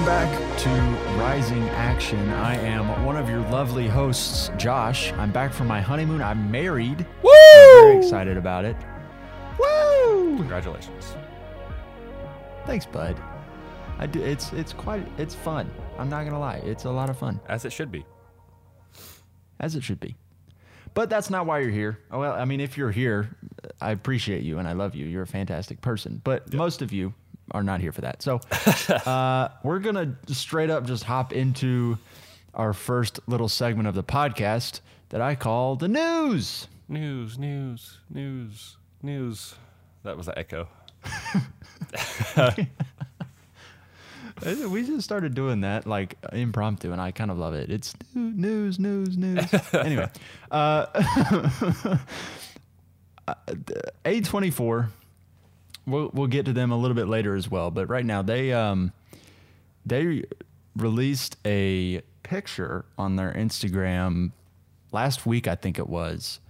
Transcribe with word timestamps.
Welcome 0.00 0.30
back 0.30 0.58
to 0.60 0.70
Rising 1.20 1.68
Action. 1.70 2.30
I 2.30 2.54
am 2.56 3.04
one 3.04 3.18
of 3.18 3.28
your 3.28 3.40
lovely 3.50 3.86
hosts, 3.86 4.50
Josh. 4.56 5.12
I'm 5.12 5.30
back 5.30 5.52
from 5.52 5.66
my 5.66 5.82
honeymoon. 5.82 6.22
I'm 6.22 6.50
married. 6.50 7.04
Woo! 7.22 7.30
I'm 7.30 7.82
very 7.82 7.98
excited 7.98 8.38
about 8.38 8.64
it. 8.64 8.76
Woo! 9.58 10.38
Congratulations. 10.38 11.14
Thanks, 12.64 12.86
bud. 12.86 13.14
I 13.98 14.06
do. 14.06 14.22
It's 14.22 14.54
it's 14.54 14.72
quite 14.72 15.06
it's 15.18 15.34
fun. 15.34 15.70
I'm 15.98 16.08
not 16.08 16.24
gonna 16.24 16.40
lie. 16.40 16.62
It's 16.64 16.84
a 16.84 16.90
lot 16.90 17.10
of 17.10 17.18
fun, 17.18 17.38
As 17.46 17.66
it 17.66 17.70
should 17.72 17.92
be. 17.92 18.06
as 19.60 19.74
it 19.76 19.84
should 19.84 20.00
be. 20.00 20.16
But 20.94 21.10
that's 21.10 21.28
not 21.28 21.44
why 21.44 21.58
you're 21.58 21.68
here. 21.68 21.98
Oh, 22.10 22.20
Well, 22.20 22.32
I 22.32 22.46
mean, 22.46 22.60
if 22.60 22.78
you're 22.78 22.90
here, 22.90 23.36
I 23.82 23.90
appreciate 23.90 24.44
you 24.44 24.58
and 24.58 24.66
I 24.66 24.72
love 24.72 24.94
you. 24.94 25.04
You're 25.04 25.24
a 25.24 25.26
fantastic 25.26 25.82
person. 25.82 26.22
But 26.24 26.54
most 26.54 26.80
of 26.80 26.90
you 26.90 27.12
are 27.52 27.62
not 27.62 27.80
here 27.80 27.92
for 27.92 28.00
that. 28.02 28.22
So 28.22 28.40
uh, 29.10 29.48
we're 29.62 29.78
gonna 29.80 30.16
straight 30.28 30.70
up 30.70 30.84
just 30.86 31.04
hop 31.04 31.32
into 31.32 31.98
our 32.54 32.72
first 32.72 33.20
little 33.26 33.48
segment 33.48 33.88
of 33.88 33.94
the 33.94 34.02
podcast 34.04 34.80
that 35.10 35.20
I 35.20 35.34
call 35.34 35.76
the 35.76 35.88
news. 35.88 36.66
News, 36.88 37.38
news, 37.38 37.98
news, 38.10 38.76
news. 39.02 39.54
That 40.02 40.16
was 40.16 40.26
the 40.26 40.38
echo. 40.38 40.68
Uh, 42.36 42.52
We 44.70 44.86
just 44.86 45.02
started 45.04 45.34
doing 45.34 45.60
that 45.62 45.86
like 45.86 46.16
impromptu, 46.32 46.92
and 46.92 47.00
I 47.00 47.10
kind 47.10 47.30
of 47.30 47.36
love 47.36 47.52
it. 47.52 47.70
It's 47.70 47.94
new- 48.14 48.32
news, 48.32 48.78
news, 48.78 49.18
news. 49.18 49.44
anyway, 49.74 50.08
uh, 50.50 50.86
A 54.06 54.20
twenty 54.22 54.50
four. 54.50 54.88
We'll 55.90 56.10
we'll 56.12 56.26
get 56.26 56.46
to 56.46 56.52
them 56.52 56.70
a 56.70 56.76
little 56.76 56.94
bit 56.94 57.08
later 57.08 57.34
as 57.34 57.50
well, 57.50 57.70
but 57.70 57.88
right 57.88 58.04
now 58.04 58.22
they 58.22 58.52
um 58.52 58.92
they 59.84 60.24
released 60.76 61.36
a 61.44 62.02
picture 62.22 62.84
on 62.96 63.16
their 63.16 63.32
Instagram 63.32 64.32
last 64.92 65.26
week, 65.26 65.48
I 65.48 65.54
think 65.54 65.78
it 65.78 65.88
was, 65.88 66.40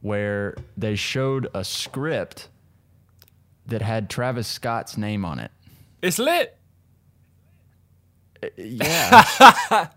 where 0.00 0.56
they 0.76 0.96
showed 0.96 1.48
a 1.54 1.64
script 1.64 2.48
that 3.66 3.82
had 3.82 4.10
Travis 4.10 4.48
Scott's 4.48 4.96
name 4.96 5.24
on 5.24 5.38
it. 5.38 5.50
It's 6.02 6.18
lit. 6.18 6.56
Yeah. 8.56 9.24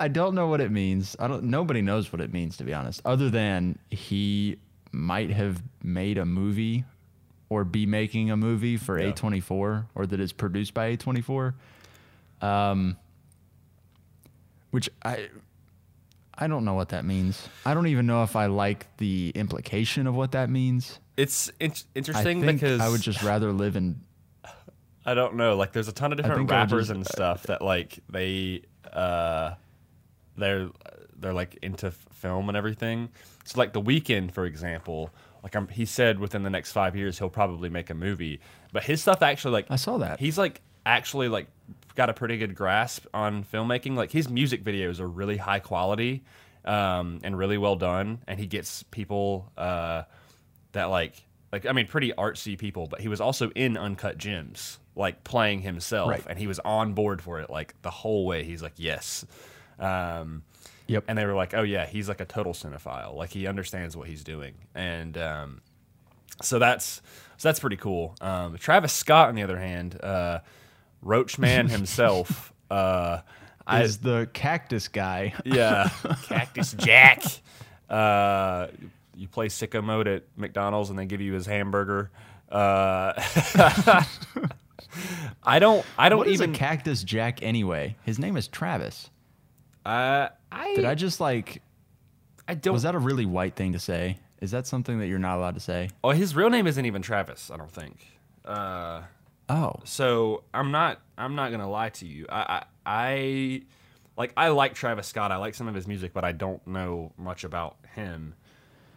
I 0.00 0.08
don't 0.08 0.34
know 0.34 0.46
what 0.46 0.60
it 0.60 0.70
means. 0.70 1.14
I 1.20 1.28
don't 1.28 1.44
nobody 1.44 1.82
knows 1.82 2.10
what 2.12 2.20
it 2.20 2.32
means 2.32 2.56
to 2.56 2.64
be 2.64 2.72
honest, 2.72 3.02
other 3.04 3.28
than 3.30 3.78
he 3.90 4.56
might 4.92 5.30
have 5.30 5.62
made 5.82 6.18
a 6.18 6.24
movie 6.24 6.84
or 7.48 7.64
be 7.64 7.86
making 7.86 8.30
a 8.30 8.36
movie 8.36 8.76
for 8.76 8.98
Yeah. 9.00 9.10
A24 9.12 9.86
or 9.94 10.06
that 10.06 10.20
is 10.20 10.32
produced 10.32 10.74
by 10.74 10.96
A24. 10.96 11.54
Um 12.40 12.96
which 14.70 14.88
I 15.04 15.28
I 16.34 16.46
don't 16.46 16.64
know 16.64 16.74
what 16.74 16.88
that 16.90 17.04
means. 17.04 17.48
I 17.66 17.74
don't 17.74 17.88
even 17.88 18.06
know 18.06 18.22
if 18.22 18.34
I 18.34 18.46
like 18.46 18.86
the 18.96 19.30
implication 19.34 20.06
of 20.06 20.14
what 20.14 20.32
that 20.32 20.48
means. 20.48 20.98
It's 21.16 21.50
in- 21.60 21.72
I 21.72 21.74
interesting 21.94 22.40
think 22.40 22.60
because 22.60 22.80
I 22.80 22.88
would 22.88 23.02
just 23.02 23.22
rather 23.22 23.52
live 23.52 23.76
in 23.76 24.00
I 25.04 25.14
don't 25.14 25.34
know. 25.36 25.56
Like, 25.56 25.72
there's 25.72 25.88
a 25.88 25.92
ton 25.92 26.12
of 26.12 26.18
different 26.18 26.50
I 26.50 26.60
rappers 26.60 26.88
just- 26.88 26.90
and 26.96 27.06
stuff 27.06 27.44
that 27.44 27.62
like 27.62 27.98
they 28.08 28.62
uh 28.92 29.54
they're 30.40 30.70
they're 31.18 31.32
like 31.34 31.58
into 31.62 31.88
f- 31.88 32.06
film 32.12 32.48
and 32.48 32.56
everything. 32.56 33.10
So 33.44 33.58
like 33.58 33.72
the 33.72 33.80
Weeknd, 33.82 34.32
for 34.32 34.44
example, 34.46 35.10
like 35.42 35.54
I'm, 35.54 35.68
he 35.68 35.84
said 35.84 36.18
within 36.18 36.42
the 36.42 36.50
next 36.50 36.72
five 36.72 36.96
years 36.96 37.18
he'll 37.18 37.28
probably 37.30 37.68
make 37.68 37.90
a 37.90 37.94
movie. 37.94 38.40
But 38.72 38.84
his 38.84 39.02
stuff 39.02 39.22
actually 39.22 39.52
like 39.52 39.66
I 39.70 39.76
saw 39.76 39.98
that. 39.98 40.18
he's 40.20 40.38
like 40.38 40.60
actually 40.86 41.28
like 41.28 41.46
got 41.94 42.08
a 42.08 42.14
pretty 42.14 42.38
good 42.38 42.54
grasp 42.54 43.04
on 43.12 43.44
filmmaking. 43.44 43.96
Like 43.96 44.10
his 44.12 44.28
music 44.30 44.64
videos 44.64 44.98
are 45.00 45.08
really 45.08 45.36
high 45.36 45.58
quality 45.60 46.22
um, 46.64 47.20
and 47.22 47.36
really 47.38 47.58
well 47.58 47.76
done, 47.76 48.20
and 48.26 48.38
he 48.38 48.46
gets 48.46 48.82
people 48.84 49.50
uh, 49.58 50.02
that 50.72 50.84
like 50.84 51.14
like 51.52 51.66
I 51.66 51.72
mean 51.72 51.86
pretty 51.86 52.12
artsy 52.16 52.56
people. 52.58 52.86
But 52.86 53.00
he 53.00 53.08
was 53.08 53.20
also 53.20 53.50
in 53.50 53.76
Uncut 53.76 54.16
Gems, 54.18 54.78
like 54.94 55.24
playing 55.24 55.60
himself, 55.62 56.10
Right. 56.10 56.24
and 56.28 56.38
he 56.38 56.46
was 56.46 56.58
on 56.60 56.92
board 56.94 57.20
for 57.22 57.40
it 57.40 57.50
like 57.50 57.74
the 57.82 57.90
whole 57.90 58.24
way. 58.26 58.44
He's 58.44 58.62
like 58.62 58.74
yes. 58.76 59.24
Um, 59.80 60.42
Yep. 60.86 61.04
and 61.08 61.16
they 61.16 61.24
were 61.24 61.34
like, 61.34 61.54
"Oh 61.54 61.62
yeah, 61.62 61.86
he's 61.86 62.08
like 62.08 62.20
a 62.20 62.24
total 62.24 62.52
cinephile. 62.52 63.14
Like 63.14 63.30
he 63.30 63.46
understands 63.46 63.96
what 63.96 64.08
he's 64.08 64.24
doing." 64.24 64.54
And 64.74 65.16
um, 65.16 65.60
so 66.42 66.58
that's 66.58 67.00
so 67.36 67.48
that's 67.48 67.60
pretty 67.60 67.76
cool. 67.76 68.14
Um, 68.20 68.56
Travis 68.58 68.92
Scott, 68.92 69.28
on 69.28 69.36
the 69.36 69.42
other 69.44 69.58
hand, 69.58 70.00
uh, 70.02 70.40
Roach 71.00 71.38
Man 71.38 71.68
himself, 71.76 72.52
uh, 72.70 73.20
I, 73.66 73.86
the 73.86 74.28
cactus 74.32 74.88
guy. 74.88 75.32
yeah, 75.44 75.90
Cactus 76.24 76.72
Jack. 76.72 77.22
Uh, 77.88 78.66
you 79.16 79.28
play 79.28 79.46
sicko 79.46 79.82
mode 79.84 80.08
at 80.08 80.24
McDonald's 80.36 80.90
and 80.90 80.98
they 80.98 81.06
give 81.06 81.20
you 81.20 81.34
his 81.34 81.46
hamburger. 81.46 82.10
Uh, 82.50 83.12
I 85.44 85.58
don't. 85.58 85.84
I 85.96 86.08
don't 86.08 86.18
What 86.18 86.28
is 86.28 86.40
even. 86.40 86.54
a 86.54 86.58
cactus 86.58 87.04
jack 87.04 87.42
anyway? 87.42 87.96
His 88.02 88.18
name 88.18 88.36
is 88.36 88.48
Travis. 88.48 89.10
Uh, 89.86 90.28
I 90.52 90.74
Did 90.74 90.84
I 90.84 90.94
just 90.94 91.20
like? 91.20 91.62
I 92.48 92.54
don't. 92.54 92.72
Was 92.72 92.82
that 92.82 92.94
a 92.94 92.98
really 92.98 93.26
white 93.26 93.54
thing 93.54 93.72
to 93.72 93.78
say? 93.78 94.18
Is 94.40 94.50
that 94.52 94.66
something 94.66 94.98
that 95.00 95.06
you're 95.06 95.18
not 95.18 95.36
allowed 95.38 95.54
to 95.54 95.60
say? 95.60 95.90
oh, 96.02 96.10
his 96.10 96.34
real 96.34 96.50
name 96.50 96.66
isn't 96.66 96.84
even 96.84 97.02
Travis. 97.02 97.50
I 97.50 97.56
don't 97.56 97.70
think. 97.70 98.06
Uh, 98.44 99.02
Oh, 99.50 99.74
so 99.82 100.44
I'm 100.54 100.70
not 100.70 101.00
I'm 101.18 101.34
not 101.34 101.50
gonna 101.50 101.68
lie 101.68 101.88
to 101.88 102.06
you. 102.06 102.24
I, 102.30 102.62
I 102.62 102.64
I 102.86 103.62
like 104.16 104.32
I 104.36 104.48
like 104.48 104.74
Travis 104.74 105.08
Scott. 105.08 105.32
I 105.32 105.36
like 105.38 105.54
some 105.54 105.66
of 105.66 105.74
his 105.74 105.88
music, 105.88 106.12
but 106.12 106.24
I 106.24 106.30
don't 106.30 106.64
know 106.68 107.12
much 107.18 107.42
about 107.42 107.76
him. 107.94 108.34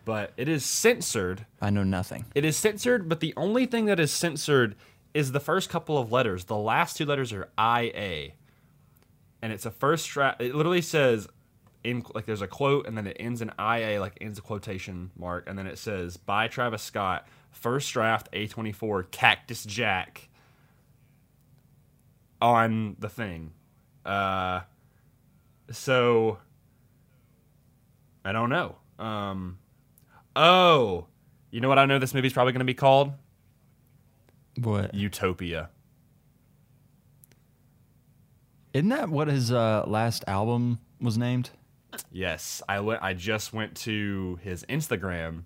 But 0.06 0.32
it 0.38 0.48
is 0.48 0.64
censored. 0.64 1.48
I 1.60 1.72
know 1.72 1.84
nothing. 1.84 2.26
It 2.36 2.46
is 2.46 2.56
censored, 2.56 3.10
but 3.10 3.20
the 3.20 3.34
only 3.36 3.66
thing 3.66 3.86
that 3.86 4.00
is 4.00 4.12
censored 4.12 4.76
is 5.16 5.32
the 5.32 5.40
first 5.40 5.70
couple 5.70 5.98
of 5.98 6.12
letters. 6.12 6.46
The 6.46 6.58
last 6.58 6.98
two 6.98 7.06
letters 7.06 7.34
are 7.34 7.50
I 7.58 7.82
A, 7.96 8.36
and 9.44 9.52
it's 9.52 9.66
a 9.66 9.72
first 9.72 10.10
draft. 10.10 10.42
It 10.42 10.56
literally 10.56 10.82
says 10.82 11.28
in 11.84 12.06
like 12.16 12.26
there's 12.26 12.42
a 12.42 12.48
quote, 12.48 12.88
and 12.88 12.98
then 12.98 13.06
it 13.06 13.18
ends 13.20 13.42
in 13.42 13.52
I 13.60 13.80
A, 13.80 14.00
like 14.00 14.18
ends 14.22 14.40
a 14.40 14.42
quotation 14.42 15.12
mark, 15.18 15.50
and 15.50 15.60
then 15.60 15.68
it 15.68 15.78
says 15.78 16.16
by 16.16 16.48
Travis 16.48 16.82
Scott, 16.82 17.28
first 17.52 17.92
draft 17.92 18.32
A24 18.32 19.12
Cactus 19.12 19.66
Jack 19.66 20.30
on 22.42 22.96
the 23.00 23.10
thing. 23.10 23.52
Uh, 24.06 24.62
so 25.70 26.38
I 28.24 28.32
don't 28.32 28.50
know. 28.50 28.78
Um, 28.98 29.58
oh, 30.38 31.08
you 31.52 31.60
know 31.60 31.68
what? 31.68 31.80
I 31.80 31.86
know 31.86 32.00
this 32.00 32.14
movie's 32.14 32.32
probably 32.32 32.54
going 32.54 32.60
to 32.60 32.66
be 32.66 32.74
called 32.74 33.12
What? 34.56 34.94
Utopia. 34.94 35.70
Isn't 38.74 38.90
that 38.90 39.10
what 39.10 39.28
his 39.28 39.52
uh, 39.52 39.84
last 39.86 40.24
album 40.28 40.80
was 41.00 41.18
named? 41.18 41.52
Yes, 42.12 42.62
I 42.68 42.80
went. 42.80 43.04
I 43.04 43.14
just 43.14 43.54
went 43.54 43.76
to 43.78 44.40
his 44.42 44.64
Instagram, 44.64 45.44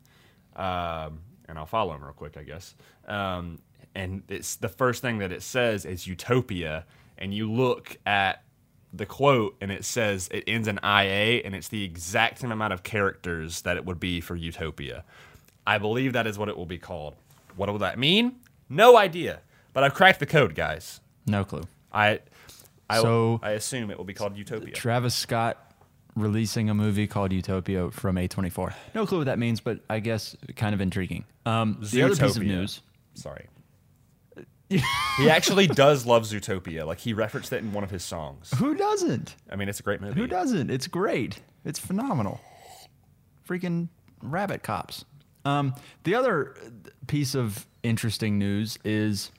um, 0.56 1.20
and 1.50 1.58
I'll 1.58 1.66
follow 1.66 1.94
him 1.94 2.04
real 2.04 2.14
quick, 2.14 2.38
I 2.38 2.44
guess. 2.44 2.74
Um, 3.06 3.60
and 3.94 4.24
it's 4.30 4.56
the 4.56 4.70
first 4.70 5.02
thing 5.02 5.18
that 5.18 5.34
it 5.34 5.42
says 5.42 5.84
is 5.84 6.08
Utopia, 6.08 6.86
and 7.18 7.34
you 7.34 7.52
look 7.52 7.98
at 8.06 8.44
the 8.94 9.06
quote, 9.06 9.58
and 9.60 9.72
it 9.72 9.84
says 9.84 10.30
it 10.32 10.46
ends 10.48 10.70
in 10.70 10.80
IA, 10.84 11.42
and 11.44 11.54
it's 11.54 11.68
the 11.68 11.84
exact 11.84 12.40
same 12.40 12.52
amount 12.52 12.72
of 12.72 12.84
characters 12.84 13.62
that 13.64 13.76
it 13.76 13.84
would 13.86 14.00
be 14.00 14.22
for 14.22 14.38
Utopia. 14.38 15.04
I 15.66 15.80
believe 15.80 16.14
that 16.14 16.28
is 16.28 16.40
what 16.40 16.48
it 16.48 16.56
will 16.56 16.66
be 16.66 16.78
called. 16.78 17.16
What 17.58 17.70
will 17.70 17.80
that 17.80 18.00
mean? 18.00 18.38
No 18.70 18.96
idea. 18.96 19.42
But 19.74 19.84
I've 19.84 19.94
cracked 19.94 20.20
the 20.22 20.26
code, 20.26 20.56
guys. 20.56 21.02
No 21.26 21.44
clue. 21.44 21.64
I, 21.92 22.20
I, 22.90 23.02
So- 23.02 23.40
I 23.44 23.52
assume 23.52 23.92
it 23.92 23.98
will 23.98 24.06
be 24.06 24.14
called 24.14 24.38
Utopia. 24.38 24.74
Travis 24.74 25.16
Scott 25.16 25.64
releasing 26.16 26.70
a 26.70 26.74
movie 26.74 27.06
called 27.08 27.32
Utopia 27.32 27.92
from 27.92 28.16
A24. 28.16 28.74
No 28.96 29.06
clue 29.06 29.20
what 29.20 29.26
that 29.26 29.38
means, 29.40 29.60
but 29.60 29.82
I 29.90 30.00
guess 30.00 30.36
kind 30.56 30.74
of 30.74 30.82
intriguing. 30.82 31.26
Um, 31.46 31.78
the 31.82 32.02
other 32.04 32.16
piece 32.16 32.36
of 32.36 32.44
news. 32.44 32.82
Sorry. 33.14 33.48
he 34.70 35.30
actually 35.30 35.68
does 35.68 36.06
love 36.06 36.24
Zootopia. 36.24 36.86
Like 36.86 37.00
he 37.00 37.14
referenced 37.14 37.54
it 37.54 37.58
in 37.64 37.72
one 37.72 37.84
of 37.84 37.90
his 37.92 38.04
songs. 38.04 38.52
Who 38.58 38.76
doesn't? 38.76 39.36
I 39.50 39.56
mean, 39.56 39.70
it's 39.70 39.80
a 39.80 39.84
great 39.84 40.02
movie. 40.02 40.20
Who 40.20 40.28
doesn't? 40.28 40.70
It's 40.70 40.88
great. 40.88 41.40
It's 41.64 41.80
phenomenal. 41.80 42.42
Freaking 43.48 43.88
rabbit 44.22 44.64
cops. 44.64 45.06
Um, 45.46 45.74
the 46.04 46.16
other 46.16 46.56
piece 47.08 47.34
of 47.36 47.66
interesting 47.84 48.38
news 48.38 48.78
is 48.84 49.32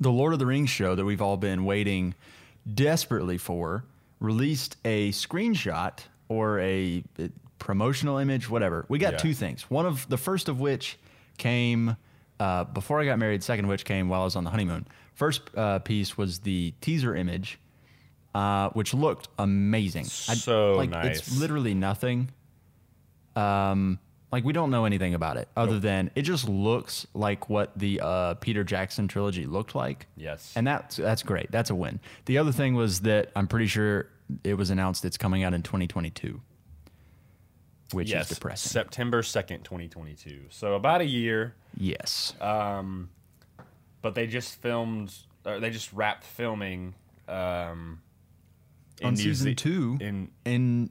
the 0.00 0.10
Lord 0.10 0.32
of 0.32 0.38
the 0.40 0.46
Rings 0.46 0.70
show 0.70 0.94
that 0.96 1.04
we've 1.04 1.22
all 1.22 1.36
been 1.36 1.64
waiting 1.64 2.14
desperately 2.72 3.38
for 3.38 3.84
released 4.20 4.76
a 4.84 5.10
screenshot 5.12 5.98
or 6.28 6.58
a 6.60 7.02
promotional 7.58 8.18
image, 8.18 8.48
whatever. 8.50 8.84
We 8.88 8.98
got 8.98 9.14
Yeah. 9.14 9.18
two 9.18 9.34
things. 9.34 9.62
One 9.70 9.86
of 9.86 10.08
the 10.08 10.16
first 10.18 10.48
of 10.48 10.60
which 10.60 10.98
came 11.38 11.96
uh, 12.40 12.64
before 12.64 13.00
I 13.00 13.04
got 13.04 13.18
married. 13.18 13.42
Second 13.42 13.64
of 13.64 13.68
which 13.68 13.84
came 13.84 14.08
while 14.08 14.20
I 14.22 14.24
was 14.24 14.36
on 14.36 14.44
the 14.44 14.50
honeymoon. 14.50 14.86
First 15.14 15.42
uh, 15.56 15.80
piece 15.80 16.16
was 16.16 16.40
the 16.40 16.72
teaser 16.80 17.16
image, 17.16 17.58
uh, 18.34 18.68
which 18.70 18.94
looked 18.94 19.28
amazing. 19.38 20.04
So 20.04 20.74
like, 20.76 20.90
nice. 20.90 21.18
It's 21.18 21.40
literally 21.40 21.74
nothing. 21.74 22.30
Um, 23.34 23.98
like 24.30 24.44
we 24.44 24.52
don't 24.52 24.70
know 24.70 24.84
anything 24.84 25.14
about 25.14 25.36
it 25.36 25.48
other 25.56 25.78
than 25.78 26.10
it 26.14 26.22
just 26.22 26.48
looks 26.48 27.06
like 27.14 27.48
what 27.48 27.76
the 27.78 28.00
uh, 28.02 28.34
Peter 28.34 28.62
Jackson 28.64 29.08
trilogy 29.08 29.46
looked 29.46 29.74
like. 29.74 30.06
Yes. 30.16 30.52
and 30.54 30.66
that's 30.66 30.96
that's 30.96 31.22
great. 31.22 31.50
That's 31.50 31.70
a 31.70 31.74
win. 31.74 32.00
The 32.26 32.38
other 32.38 32.52
thing 32.52 32.74
was 32.74 33.00
that 33.00 33.30
I'm 33.34 33.46
pretty 33.46 33.66
sure 33.66 34.08
it 34.44 34.54
was 34.54 34.70
announced 34.70 35.04
it's 35.04 35.16
coming 35.16 35.42
out 35.44 35.54
in 35.54 35.62
2022, 35.62 36.40
which 37.92 38.10
yes, 38.10 38.30
is 38.30 38.36
depressing. 38.36 38.70
September 38.70 39.22
2nd, 39.22 39.64
2022. 39.64 40.40
So 40.50 40.74
about 40.74 41.00
a 41.00 41.06
year, 41.06 41.54
yes. 41.76 42.34
um, 42.40 43.08
but 44.02 44.14
they 44.14 44.26
just 44.26 44.60
filmed, 44.60 45.14
or 45.46 45.58
they 45.60 45.70
just 45.70 45.92
wrapped 45.94 46.24
filming 46.24 46.94
um, 47.26 48.00
in 49.00 49.06
on 49.06 49.16
season 49.16 49.46
Ze- 49.50 49.54
two 49.54 49.96
In 50.00 50.30
in 50.44 50.90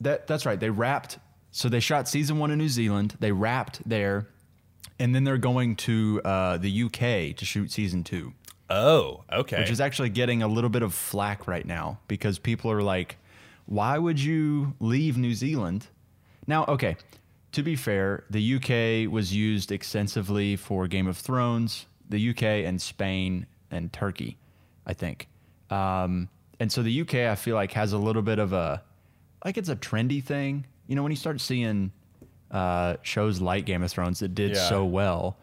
that 0.00 0.26
that's 0.26 0.44
right 0.44 0.60
they 0.60 0.68
wrapped 0.70 1.18
so 1.56 1.70
they 1.70 1.80
shot 1.80 2.06
season 2.06 2.38
one 2.38 2.50
in 2.50 2.58
new 2.58 2.68
zealand. 2.68 3.16
They 3.18 3.32
wrapped 3.32 3.80
there. 3.88 4.28
And 4.98 5.14
then 5.14 5.24
they're 5.24 5.38
going 5.38 5.76
to 5.76 6.20
uh, 6.22 6.58
the 6.58 6.82
uk 6.82 6.98
to 6.98 7.44
shoot 7.44 7.72
season 7.72 8.04
two. 8.04 8.34
Oh, 8.68 9.24
okay. 9.32 9.60
which 9.60 9.70
is 9.70 9.80
actually 9.80 10.10
getting 10.10 10.42
a 10.42 10.48
little 10.48 10.68
bit 10.68 10.82
of 10.82 10.92
flack 10.92 11.46
right 11.46 11.64
now 11.64 11.98
because 12.08 12.38
people 12.38 12.70
are 12.70 12.82
like 12.82 13.16
why 13.64 13.96
would 13.96 14.20
you 14.20 14.74
leave 14.80 15.16
new 15.16 15.32
zealand? 15.32 15.86
Now 16.46 16.66
okay 16.66 16.96
to 17.52 17.62
be 17.62 17.74
fair 17.74 18.24
the 18.28 18.56
uk 18.56 19.10
was 19.10 19.34
used 19.34 19.72
extensively 19.72 20.56
for 20.56 20.86
game 20.86 21.06
of 21.06 21.16
thrones 21.16 21.86
the 22.10 22.30
uk 22.30 22.42
and 22.42 22.82
spain 22.82 23.46
and 23.70 23.90
turkey 23.94 24.36
i 24.86 24.92
think. 24.92 25.26
Um, 25.70 26.28
and 26.60 26.70
so 26.70 26.82
the 26.82 27.00
uk 27.00 27.14
i 27.14 27.34
feel 27.34 27.54
like 27.54 27.72
has 27.72 27.94
a 27.94 27.98
little 27.98 28.20
bit 28.20 28.38
of 28.38 28.52
a 28.52 28.82
like 29.42 29.56
it's 29.56 29.70
a 29.70 29.76
trendy 29.76 30.22
thing 30.22 30.66
you 30.86 30.94
know 30.96 31.02
when 31.02 31.12
you 31.12 31.16
start 31.16 31.40
seeing 31.40 31.92
uh, 32.50 32.96
shows 33.02 33.40
like 33.40 33.66
game 33.66 33.82
of 33.82 33.90
thrones 33.90 34.20
that 34.20 34.34
did 34.34 34.52
Yeah. 34.52 34.68
so 34.68 34.84
well 34.84 35.36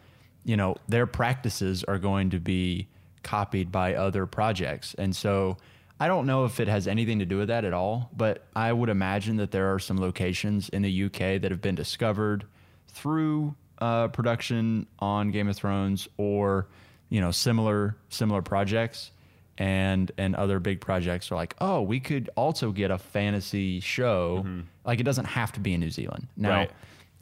you 0.45 0.55
know 0.57 0.75
their 0.87 1.05
practices 1.05 1.83
are 1.83 1.99
going 1.99 2.29
to 2.31 2.39
be 2.39 2.87
copied 3.23 3.71
by 3.71 3.95
other 3.95 4.25
projects 4.25 4.93
and 4.97 5.15
so 5.15 5.57
i 5.99 6.07
don't 6.07 6.25
know 6.25 6.43
if 6.45 6.59
it 6.59 6.67
has 6.67 6.87
anything 6.87 7.19
to 7.19 7.25
do 7.25 7.37
with 7.37 7.47
that 7.49 7.63
at 7.65 7.73
all 7.73 8.09
but 8.15 8.45
i 8.55 8.71
would 8.73 8.89
imagine 8.89 9.37
that 9.37 9.51
there 9.51 9.73
are 9.73 9.79
some 9.79 9.97
locations 9.97 10.67
in 10.69 10.81
the 10.81 11.03
uk 11.05 11.17
that 11.17 11.45
have 11.51 11.61
been 11.61 11.75
discovered 11.75 12.45
through 12.89 13.55
uh, 13.79 14.07
production 14.09 14.85
on 14.99 15.31
game 15.31 15.47
of 15.49 15.55
thrones 15.55 16.07
or 16.17 16.67
you 17.09 17.19
know 17.21 17.31
similar 17.31 17.95
similar 18.09 18.41
projects 18.41 19.11
and 19.57 20.11
and 20.17 20.35
other 20.35 20.59
big 20.59 20.81
projects 20.81 21.31
are 21.31 21.35
like 21.35 21.55
oh 21.61 21.81
we 21.81 21.99
could 21.99 22.29
also 22.35 22.71
get 22.71 22.89
a 22.91 22.97
fantasy 22.97 23.79
show 23.79 24.45
like 24.85 24.99
it 24.99 25.03
doesn't 25.03 25.25
have 25.25 25.51
to 25.51 25.59
be 25.59 25.73
in 25.73 25.79
new 25.79 25.91
zealand 25.91 26.27
now 26.35 26.49
Right. 26.61 26.71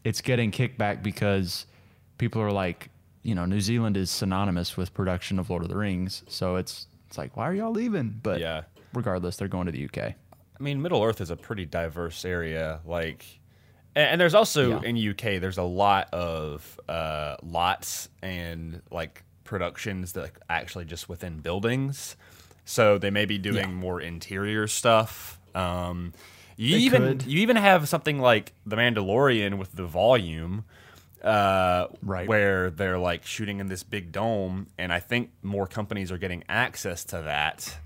it's 0.06 0.22
getting 0.22 0.50
kickback 0.52 1.04
because 1.04 1.66
people 2.18 2.42
are 2.42 2.52
like, 2.52 2.90
you 3.24 3.34
know, 3.36 3.46
New 3.46 3.62
Zealand 3.62 3.98
is 3.98 4.10
synonymous 4.12 4.78
with 4.78 4.94
production 4.94 5.40
of 5.40 5.50
Lord 5.50 5.64
of 5.64 5.70
the 5.70 5.76
Rings, 5.78 6.24
so 6.28 6.56
it's 6.56 6.88
it's 7.08 7.18
like, 7.18 7.36
why 7.36 7.50
are 7.50 7.54
y'all 7.54 7.72
leaving? 7.72 8.20
But 8.24 8.40
Yeah. 8.40 8.62
regardless, 8.94 9.38
they're 9.38 9.48
going 9.48 9.66
to 9.66 9.72
the 9.72 9.84
UK. 9.86 9.98
I 9.98 10.64
mean, 10.64 10.82
Middle 10.82 11.04
Earth 11.04 11.20
is 11.20 11.30
a 11.32 11.36
pretty 11.36 11.66
diverse 11.66 12.24
area. 12.24 12.80
Like, 12.86 13.26
and, 13.96 14.12
and 14.12 14.22
there's 14.22 14.34
also 14.36 14.80
Yeah. 14.82 14.88
in 14.90 14.96
UK, 14.98 15.40
there's 15.42 15.58
a 15.58 15.64
lot 15.64 16.14
of 16.14 16.80
uh, 16.88 17.38
lots 17.44 18.08
and 18.22 18.82
like 18.92 19.24
productions 19.52 20.14
that 20.14 20.32
actually 20.50 20.86
just 20.86 21.10
within 21.10 21.40
buildings. 21.42 22.16
So 22.64 22.98
they 22.98 23.10
may 23.12 23.26
be 23.26 23.38
doing 23.38 23.58
Yeah. 23.58 23.68
more 23.68 24.00
interior 24.00 24.66
stuff. 24.66 25.40
Um, 25.54 26.14
you 26.56 26.78
They 26.78 26.82
even 26.84 27.02
could. 27.04 27.24
you 27.28 27.40
even 27.42 27.58
have 27.58 27.90
something 27.90 28.18
like 28.20 28.54
The 28.66 28.78
Mandalorian 28.78 29.58
with 29.58 29.74
the 29.74 29.86
volume. 29.86 30.64
Uh, 31.22 31.88
Right. 32.02 32.28
where 32.28 32.72
they're 32.72 32.98
like 32.98 33.26
shooting 33.26 33.60
in 33.60 33.68
this 33.68 33.84
big 33.84 34.12
dome, 34.12 34.68
and 34.80 34.92
I 34.92 35.00
think 35.00 35.30
more 35.44 35.68
companies 35.68 36.12
are 36.12 36.18
getting 36.18 36.44
access 36.50 37.04
to 37.06 37.22
that. 37.22 37.78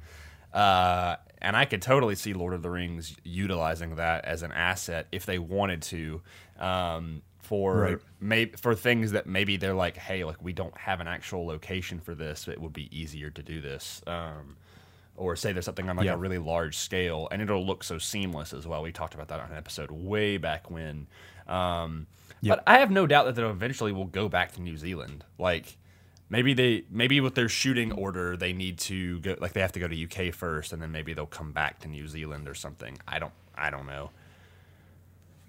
Uh, 0.54 1.16
and 1.42 1.58
I 1.58 1.66
could 1.66 1.82
totally 1.82 2.16
see 2.16 2.34
Lord 2.34 2.54
of 2.54 2.62
the 2.62 2.70
Rings 2.70 3.14
utilizing 3.26 3.96
that 3.96 4.24
as 4.24 4.42
an 4.44 4.54
asset 4.54 5.08
if 5.12 5.26
they 5.26 5.38
wanted 5.40 5.82
to, 5.82 6.22
um, 6.60 7.24
for 7.46 7.80
Right. 7.82 7.98
may 8.20 8.46
for 8.48 8.76
things 8.76 9.12
that 9.12 9.26
maybe 9.28 9.58
they're 9.58 9.74
like, 9.74 9.98
hey, 9.98 10.24
like 10.24 10.42
we 10.44 10.54
don't 10.54 10.78
have 10.78 11.00
an 11.00 11.08
actual 11.08 11.46
location 11.46 12.00
for 12.00 12.14
this. 12.16 12.48
It 12.48 12.60
would 12.60 12.74
be 12.74 12.90
easier 12.98 13.30
to 13.30 13.42
do 13.44 13.62
this. 13.62 14.02
Um, 14.08 14.58
or 15.18 15.36
say 15.38 15.54
there's 15.54 15.64
something 15.66 15.90
on 15.90 15.96
like 15.96 16.06
Yeah. 16.08 16.16
a 16.16 16.18
really 16.18 16.38
large 16.40 16.76
scale, 16.78 17.30
and 17.32 17.42
it'll 17.42 17.66
look 17.66 17.84
so 17.86 17.98
seamless 17.98 18.54
as 18.54 18.68
well. 18.68 18.82
We 18.82 18.92
talked 18.92 19.14
about 19.14 19.30
that 19.30 19.40
on 19.40 19.50
an 19.52 19.58
episode 19.58 19.90
way 19.92 20.38
back 20.38 20.70
when. 20.70 21.08
Um, 21.48 22.08
Yep. 22.42 22.58
But 22.58 22.64
I 22.68 22.80
have 22.80 22.92
no 22.92 23.08
doubt 23.08 23.26
that 23.26 23.36
they 23.36 23.44
eventually 23.44 23.92
will 23.94 24.06
go 24.06 24.28
back 24.30 24.52
to 24.54 24.62
New 24.62 24.76
Zealand. 24.78 25.24
Like 25.40 25.78
maybe 26.30 26.54
they 26.54 26.84
maybe 26.92 27.22
with 27.22 27.34
their 27.36 27.48
shooting 27.50 27.92
order 27.94 28.36
they 28.36 28.52
need 28.52 28.78
to 28.80 29.20
go 29.22 29.36
like 29.40 29.54
they 29.54 29.62
have 29.62 29.72
to 29.72 29.80
go 29.80 29.88
to 29.88 29.96
UK 29.96 30.34
first, 30.34 30.74
and 30.74 30.82
then 30.82 30.92
maybe 30.92 31.14
they'll 31.14 31.26
come 31.26 31.54
back 31.54 31.80
to 31.80 31.88
New 31.88 32.08
Zealand 32.08 32.48
or 32.48 32.54
something. 32.54 32.98
I 33.08 33.20
don't 33.20 33.34
I 33.56 33.70
don't 33.70 33.88
know. 33.88 34.12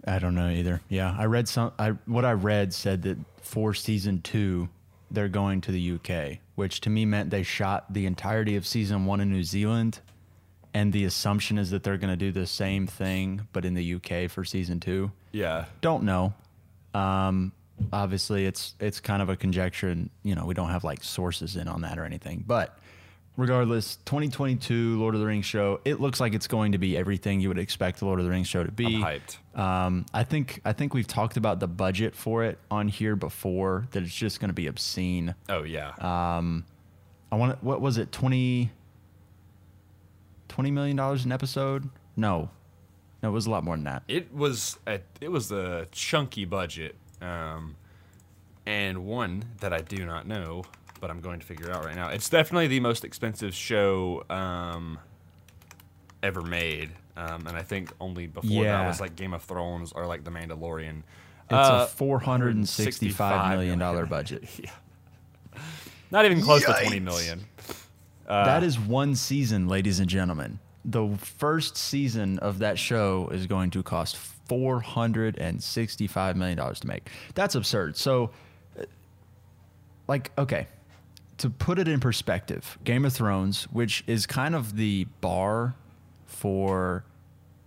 I 0.05 0.19
don't 0.19 0.35
know 0.35 0.49
either. 0.49 0.81
Yeah, 0.89 1.15
I 1.17 1.27
read 1.27 1.49
some. 1.49 1.73
I 1.79 1.91
what 2.07 2.25
I 2.25 2.33
read 2.33 2.73
said 2.73 3.03
that 3.03 3.19
for 3.43 3.75
season 3.75 4.23
two, 4.23 4.69
they're 5.11 5.29
going 5.29 5.61
to 5.63 5.73
the 5.73 5.93
UK, 5.93 6.39
which 6.55 6.81
to 6.83 6.91
me 6.91 7.05
meant 7.05 7.31
they 7.31 7.43
shot 7.43 7.93
the 7.93 8.07
entirety 8.07 8.57
of 8.57 8.67
season 8.67 9.07
one 9.07 9.21
in 9.21 9.31
New 9.31 9.45
Zealand, 9.45 10.01
and 10.75 10.93
the 10.93 11.05
assumption 11.05 11.59
is 11.59 11.71
that 11.71 11.83
they're 11.83 11.97
going 11.97 12.13
to 12.13 12.17
do 12.17 12.33
the 12.33 12.47
same 12.47 12.87
thing 12.87 13.47
but 13.53 13.65
in 13.65 13.75
the 13.75 13.95
UK 13.95 14.31
for 14.31 14.45
season 14.45 14.81
two. 14.81 15.11
Yeah. 15.33 15.67
Don't 15.81 16.05
know. 16.05 16.35
Um, 16.95 17.53
obviously, 17.93 18.47
it's 18.47 18.75
it's 18.81 19.01
kind 19.01 19.23
of 19.23 19.29
a 19.29 19.37
conjecture, 19.37 19.89
and 19.89 20.11
you 20.23 20.35
know 20.35 20.45
we 20.47 20.55
don't 20.55 20.71
have 20.71 20.85
like 20.85 21.03
sources 21.03 21.57
in 21.57 21.69
on 21.69 21.83
that 21.83 21.99
or 21.99 22.05
anything. 22.05 22.45
But 22.47 22.79
regardless, 23.37 23.97
2022 24.07 24.99
Lord 24.99 25.15
of 25.15 25.21
the 25.21 25.27
Rings 25.27 25.45
show. 25.47 25.81
It 25.85 26.01
looks 26.01 26.21
like 26.21 26.35
it's 26.35 26.47
going 26.47 26.73
to 26.73 26.79
be 26.79 26.97
everything 26.97 27.41
you 27.41 27.49
would 27.49 27.59
expect 27.59 27.99
the 27.99 28.07
Lord 28.07 28.19
of 28.19 28.25
the 28.25 28.31
Rings 28.31 28.49
show 28.49 28.65
to 28.65 28.73
be. 28.73 28.97
I'm 28.97 29.03
hyped. 29.03 29.59
Um, 29.59 30.07
I 30.13 30.25
think 30.25 30.61
I 30.65 30.73
think 30.73 30.95
we've 30.95 31.07
talked 31.07 31.37
about 31.37 31.61
the 31.61 31.69
budget 31.69 32.15
for 32.15 32.45
it 32.45 32.59
on 32.71 32.89
here 32.89 33.17
before. 33.17 33.87
That 33.93 34.03
it's 34.03 34.15
just 34.15 34.41
going 34.41 34.49
to 34.51 34.55
be 34.55 34.67
obscene. 34.67 35.35
Oh 35.49 35.63
yeah. 35.63 35.93
Um, 35.99 36.65
I 37.33 37.37
want 37.37 37.63
what 37.63 37.81
was 37.81 37.99
it 37.99 38.13
20 38.13 38.71
20 40.49 40.71
million 40.71 40.97
dollars 40.97 41.25
an 41.25 41.33
episode? 41.33 41.89
No, 42.17 42.51
no, 43.23 43.29
it 43.29 43.33
was 43.33 43.47
a 43.47 43.51
lot 43.51 43.65
more 43.65 43.77
than 43.77 43.85
that. 43.85 44.03
it 44.09 44.33
was 44.35 44.79
a 44.87 45.01
it 45.21 45.31
was 45.31 45.51
a 45.53 45.87
chunky 45.93 46.45
budget. 46.45 46.97
Um, 47.21 47.77
and 48.67 49.05
one 49.07 49.45
that 49.61 49.73
I 49.73 49.81
do 49.81 50.05
not 50.05 50.27
know, 50.27 50.65
but 51.07 51.13
I'm 51.13 51.21
going 51.21 51.39
to 51.39 51.47
figure 51.47 51.71
out 51.71 51.85
right 51.85 51.95
now. 51.95 52.09
It's 52.09 52.29
definitely 52.29 52.67
the 52.67 52.81
most 52.81 53.05
expensive 53.05 53.55
show 53.55 54.25
um, 54.29 54.99
ever 56.21 56.43
made. 56.43 56.91
Um, 57.17 57.47
and 57.47 57.57
I 57.57 57.63
think 57.63 57.93
only 58.01 58.27
before 58.27 58.65
that 58.65 58.89
was 58.89 59.01
like 59.01 59.15
Game 59.15 59.33
of 59.33 59.41
Thrones 59.45 59.93
or 59.93 60.05
like 60.07 60.25
The 60.25 60.33
Mandalorian. 60.33 61.05
It's 61.45 61.53
Uh, 61.53 61.85
a 61.85 61.87
four 61.87 62.19
hundred 62.19 62.57
and 62.57 62.69
sixty-five 62.69 63.53
million 63.53 63.79
dollar 63.79 64.05
budget. 64.05 64.49
Not 66.11 66.25
even 66.25 66.43
close 66.43 66.65
to 66.65 66.73
Yikes. 66.73 66.81
20 66.83 66.99
million. 67.01 67.45
that 68.27 68.65
is 68.65 68.77
one 68.77 69.15
season, 69.15 69.69
ladies 69.69 70.01
and 70.01 70.09
gentlemen. 70.09 70.59
The 70.85 71.17
first 71.19 71.77
season 71.77 72.41
of 72.41 72.59
that 72.59 72.81
show 72.81 73.29
is 73.29 73.47
going 73.47 73.71
to 73.71 73.85
cost 73.85 74.17
four 74.17 74.81
hundred 74.81 75.39
and 75.39 75.63
sixty-five 75.63 76.37
million 76.37 76.59
dollars 76.59 76.81
to 76.81 76.89
make. 76.89 77.09
That's 77.37 77.55
absurd. 77.55 77.97
So, 77.97 78.31
uh, 78.79 78.83
like, 80.09 80.33
okay, 80.37 80.67
to 81.39 81.51
put 81.51 81.79
it 81.79 81.87
in 81.89 82.01
perspective, 82.01 82.79
Game 82.85 83.05
of 83.05 83.13
Thrones, 83.13 83.65
which 83.65 84.03
is 84.07 84.27
kind 84.27 84.55
of 84.55 84.77
the 84.77 85.05
bar 85.21 85.75
for 86.27 87.05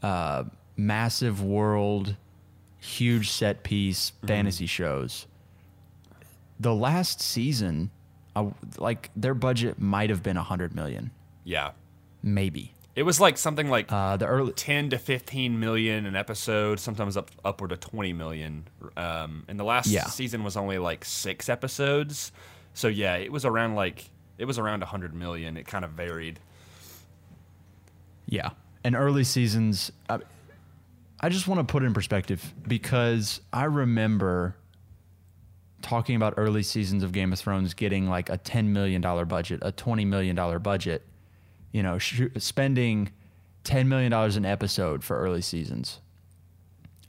uh, 0.02 0.46
massive 0.76 1.44
world, 1.44 2.16
huge 2.80 3.30
set 3.30 3.64
piece 3.64 4.12
fantasy 4.26 4.66
shows. 4.66 5.28
The 6.60 6.74
last 6.74 7.22
season, 7.22 7.90
uh, 8.36 8.50
like 8.78 9.12
their 9.16 9.34
budget 9.34 9.80
might 9.80 10.10
have 10.10 10.24
been 10.24 10.38
a 10.38 10.44
hundred 10.44 10.76
million, 10.76 11.12
Yeah. 11.44 11.72
maybe. 12.22 12.74
It 12.96 13.04
was 13.04 13.20
like 13.22 13.38
something 13.38 13.70
like 13.70 13.90
Uh, 13.92 14.18
the 14.18 14.26
early 14.26 14.52
10 14.52 14.90
to 14.90 14.98
15 14.98 15.58
million 15.60 16.06
an 16.06 16.16
episode, 16.18 16.80
sometimes 16.82 17.16
up 17.16 17.32
upward 17.46 17.72
of 17.72 17.80
20 17.80 18.12
million. 18.12 18.68
Um, 18.98 19.46
and 19.48 19.58
the 19.60 19.64
last 19.64 19.88
Yeah. 19.88 20.06
season 20.08 20.44
was 20.44 20.58
only 20.58 20.80
like 20.80 21.06
six 21.06 21.48
episodes. 21.48 22.34
So 22.74 22.88
yeah, 22.88 23.16
it 23.16 23.32
was 23.32 23.46
around 23.46 23.76
like 23.76 24.10
it 24.38 24.46
was 24.46 24.58
around 24.58 24.80
100 24.80 25.14
million. 25.14 25.58
It 25.58 25.68
kind 25.68 25.84
of 25.84 25.92
varied. 25.92 26.40
Yeah. 28.28 28.52
And 28.84 28.96
early 28.96 29.24
seasons, 29.26 29.92
I, 30.10 30.20
I 31.20 31.30
just 31.30 31.48
want 31.48 31.60
to 31.60 31.70
put 31.70 31.84
in 31.84 31.94
perspective 31.94 32.54
because 32.68 33.42
I 33.52 33.66
remember 33.66 34.56
talking 35.82 36.16
about 36.16 36.36
early 36.38 36.64
seasons 36.64 37.04
of 37.04 37.12
Game 37.12 37.34
of 37.34 37.40
Thrones 37.40 37.74
getting 37.74 38.08
like 38.08 38.30
a 38.30 38.38
$10 38.38 38.68
million 38.68 39.02
budget, 39.02 39.60
a 39.62 39.72
$20 39.72 40.08
million 40.08 40.60
budget, 40.62 41.06
you 41.72 41.84
know, 41.84 41.98
sh- 41.98 42.24
spending 42.38 43.12
$10 43.66 43.88
million 43.88 44.14
an 44.14 44.46
episode 44.46 45.04
for 45.04 45.20
early 45.20 45.42
seasons. 45.42 46.00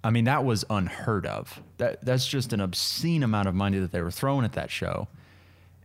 I 0.03 0.11
mean, 0.11 0.25
that 0.25 0.45
was 0.45 0.65
unheard 0.71 1.27
of. 1.27 1.61
That 1.77 2.03
that's 2.05 2.27
just 2.27 2.53
an 2.53 2.61
obscene 2.61 3.23
amount 3.23 3.49
of 3.49 3.55
money 3.55 3.79
that 3.79 3.93
they 3.93 4.01
were 4.01 4.11
throwing 4.11 4.45
at 4.45 4.53
that 4.53 4.71
show. 4.71 5.09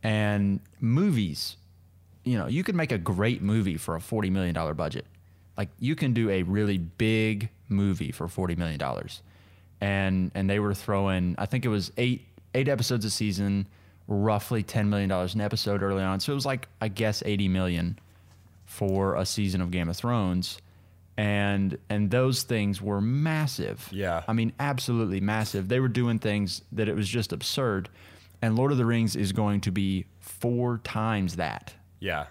And 0.05 0.59
movies, 0.79 1.57
you 2.23 2.37
know, 2.37 2.45
you 2.45 2.63
could 2.63 2.75
make 2.75 2.91
a 2.91 2.97
great 2.99 3.41
movie 3.41 3.75
for 3.75 3.95
a 3.95 3.99
$40 3.99 4.31
million 4.31 4.75
budget. 4.75 5.05
Like 5.57 5.69
you 5.79 5.95
can 5.95 6.13
do 6.13 6.29
a 6.29 6.43
really 6.43 6.77
big 6.77 7.49
movie 7.69 8.11
for 8.11 8.27
$40 8.27 8.55
million. 8.55 8.79
And 9.81 10.31
and 10.35 10.47
they 10.47 10.59
were 10.59 10.75
throwing, 10.75 11.33
I 11.39 11.47
think 11.47 11.65
it 11.65 11.69
was 11.69 11.91
eight 11.97 12.27
eight 12.53 12.69
episodes 12.69 13.03
a 13.03 13.09
season, 13.09 13.67
roughly 14.07 14.63
$10 14.63 14.87
million 14.89 15.11
an 15.11 15.41
episode 15.41 15.81
early 15.81 16.03
on. 16.03 16.19
So 16.19 16.31
it 16.31 16.35
was 16.35 16.45
like, 16.45 16.67
I 16.79 16.87
guess, 16.87 17.23
80 17.25 17.47
million 17.47 17.99
for 18.65 19.15
a 19.15 19.25
season 19.25 19.59
of 19.59 19.71
Game 19.71 19.89
of 19.89 19.97
Thrones. 19.97 20.59
And 21.17 21.79
and 21.89 22.11
those 22.11 22.43
things 22.43 22.79
were 22.79 23.01
massive. 23.01 23.89
Yeah. 23.91 24.21
I 24.27 24.33
mean, 24.33 24.53
absolutely 24.59 25.19
massive. 25.19 25.67
They 25.67 25.79
were 25.79 25.87
doing 25.87 26.19
things 26.19 26.61
that 26.73 26.87
it 26.87 26.95
was 26.95 27.09
just 27.09 27.33
absurd. 27.33 27.89
And 28.41 28.55
Lord 28.57 28.71
of 28.71 28.77
the 28.77 28.85
Rings 28.85 29.15
is 29.15 29.31
going 29.31 29.61
to 29.61 29.71
be 29.71 30.05
four 30.19 30.79
times 30.79 31.35
that 31.37 31.73
Yeah. 31.99 32.27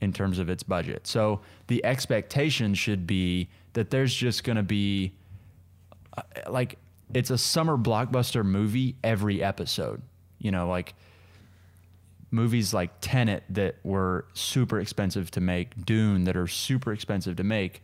in 0.00 0.12
terms 0.12 0.38
of 0.38 0.48
its 0.48 0.62
budget. 0.62 1.06
So 1.06 1.40
the 1.68 1.84
expectation 1.84 2.74
should 2.74 3.06
be 3.06 3.48
that 3.74 3.90
there's 3.90 4.14
just 4.14 4.44
going 4.44 4.56
to 4.56 4.62
be 4.62 5.12
uh, 6.16 6.22
like 6.48 6.78
it's 7.12 7.30
a 7.30 7.38
summer 7.38 7.76
blockbuster 7.76 8.44
movie 8.44 8.96
every 9.04 9.42
episode. 9.42 10.02
You 10.38 10.50
know, 10.50 10.68
like 10.68 10.94
movies 12.30 12.74
like 12.74 12.90
Tenet 13.00 13.44
that 13.50 13.76
were 13.84 14.26
super 14.34 14.80
expensive 14.80 15.30
to 15.32 15.40
make, 15.40 15.84
Dune 15.84 16.24
that 16.24 16.36
are 16.36 16.46
super 16.48 16.92
expensive 16.92 17.36
to 17.36 17.44
make. 17.44 17.82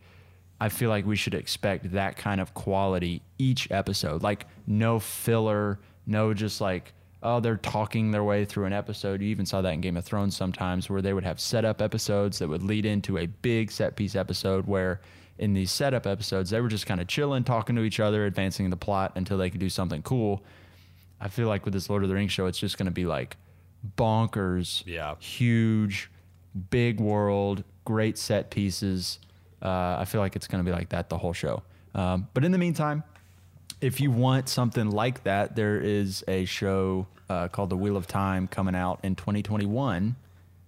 I 0.59 0.69
feel 0.69 0.89
like 0.89 1.05
we 1.05 1.15
should 1.15 1.33
expect 1.33 1.91
that 1.93 2.17
kind 2.17 2.39
of 2.41 2.53
quality 2.53 3.21
each 3.39 3.71
episode. 3.71 4.21
Like 4.21 4.45
no 4.67 4.99
filler, 4.99 5.79
no 6.05 6.33
just 6.33 6.61
like 6.61 6.93
oh 7.23 7.39
they're 7.39 7.57
talking 7.57 8.11
their 8.11 8.23
way 8.23 8.45
through 8.45 8.65
an 8.65 8.73
episode. 8.73 9.21
You 9.21 9.27
even 9.29 9.45
saw 9.45 9.61
that 9.61 9.69
in 9.73 9.81
Game 9.81 9.97
of 9.97 10.03
Thrones 10.05 10.35
sometimes 10.35 10.89
where 10.89 11.01
they 11.01 11.13
would 11.13 11.23
have 11.23 11.39
setup 11.39 11.81
episodes 11.81 12.39
that 12.39 12.47
would 12.47 12.63
lead 12.63 12.85
into 12.85 13.17
a 13.17 13.27
big 13.27 13.71
set 13.71 13.95
piece 13.95 14.15
episode 14.15 14.65
where 14.67 15.01
in 15.37 15.53
these 15.53 15.71
setup 15.71 16.05
episodes 16.07 16.49
they 16.49 16.61
were 16.61 16.67
just 16.67 16.85
kind 16.85 16.99
of 17.01 17.07
chilling, 17.07 17.43
talking 17.43 17.75
to 17.75 17.83
each 17.83 17.99
other, 17.99 18.25
advancing 18.25 18.69
the 18.69 18.77
plot 18.77 19.11
until 19.15 19.37
they 19.37 19.49
could 19.49 19.59
do 19.59 19.69
something 19.69 20.01
cool. 20.03 20.43
I 21.19 21.27
feel 21.27 21.47
like 21.47 21.65
with 21.65 21.73
this 21.73 21.89
Lord 21.89 22.03
of 22.03 22.09
the 22.09 22.15
Rings 22.15 22.31
show 22.31 22.47
it's 22.47 22.57
just 22.59 22.77
going 22.77 22.85
to 22.85 22.91
be 22.91 23.05
like 23.05 23.37
bonkers, 23.97 24.83
Yeah. 24.85 25.15
huge, 25.19 26.09
big 26.69 26.99
world, 26.99 27.63
great 27.85 28.17
set 28.17 28.49
pieces. 28.51 29.19
Uh, 29.61 29.97
I 29.99 30.05
feel 30.05 30.21
like 30.21 30.35
it's 30.35 30.47
going 30.47 30.63
to 30.63 30.69
be 30.69 30.75
like 30.75 30.89
that 30.89 31.09
the 31.09 31.17
whole 31.17 31.33
show. 31.33 31.63
Um, 31.93 32.27
but 32.33 32.43
in 32.43 32.51
the 32.51 32.57
meantime, 32.57 33.03
if 33.81 33.99
you 33.99 34.11
want 34.11 34.47
something 34.47 34.91
like 34.91 35.23
that, 35.23 35.55
there 35.55 35.79
is 35.79 36.23
a 36.27 36.45
show 36.45 37.07
uh, 37.29 37.47
called 37.47 37.71
The 37.71 37.77
Wheel 37.77 37.97
of 37.97 38.07
Time 38.07 38.47
coming 38.47 38.75
out 38.75 38.99
in 39.03 39.15
2021. 39.15 40.15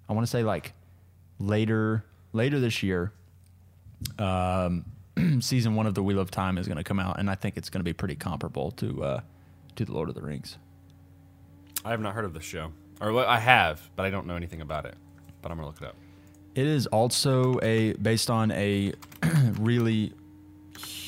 I 0.10 0.13
want 0.13 0.25
to 0.25 0.29
say 0.29 0.43
like 0.43 0.74
later 1.39 2.03
later 2.34 2.60
this 2.60 2.82
year. 2.84 3.13
Um, 4.17 4.86
season 5.39 5.75
one 5.75 5.86
of 5.86 5.93
The 5.93 6.03
Wheel 6.03 6.20
of 6.20 6.32
Time 6.32 6.58
is 6.58 6.67
going 6.67 6.77
to 6.77 6.84
come 6.84 7.00
out, 7.00 7.20
and 7.20 7.29
I 7.29 7.36
think 7.36 7.55
it's 7.55 7.70
going 7.70 7.79
to 7.79 7.86
be 7.86 7.93
pretty 7.93 8.15
comparable 8.15 8.72
to 8.72 9.03
uh, 9.03 9.22
to 9.75 9.86
The 9.86 9.93
Lord 9.93 10.10
of 10.10 10.15
the 10.15 10.22
Rings. 10.22 10.58
I 11.86 11.91
have 11.91 12.01
not 12.01 12.15
heard 12.15 12.25
of 12.25 12.34
this 12.34 12.43
show. 12.43 12.72
Or 13.00 13.12
well, 13.12 13.27
I 13.27 13.39
have, 13.39 13.89
but 13.96 14.05
I 14.05 14.10
don't 14.10 14.25
know 14.25 14.36
anything 14.36 14.62
about 14.62 14.86
it. 14.86 14.96
But 15.41 15.51
I'm 15.51 15.58
going 15.58 15.72
to 15.72 15.74
look 15.74 15.82
it 15.82 15.88
up. 15.88 15.96
It 16.55 16.65
is 16.65 16.88
also 16.88 17.60
a 17.62 17.93
based 17.93 18.29
on 18.29 18.51
a 18.51 18.93
really 19.60 20.13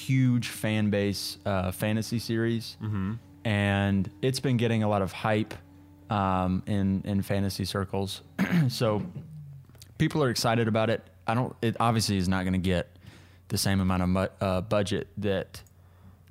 huge 0.08 0.48
fan 0.48 0.90
base 0.90 1.38
uh, 1.46 1.72
fantasy 1.72 2.20
series, 2.20 2.78
mm-hmm. 2.82 3.14
and 3.44 4.10
it's 4.22 4.40
been 4.40 4.58
getting 4.58 4.84
a 4.84 4.90
lot 4.90 5.02
of 5.02 5.12
hype 5.12 5.54
um, 6.10 6.64
in 6.68 7.02
in 7.06 7.22
fantasy 7.22 7.66
circles. 7.66 8.22
so 8.70 9.02
people 9.98 10.24
are 10.24 10.30
excited 10.30 10.68
about 10.68 10.90
it. 10.90 11.02
I 11.28 11.34
don't. 11.34 11.56
It 11.62 11.76
obviously 11.80 12.18
is 12.18 12.28
not 12.28 12.44
going 12.44 12.54
to 12.54 12.60
get 12.60 12.88
the 13.48 13.58
same 13.58 13.80
amount 13.80 14.04
of 14.04 14.10
mu- 14.10 14.28
uh, 14.42 14.62
budget 14.62 15.08
that 15.18 15.62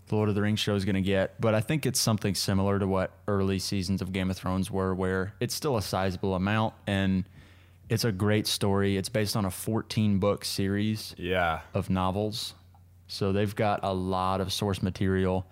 the 0.09 0.17
Lord 0.17 0.29
of 0.29 0.35
the 0.35 0.43
Rings 0.43 0.61
show 0.61 0.75
is 0.75 0.85
going 0.85 0.97
to 0.97 1.01
get, 1.01 1.41
but 1.41 1.55
I 1.55 1.61
think 1.61 1.87
it's 1.87 2.01
something 2.01 2.35
similar 2.35 2.79
to 2.79 2.87
what 2.87 3.13
early 3.27 3.59
seasons 3.59 4.03
of 4.03 4.13
Game 4.13 4.31
of 4.31 4.37
Thrones 4.37 4.71
were, 4.71 4.95
where 4.95 5.33
it's 5.41 5.55
still 5.55 5.77
a 5.77 5.83
sizable 5.83 6.35
amount 6.35 6.75
and 6.87 7.25
it's 7.89 8.05
a 8.05 8.13
great 8.13 8.47
story. 8.47 8.97
It's 8.97 9.09
based 9.09 9.35
on 9.37 9.45
a 9.45 9.51
14 9.51 10.19
book 10.19 10.45
series 10.45 11.15
Yeah. 11.17 11.61
of 11.73 11.89
novels, 11.89 12.55
so 13.09 13.33
they've 13.33 13.55
got 13.55 13.81
a 13.83 13.93
lot 13.93 14.41
of 14.41 14.53
source 14.53 14.83
material. 14.83 15.47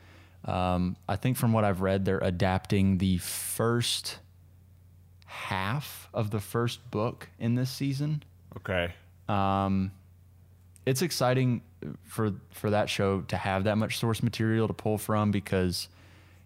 Um, 0.44 0.97
I 1.09 1.16
think 1.16 1.37
from 1.37 1.52
what 1.52 1.64
I've 1.64 1.80
read, 1.82 2.04
they're 2.04 2.18
adapting 2.18 2.99
the 2.99 3.18
first 3.18 4.18
half 5.26 6.09
of 6.12 6.30
the 6.30 6.40
first 6.40 6.90
book 6.90 7.28
in 7.38 7.54
this 7.54 7.71
season 7.71 8.23
Okay. 8.59 8.92
Um, 9.30 9.92
it's 10.85 11.00
exciting 11.00 11.62
for 12.04 12.35
for 12.50 12.68
that 12.71 12.90
show 12.90 13.23
to 13.23 13.37
have 13.37 13.64
that 13.64 13.78
much 13.78 13.99
source 13.99 14.23
material 14.23 14.66
to 14.68 14.75
pull 14.75 14.99
from 14.99 15.30
because 15.30 15.88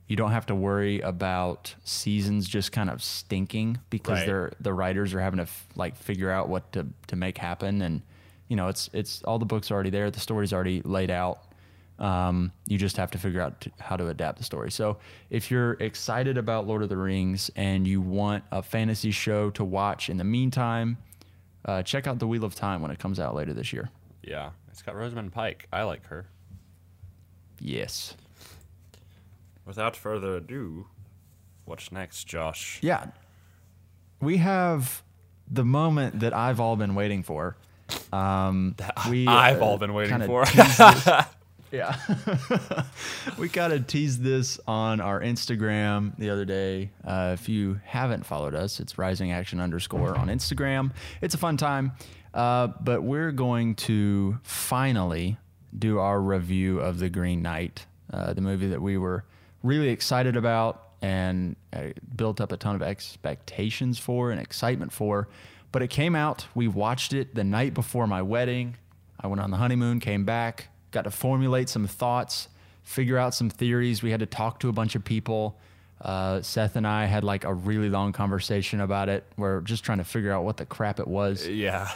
you 0.06 0.14
don't 0.14 0.30
have 0.30 0.46
to 0.46 0.54
worry 0.54 1.00
about 1.00 1.74
seasons 1.82 2.46
just 2.48 2.70
kind 2.70 2.90
of 2.90 3.02
stinking 3.02 3.78
because 3.90 4.18
Right. 4.18 4.26
they're 4.26 4.52
the 4.60 4.72
writers 4.72 5.14
are 5.14 5.20
having 5.20 5.38
to 5.38 5.44
f- 5.44 5.66
like 5.74 5.96
figure 5.96 6.30
out 6.30 6.48
what 6.48 6.70
to 6.74 6.86
to 7.08 7.16
make 7.16 7.38
happen 7.38 7.82
and 7.82 8.02
you 8.48 8.56
know 8.56 8.68
it's 8.68 8.88
it's 8.92 9.22
all 9.24 9.38
the 9.38 9.44
books 9.46 9.70
are 9.70 9.74
already 9.74 9.90
there 9.90 10.10
the 10.10 10.20
story's 10.20 10.52
already 10.52 10.82
laid 10.82 11.10
out 11.10 11.40
um, 11.98 12.52
you 12.66 12.76
just 12.76 12.98
have 12.98 13.10
to 13.12 13.18
figure 13.18 13.40
out 13.40 13.58
to, 13.62 13.70
how 13.80 13.96
to 13.96 14.08
adapt 14.08 14.38
the 14.38 14.44
story 14.44 14.70
so 14.70 14.98
if 15.30 15.50
you're 15.50 15.72
excited 15.74 16.36
about 16.36 16.66
lord 16.66 16.82
of 16.82 16.88
the 16.88 16.96
rings 16.96 17.50
and 17.56 17.86
you 17.86 18.00
want 18.00 18.44
a 18.52 18.62
fantasy 18.62 19.10
show 19.10 19.50
to 19.50 19.64
watch 19.64 20.08
in 20.10 20.16
the 20.16 20.24
meantime 20.24 20.98
uh, 21.64 21.82
check 21.82 22.06
out 22.06 22.18
the 22.18 22.26
wheel 22.26 22.44
of 22.44 22.54
time 22.54 22.82
when 22.82 22.90
it 22.90 22.98
comes 22.98 23.18
out 23.18 23.34
later 23.34 23.52
this 23.52 23.72
year 23.72 23.88
Yeah. 24.22 24.50
It's 24.70 24.82
got 24.82 24.94
Rosamund 24.94 25.32
Pike. 25.32 25.68
I 25.72 25.84
like 25.84 26.04
her. 26.08 26.26
yes 27.58 28.14
Without 29.64 29.96
further 29.96 30.36
ado, 30.36 30.86
what's 31.64 31.90
next, 31.90 32.24
Josh? 32.24 32.78
Yeah. 32.82 33.06
We 34.20 34.36
have 34.36 35.02
the 35.50 35.64
moment 35.64 36.20
that 36.20 36.32
I've 36.32 36.60
all 36.60 36.76
been 36.76 36.94
waiting 36.94 37.24
for. 37.24 37.56
Um, 38.12 38.74
we, 39.08 39.26
I've 39.26 39.60
uh, 39.60 39.64
all 39.64 39.78
been 39.78 39.94
waiting 39.94 40.20
for. 40.22 40.44
yeah. 41.72 41.96
we 43.38 43.48
kind 43.48 43.72
of 43.72 43.86
teased 43.86 44.22
this 44.22 44.58
on 44.66 45.00
our 45.00 45.20
Instagram 45.20 46.16
the 46.18 46.30
other 46.30 46.44
day. 46.44 46.90
Uh, 47.04 47.32
if 47.34 47.48
you 47.48 47.80
haven't 47.84 48.24
followed 48.24 48.54
us, 48.54 48.80
it's 48.80 48.98
rising 48.98 49.32
action 49.32 49.60
underscore 49.60 50.16
on 50.16 50.28
Instagram. 50.28 50.92
It's 51.20 51.34
a 51.34 51.38
fun 51.38 51.56
time. 51.56 51.92
Uh, 52.34 52.68
but 52.80 53.02
we're 53.02 53.32
going 53.32 53.74
to 53.74 54.38
finally 54.42 55.38
do 55.76 55.98
our 55.98 56.20
review 56.20 56.80
of 56.80 56.98
The 56.98 57.08
Green 57.08 57.42
Knight, 57.42 57.86
uh, 58.12 58.32
the 58.34 58.40
movie 58.40 58.68
that 58.68 58.82
we 58.82 58.98
were 58.98 59.24
really 59.62 59.88
excited 59.88 60.36
about 60.36 60.82
and 61.02 61.56
uh, 61.72 61.88
built 62.14 62.40
up 62.40 62.52
a 62.52 62.56
ton 62.56 62.74
of 62.74 62.82
expectations 62.82 63.98
for 63.98 64.30
and 64.30 64.40
excitement 64.40 64.92
for. 64.92 65.28
But 65.72 65.82
it 65.82 65.88
came 65.88 66.14
out. 66.14 66.46
We 66.54 66.68
watched 66.68 67.12
it 67.12 67.34
the 67.34 67.44
night 67.44 67.74
before 67.74 68.06
my 68.06 68.22
wedding. 68.22 68.76
I 69.20 69.26
went 69.26 69.40
on 69.40 69.50
the 69.50 69.56
honeymoon, 69.56 70.00
came 70.00 70.24
back, 70.24 70.68
got 70.90 71.02
to 71.02 71.10
formulate 71.10 71.68
some 71.68 71.86
thoughts, 71.86 72.48
figure 72.82 73.18
out 73.18 73.34
some 73.34 73.50
theories. 73.50 74.02
We 74.02 74.10
had 74.10 74.20
to 74.20 74.26
talk 74.26 74.60
to 74.60 74.68
a 74.68 74.72
bunch 74.72 74.94
of 74.94 75.04
people. 75.04 75.58
Uh, 76.00 76.42
Seth 76.42 76.76
and 76.76 76.86
I 76.86 77.06
had 77.06 77.24
like 77.24 77.44
a 77.44 77.52
really 77.52 77.88
long 77.88 78.12
conversation 78.12 78.80
about 78.80 79.08
it. 79.08 79.24
We're 79.36 79.60
just 79.62 79.84
trying 79.84 79.98
to 79.98 80.04
figure 80.04 80.32
out 80.32 80.44
what 80.44 80.56
the 80.58 80.66
crap 80.66 81.00
it 81.00 81.08
was 81.08 81.46
yeah. 81.48 81.88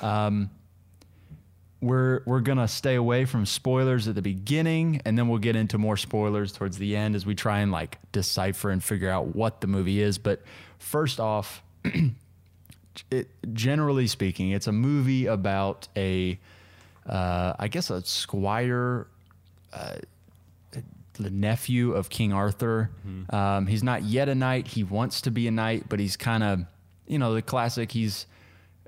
we're 1.81 2.23
we're 2.27 2.41
gonna 2.41 2.69
stay 2.69 2.95
away 2.95 3.25
from 3.25 3.47
spoilers 3.47 4.07
at 4.07 4.15
the 4.15 4.23
beginning 4.23 5.01
and 5.05 5.19
then 5.19 5.29
we'll 5.29 5.39
get 5.39 5.57
into 5.57 5.79
more 5.79 5.97
spoilers 5.97 6.53
towards 6.53 6.79
the 6.79 6.97
end 6.97 7.15
as 7.15 7.25
we 7.25 7.35
try 7.35 7.61
and 7.61 7.73
like 7.73 7.99
decipher 8.13 8.71
and 8.71 8.85
figure 8.85 9.09
out 9.09 9.35
what 9.35 9.61
the 9.61 9.67
movie 9.67 10.01
is 10.01 10.19
but 10.19 10.43
first 10.79 11.19
off 11.21 11.63
it, 13.11 13.29
generally 13.53 14.07
speaking 14.07 14.51
it's 14.51 14.67
a 14.67 14.73
movie 14.73 15.27
about 15.27 15.89
a 15.97 16.39
uh, 17.09 17.55
i 17.59 17.69
guess 17.69 17.91
a 17.91 18.05
squire 18.05 19.07
uh, 19.73 19.95
the 21.15 21.31
nephew 21.31 21.93
of 21.93 22.09
king 22.09 22.33
arthur 22.33 22.91
um, 23.31 23.67
he's 23.67 23.83
not 23.83 24.03
yet 24.03 24.29
a 24.29 24.35
knight 24.35 24.69
he 24.69 24.83
wants 24.83 25.21
to 25.21 25.31
be 25.31 25.47
a 25.47 25.51
knight 25.51 25.85
but 25.89 26.01
he's 26.01 26.17
kind 26.17 26.43
of 26.43 26.61
you 27.07 27.19
know 27.19 27.35
the 27.35 27.43
classic 27.43 27.93
he's 27.93 28.27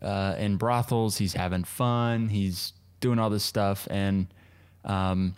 uh, 0.02 0.34
in 0.38 0.56
brothels. 0.56 1.16
He's 1.18 1.34
having 1.34 1.64
fun. 1.64 2.28
He's 2.28 2.72
doing 3.00 3.18
all 3.18 3.30
this 3.30 3.44
stuff, 3.44 3.86
and 3.90 4.26
um, 4.84 5.36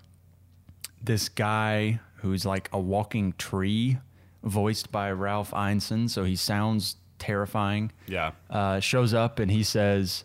this 1.03 1.29
guy 1.29 2.01
who's 2.17 2.47
like 2.47 2.69
a 2.73 2.81
walking 2.81 3.35
tree, 3.35 3.99
voiced 4.43 4.91
by 4.91 5.13
Ralph 5.13 5.51
Ineson, 5.51 6.09
so 6.09 6.25
he 6.25 6.37
sounds 6.37 6.97
terrifying. 7.19 7.93
Yeah. 8.07 8.33
Uh, 8.51 8.81
shows 8.81 9.15
up 9.15 9.39
and 9.39 9.51
he 9.51 9.63
says, 9.63 10.25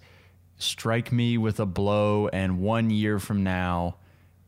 "Strike 0.58 1.12
me 1.12 1.38
with 1.38 1.60
a 1.60 1.66
blow, 1.66 2.28
and 2.30 2.60
one 2.60 2.90
year 2.90 3.20
from 3.20 3.44
now, 3.44 3.96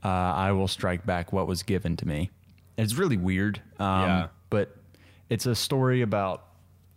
uh, 0.04 0.08
I 0.08 0.52
will 0.52 0.68
strike 0.68 1.06
back 1.06 1.32
what 1.34 1.48
was 1.48 1.64
given 1.64 1.96
to 1.98 2.08
me." 2.08 2.30
It's 2.78 2.96
really 2.96 3.18
weird, 3.18 3.62
um, 3.80 4.02
Yeah. 4.02 4.28
but 4.50 4.76
it's 5.30 5.46
a 5.46 5.56
story 5.56 6.02
about 6.02 6.44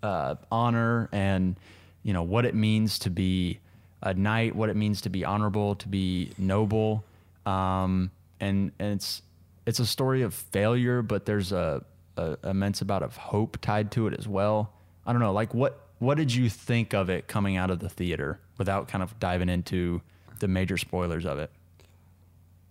uh, 0.02 0.34
honor 0.52 1.08
and 1.12 1.56
you 2.02 2.12
know 2.12 2.22
what 2.22 2.44
it 2.44 2.54
means 2.54 2.98
to 3.00 3.10
be 3.10 3.58
a 4.02 4.12
knight, 4.12 4.54
what 4.54 4.68
it 4.68 4.76
means 4.76 5.00
to 5.02 5.08
be 5.08 5.24
honorable, 5.24 5.74
to 5.76 5.88
be 5.88 6.30
noble, 6.36 7.04
um, 7.46 8.10
and 8.40 8.72
and 8.78 8.92
it's 8.94 9.22
it's 9.66 9.78
a 9.78 9.86
story 9.86 10.20
of 10.22 10.34
failure, 10.34 11.00
but 11.00 11.24
there's 11.24 11.50
a, 11.52 11.82
a 12.18 12.36
immense 12.44 12.82
amount 12.82 13.02
of 13.02 13.16
hope 13.16 13.56
tied 13.62 13.90
to 13.92 14.06
it 14.06 14.14
as 14.18 14.28
well. 14.28 14.72
I 15.06 15.12
don't 15.12 15.20
know, 15.20 15.32
like 15.32 15.54
what 15.54 15.80
what 15.98 16.16
did 16.16 16.34
you 16.34 16.48
think 16.48 16.92
of 16.92 17.08
it 17.08 17.28
coming 17.28 17.56
out 17.56 17.70
of 17.70 17.78
the 17.78 17.88
theater 17.88 18.40
without 18.58 18.88
kind 18.88 19.02
of 19.02 19.18
diving 19.18 19.48
into 19.48 20.02
the 20.40 20.48
major 20.48 20.76
spoilers 20.76 21.24
of 21.24 21.38
it? 21.38 21.50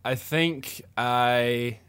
I 0.05 0.15
think 0.15 0.81
I 0.97 1.79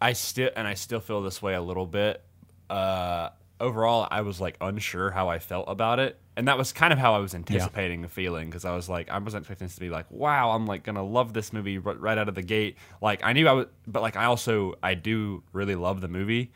I 0.00 0.12
still 0.12 0.50
and 0.54 0.66
I 0.66 0.74
still 0.74 1.00
feel 1.00 1.22
this 1.22 1.40
way 1.40 1.54
a 1.54 1.62
little 1.62 1.86
bit. 1.86 2.22
Uh 2.68 3.30
overall 3.58 4.06
I 4.10 4.20
was 4.20 4.40
like 4.40 4.56
unsure 4.60 5.10
how 5.10 5.28
I 5.28 5.38
felt 5.38 5.66
about 5.68 5.98
it. 5.98 6.18
And 6.36 6.48
that 6.48 6.58
was 6.58 6.74
kind 6.74 6.92
of 6.92 6.98
how 6.98 7.14
I 7.14 7.18
was 7.18 7.34
anticipating 7.34 8.02
the 8.02 8.08
feeling 8.08 8.48
because 8.50 8.66
I 8.66 8.76
was 8.76 8.88
like 8.90 9.08
I 9.08 9.16
wasn't 9.18 9.42
expecting 9.42 9.68
this 9.68 9.74
to 9.76 9.80
be 9.80 9.88
like 9.88 10.06
wow, 10.10 10.50
I'm 10.50 10.66
like 10.66 10.82
going 10.82 10.96
to 10.96 11.02
love 11.02 11.32
this 11.32 11.52
movie 11.52 11.78
r- 11.78 11.94
right 11.94 12.18
out 12.18 12.28
of 12.28 12.34
the 12.34 12.42
gate. 12.42 12.76
Like 13.00 13.24
I 13.24 13.32
knew 13.32 13.48
I 13.48 13.52
would 13.52 13.68
but 13.86 14.02
like 14.02 14.16
I 14.16 14.26
also 14.26 14.74
I 14.82 14.94
do 14.94 15.42
really 15.52 15.74
love 15.76 16.02
the 16.02 16.08
movie 16.08 16.52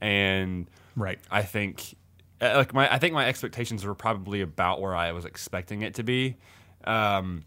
and 0.00 0.70
Right. 0.98 1.18
I 1.30 1.42
think 1.42 1.96
uh, 2.40 2.54
like 2.56 2.74
my 2.74 2.92
I 2.92 2.98
think 2.98 3.14
my 3.14 3.26
expectations 3.26 3.84
were 3.84 3.94
probably 3.94 4.40
about 4.40 4.80
where 4.80 4.94
I 4.94 5.12
was 5.12 5.24
expecting 5.24 5.82
it 5.82 5.94
to 5.94 6.02
be. 6.02 6.36
Um 6.84 7.44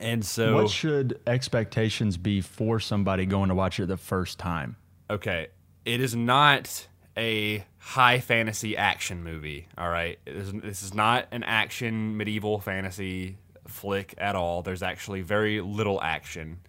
and 0.00 0.24
so 0.24 0.54
What 0.54 0.70
should 0.70 1.20
expectations 1.26 2.16
be 2.16 2.40
for 2.40 2.80
somebody 2.80 3.26
going 3.26 3.50
to 3.50 3.54
watch 3.54 3.78
it 3.78 3.88
the 3.88 3.96
first 3.96 4.38
time? 4.38 4.76
Okay, 5.10 5.48
it 5.84 6.00
is 6.00 6.16
not 6.16 6.88
a 7.16 7.64
high 7.76 8.20
fantasy 8.20 8.74
action 8.76 9.22
movie. 9.22 9.68
All 9.76 9.90
right, 9.90 10.18
is, 10.26 10.52
this 10.52 10.82
is 10.82 10.94
not 10.94 11.26
an 11.30 11.42
action 11.42 12.16
medieval 12.16 12.58
fantasy 12.58 13.36
flick 13.66 14.14
at 14.16 14.34
all. 14.34 14.62
There's 14.62 14.82
actually 14.82 15.20
very 15.20 15.60
little 15.60 16.00
action. 16.02 16.60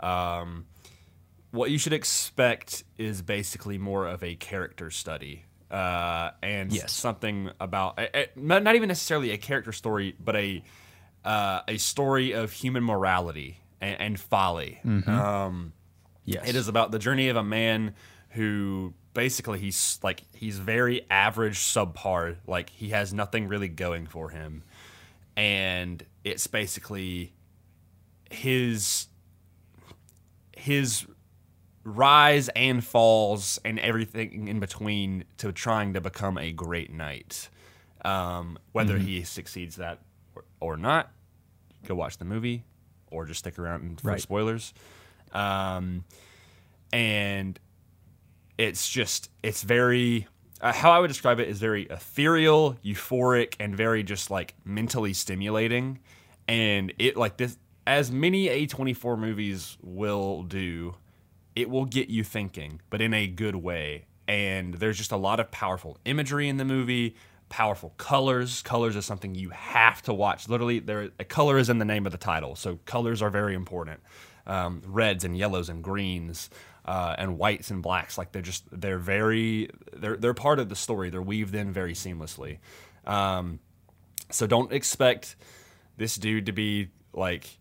Um, 0.00 0.66
what 1.54 1.70
you 1.70 1.78
should 1.78 1.92
expect 1.92 2.82
is 2.98 3.22
basically 3.22 3.78
more 3.78 4.06
of 4.08 4.22
a 4.24 4.34
character 4.34 4.90
study. 4.90 5.44
Uh, 5.70 6.30
and 6.42 6.72
Yes. 6.72 6.92
something 6.92 7.50
about 7.60 7.98
not 8.36 8.74
even 8.76 8.88
necessarily 8.88 9.30
a 9.30 9.38
character 9.38 9.72
story, 9.72 10.14
but 10.22 10.36
a 10.36 10.62
uh, 11.24 11.62
a 11.66 11.78
story 11.78 12.32
of 12.32 12.52
human 12.52 12.84
morality 12.84 13.58
and, 13.80 14.00
and 14.00 14.20
folly. 14.20 14.80
Um, 15.06 15.72
Yes. 16.26 16.48
it 16.48 16.54
is 16.56 16.68
about 16.68 16.90
the 16.90 16.98
journey 16.98 17.28
of 17.28 17.36
a 17.36 17.42
man 17.42 17.94
who 18.30 18.94
basically 19.14 19.58
he's 19.58 19.98
like 20.02 20.22
he's 20.34 20.58
very 20.58 21.06
average, 21.10 21.58
subpar. 21.58 22.36
Like 22.46 22.70
he 22.70 22.88
has 22.90 23.12
nothing 23.14 23.46
really 23.48 23.68
going 23.68 24.06
for 24.06 24.30
him, 24.30 24.64
and 25.36 26.04
it's 26.24 26.46
basically 26.46 27.32
his 28.30 29.06
his 30.56 31.06
rise 31.84 32.48
and 32.50 32.82
falls 32.84 33.58
and 33.64 33.78
everything 33.78 34.48
in 34.48 34.58
between 34.60 35.24
to 35.38 35.52
trying 35.52 35.92
to 35.94 36.00
become 36.00 36.38
a 36.38 36.50
great 36.52 36.92
knight. 36.92 37.48
Um, 38.04 38.58
whether 38.72 38.98
he 38.98 39.22
succeeds 39.24 39.76
that 39.76 40.00
or, 40.34 40.44
or 40.60 40.76
not, 40.76 41.10
go 41.86 41.94
watch 41.94 42.18
the 42.18 42.24
movie 42.24 42.64
or 43.10 43.24
just 43.26 43.40
stick 43.40 43.58
around 43.58 44.00
for 44.00 44.08
Right. 44.08 44.20
spoilers. 44.20 44.74
Um, 45.32 46.04
and 46.92 47.58
it's 48.58 48.88
just 48.88 49.30
it's 49.42 49.62
very 49.62 50.26
uh, 50.60 50.72
how 50.72 50.90
I 50.92 50.98
would 51.00 51.08
describe 51.08 51.40
it 51.40 51.48
is 51.48 51.58
very 51.58 51.82
ethereal, 51.84 52.76
euphoric, 52.84 53.54
and 53.60 53.76
very 53.76 54.02
just 54.02 54.30
like 54.30 54.54
mentally 54.64 55.12
stimulating. 55.12 55.98
And 56.46 56.92
it 56.98 57.16
like 57.16 57.36
this 57.36 57.58
as 57.86 58.10
many 58.10 58.46
A24 58.48 59.18
movies 59.18 59.76
will 59.82 60.42
do, 60.44 60.94
it 61.56 61.70
will 61.70 61.84
get 61.84 62.08
you 62.08 62.24
thinking, 62.24 62.80
but 62.90 63.00
in 63.00 63.14
a 63.14 63.26
good 63.26 63.56
way. 63.56 64.06
And 64.26 64.74
there's 64.74 64.96
just 64.96 65.12
a 65.12 65.16
lot 65.16 65.40
of 65.40 65.50
powerful 65.50 65.98
imagery 66.04 66.48
in 66.48 66.56
the 66.56 66.64
movie, 66.64 67.14
powerful 67.48 67.94
colors. 67.98 68.62
Colors 68.62 68.96
is 68.96 69.04
something 69.04 69.34
you 69.34 69.50
have 69.50 70.02
to 70.02 70.14
watch. 70.14 70.48
Literally, 70.48 70.78
there 70.78 71.10
a 71.18 71.24
color 71.24 71.58
is 71.58 71.68
in 71.68 71.78
the 71.78 71.84
name 71.84 72.06
of 72.06 72.12
the 72.12 72.18
title, 72.18 72.56
so 72.56 72.78
colors 72.86 73.22
are 73.22 73.30
very 73.30 73.54
important. 73.54 74.00
Um, 74.46 74.82
reds 74.86 75.24
and 75.24 75.36
yellows 75.36 75.68
and 75.68 75.82
greens 75.82 76.50
uh, 76.84 77.14
and 77.16 77.38
whites 77.38 77.70
and 77.70 77.82
blacks, 77.82 78.18
like 78.18 78.32
they're 78.32 78.42
just 78.42 78.64
they're 78.70 78.98
very 78.98 79.70
they're 79.92 80.16
they're 80.16 80.34
part 80.34 80.58
of 80.58 80.68
the 80.68 80.76
story. 80.76 81.10
They're 81.10 81.22
weaved 81.22 81.54
in 81.54 81.72
very 81.72 81.94
seamlessly. 81.94 82.58
Um, 83.06 83.60
so 84.30 84.46
don't 84.46 84.72
expect 84.72 85.36
this 85.96 86.16
dude 86.16 86.46
to 86.46 86.52
be 86.52 86.88
like 87.12 87.58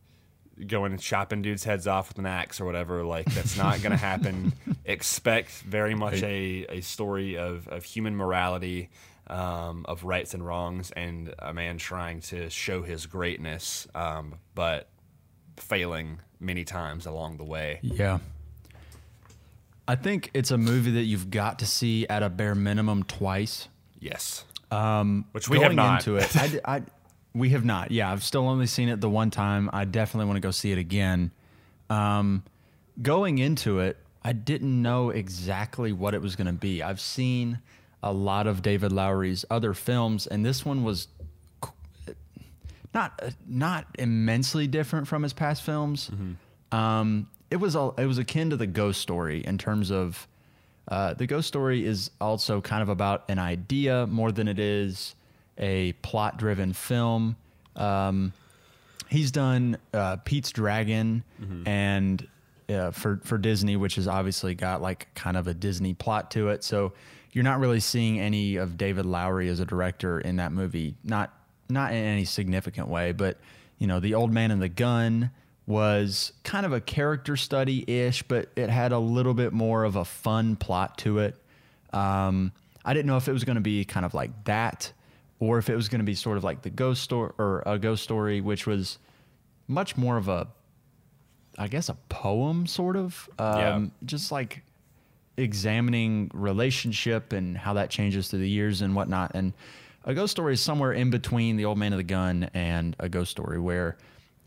going 0.67 0.91
and 0.91 1.01
chopping 1.01 1.41
dudes' 1.41 1.63
heads 1.63 1.87
off 1.87 2.09
with 2.09 2.19
an 2.19 2.25
axe 2.25 2.61
or 2.61 2.65
whatever. 2.65 3.03
Like 3.03 3.25
that's 3.33 3.57
not 3.57 3.81
going 3.81 3.91
to 3.91 3.97
happen. 3.97 4.53
Expect 4.85 5.49
very 5.61 5.95
much 5.95 6.21
a, 6.23 6.65
a 6.69 6.81
story 6.81 7.37
of, 7.37 7.67
of 7.67 7.83
human 7.83 8.15
morality, 8.15 8.89
um, 9.27 9.85
of 9.87 10.03
rights 10.03 10.33
and 10.33 10.45
wrongs, 10.45 10.91
and 10.91 11.33
a 11.39 11.53
man 11.53 11.77
trying 11.77 12.21
to 12.21 12.49
show 12.49 12.83
his 12.83 13.05
greatness, 13.05 13.87
um, 13.95 14.35
but 14.55 14.89
failing 15.57 16.19
many 16.39 16.63
times 16.63 17.05
along 17.05 17.37
the 17.37 17.43
way. 17.45 17.79
Yeah. 17.81 18.19
I 19.87 19.95
think 19.95 20.31
it's 20.33 20.51
a 20.51 20.57
movie 20.57 20.91
that 20.91 21.03
you've 21.03 21.29
got 21.29 21.59
to 21.59 21.65
see 21.65 22.07
at 22.07 22.23
a 22.23 22.29
bare 22.29 22.55
minimum 22.55 23.03
twice. 23.03 23.67
Yes. 23.99 24.45
Um, 24.71 25.25
Which 25.33 25.49
we 25.49 25.59
have 25.59 25.73
not. 25.73 25.99
into 26.07 26.17
it. 26.17 26.35
I, 26.65 26.75
I- 26.77 26.81
we 27.33 27.49
have 27.49 27.65
not. 27.65 27.91
Yeah, 27.91 28.11
I've 28.11 28.23
still 28.23 28.47
only 28.47 28.67
seen 28.67 28.89
it 28.89 29.01
the 29.01 29.09
one 29.09 29.31
time. 29.31 29.69
I 29.73 29.85
definitely 29.85 30.25
want 30.27 30.37
to 30.37 30.41
go 30.41 30.51
see 30.51 30.71
it 30.71 30.77
again. 30.77 31.31
Um, 31.89 32.43
going 33.01 33.39
into 33.39 33.79
it, 33.79 33.97
I 34.23 34.33
didn't 34.33 34.81
know 34.81 35.09
exactly 35.09 35.91
what 35.91 36.13
it 36.13 36.21
was 36.21 36.35
going 36.35 36.47
to 36.47 36.53
be. 36.53 36.81
I've 36.81 37.01
seen 37.01 37.59
a 38.01 38.13
lot 38.13 38.47
of 38.47 38.61
David 38.61 38.91
Lowery's 38.91 39.45
other 39.49 39.73
films, 39.73 40.27
and 40.27 40.45
this 40.45 40.65
one 40.65 40.83
was 40.83 41.07
not 42.93 43.21
not 43.47 43.87
immensely 43.97 44.67
different 44.67 45.07
from 45.07 45.23
his 45.23 45.33
past 45.33 45.63
films. 45.63 46.09
Um, 46.71 47.27
it 47.49 47.57
was 47.57 47.75
all 47.75 47.95
it 47.97 48.05
was 48.05 48.17
akin 48.17 48.51
to 48.51 48.57
the 48.57 48.67
Ghost 48.67 49.01
Story 49.01 49.39
in 49.45 49.57
terms 49.57 49.91
of 49.91 50.27
uh, 50.87 51.13
the 51.13 51.25
Ghost 51.25 51.47
Story 51.47 51.85
is 51.85 52.11
also 52.21 52.61
kind 52.61 52.81
of 52.83 52.89
about 52.89 53.23
an 53.29 53.39
idea 53.39 54.05
more 54.07 54.31
than 54.31 54.47
it 54.47 54.59
is 54.59 55.15
a 55.57 55.93
plot 55.93 56.37
driven 56.37 56.73
film. 56.73 57.35
Um, 57.75 58.33
he's 59.09 59.31
done 59.31 59.77
uh, 59.93 60.17
Pete's 60.17 60.51
Dragon 60.51 61.23
and 61.65 62.27
uh, 62.69 62.91
for 62.91 63.19
for 63.23 63.37
Disney, 63.37 63.75
which 63.75 63.95
has 63.95 64.07
obviously 64.07 64.55
got 64.55 64.81
like 64.81 65.13
kind 65.15 65.37
of 65.37 65.47
a 65.47 65.53
Disney 65.53 65.93
plot 65.93 66.31
to 66.31 66.49
it. 66.49 66.63
So 66.63 66.93
you're 67.31 67.43
not 67.43 67.59
really 67.59 67.79
seeing 67.79 68.19
any 68.19 68.55
of 68.57 68.77
David 68.77 69.05
Lowery 69.05 69.49
as 69.49 69.59
a 69.59 69.65
director 69.65 70.19
in 70.19 70.37
that 70.37 70.51
movie. 70.51 70.95
Not 71.03 71.33
not 71.69 71.91
in 71.91 71.97
any 71.97 72.25
significant 72.25 72.87
way, 72.87 73.11
but 73.11 73.37
you 73.79 73.87
know, 73.87 73.99
The 73.99 74.13
Old 74.13 74.31
Man 74.31 74.51
and 74.51 74.61
the 74.61 74.69
Gun 74.69 75.31
was 75.65 76.33
kind 76.43 76.65
of 76.65 76.73
a 76.73 76.81
character 76.81 77.35
study 77.37 77.83
ish, 77.87 78.23
but 78.23 78.49
it 78.55 78.69
had 78.69 78.91
a 78.91 78.99
little 78.99 79.33
bit 79.33 79.53
more 79.53 79.83
of 79.83 79.95
a 79.95 80.05
fun 80.05 80.55
plot 80.55 80.97
to 80.99 81.19
it. 81.19 81.35
Um, 81.91 82.51
I 82.85 82.93
didn't 82.93 83.07
know 83.07 83.17
if 83.17 83.27
it 83.27 83.31
was 83.31 83.43
going 83.43 83.55
to 83.55 83.61
be 83.61 83.85
kind 83.85 84.05
of 84.05 84.13
like 84.13 84.43
that, 84.43 84.91
or 85.39 85.57
if 85.57 85.69
it 85.69 85.75
was 85.75 85.89
going 85.89 85.99
to 85.99 86.05
be 86.05 86.15
sort 86.15 86.37
of 86.37 86.43
like 86.43 86.61
the 86.61 86.69
ghost 86.69 87.01
story 87.03 87.31
or 87.37 87.63
a 87.65 87.77
ghost 87.77 88.03
story, 88.03 88.39
which 88.41 88.65
was 88.67 88.97
much 89.67 89.97
more 89.97 90.17
of 90.17 90.27
a, 90.29 90.47
I 91.57 91.67
guess, 91.67 91.89
a 91.89 91.95
poem 92.09 92.65
sort 92.67 92.95
of, 92.95 93.29
um, 93.39 93.57
Yeah. 93.59 93.85
just 94.05 94.31
like 94.31 94.63
examining 95.37 96.29
relationship 96.33 97.33
and 97.33 97.57
how 97.57 97.73
that 97.73 97.89
changes 97.89 98.27
through 98.29 98.39
the 98.39 98.49
years 98.49 98.81
and 98.81 98.95
whatnot. 98.95 99.31
And 99.33 99.53
a 100.05 100.13
ghost 100.13 100.31
story 100.31 100.53
is 100.53 100.61
somewhere 100.61 100.93
in 100.93 101.09
between 101.09 101.57
the 101.57 101.65
old 101.65 101.77
man 101.77 101.91
of 101.93 101.97
the 101.97 102.03
gun 102.03 102.49
and 102.53 102.95
a 102.99 103.09
ghost 103.09 103.31
story 103.31 103.59
where 103.59 103.97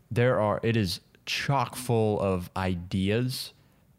there 0.09 0.39
are 0.39 0.59
it 0.63 0.77
is 0.77 1.01
chock 1.25 1.75
full 1.75 2.19
of 2.21 2.49
ideas, 2.55 3.51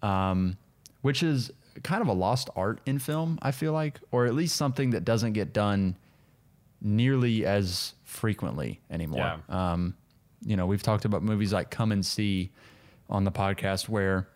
um, 0.03 0.57
which 1.03 1.23
is 1.23 1.53
kind 1.83 2.01
of 2.01 2.09
a 2.09 2.13
lost 2.13 2.49
art 2.57 2.81
in 2.87 2.99
film. 2.99 3.39
I 3.43 3.51
feel 3.51 3.73
like, 3.73 4.01
or 4.11 4.25
at 4.25 4.35
least 4.35 4.57
something 4.57 4.91
that 4.91 5.05
doesn't 5.05 5.35
get 5.35 5.53
done 5.53 5.97
nearly 6.81 7.45
as 7.45 7.95
frequently 8.05 8.81
anymore. 8.91 9.41
Yeah. 9.49 9.73
Um, 9.73 9.97
you 10.45 10.57
know, 10.57 10.67
we've 10.67 10.83
talked 10.83 11.05
about 11.05 11.23
movies 11.23 11.53
like 11.53 11.71
Come 11.71 11.93
and 11.93 12.05
See 12.05 12.51
on 13.11 13.25
the 13.25 13.33
podcast 13.33 13.89
where 13.89 14.29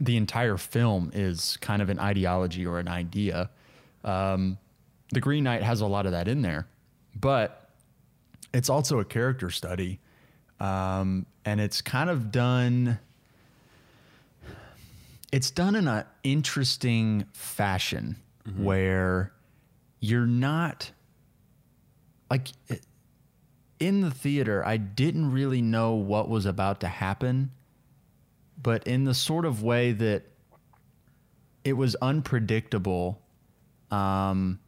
the 0.00 0.16
entire 0.16 0.56
film 0.56 1.10
is 1.12 1.56
kind 1.60 1.82
of 1.82 1.90
an 1.90 1.98
ideology 1.98 2.64
or 2.66 2.78
an 2.78 2.88
idea. 2.88 3.50
Um, 4.04 4.58
the 5.10 5.20
Green 5.20 5.44
Knight 5.44 5.62
has 5.62 5.80
a 5.80 5.86
lot 5.86 6.06
of 6.06 6.12
that 6.12 6.28
in 6.28 6.42
there, 6.42 6.66
but 7.18 7.70
it's 8.54 8.68
also 8.68 9.00
a 9.00 9.04
character 9.04 9.50
study, 9.50 10.00
um, 10.60 11.26
and 11.44 11.60
it's 11.60 11.80
kind 11.80 12.10
of 12.10 12.30
done. 12.30 12.98
It's 15.30 15.50
done 15.50 15.74
in 15.74 15.88
an 15.88 16.04
interesting 16.22 17.26
fashion 17.32 18.16
where 18.56 19.32
you're 20.00 20.26
not 20.26 20.90
like 22.30 22.48
in 23.78 24.00
the 24.00 24.10
theater. 24.10 24.64
I 24.64 24.76
didn't 24.76 25.32
really 25.32 25.62
know 25.62 25.94
what 25.94 26.28
was 26.28 26.46
about 26.46 26.80
to 26.80 26.88
happen, 26.88 27.50
but 28.60 28.86
in 28.86 29.04
the 29.04 29.14
sort 29.14 29.44
of 29.44 29.62
way 29.62 29.92
that 29.92 30.24
it 31.64 31.74
was 31.74 31.94
unpredictable 31.96 33.20
um, 33.90 34.58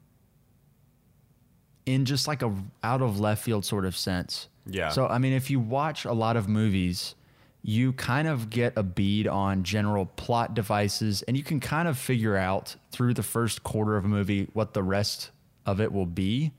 in 1.87 2.05
just 2.05 2.29
like 2.29 2.43
a 2.43 2.55
out 2.83 3.03
of 3.03 3.21
left 3.21 3.43
field 3.43 3.65
sort 3.65 3.85
of 3.85 3.97
sense. 3.97 4.49
Yeah. 4.67 4.91
So 4.91 5.07
I 5.07 5.19
mean, 5.19 5.33
if 5.33 5.51
you 5.51 5.61
watch 5.61 6.05
a 6.05 6.13
lot 6.13 6.37
of 6.37 6.49
movies, 6.49 7.15
you 7.63 7.93
kind 7.93 8.29
of 8.29 8.51
get 8.51 8.75
a 8.77 8.83
bead 8.83 9.27
on 9.27 9.65
general 9.65 10.07
plot 10.07 10.55
devices, 10.55 11.23
and 11.23 11.37
you 11.37 11.43
can 11.43 11.61
kind 11.61 11.89
of 11.89 11.99
figure 11.99 12.37
out 12.37 12.77
through 12.91 13.15
the 13.15 13.23
first 13.23 13.63
quarter 13.63 13.97
of 13.97 14.05
a 14.05 14.09
movie 14.09 14.49
what 14.53 14.73
the 14.75 14.83
rest 14.83 15.31
of 15.67 15.81
it 15.81 15.93
will 15.93 16.07
be. 16.07 16.53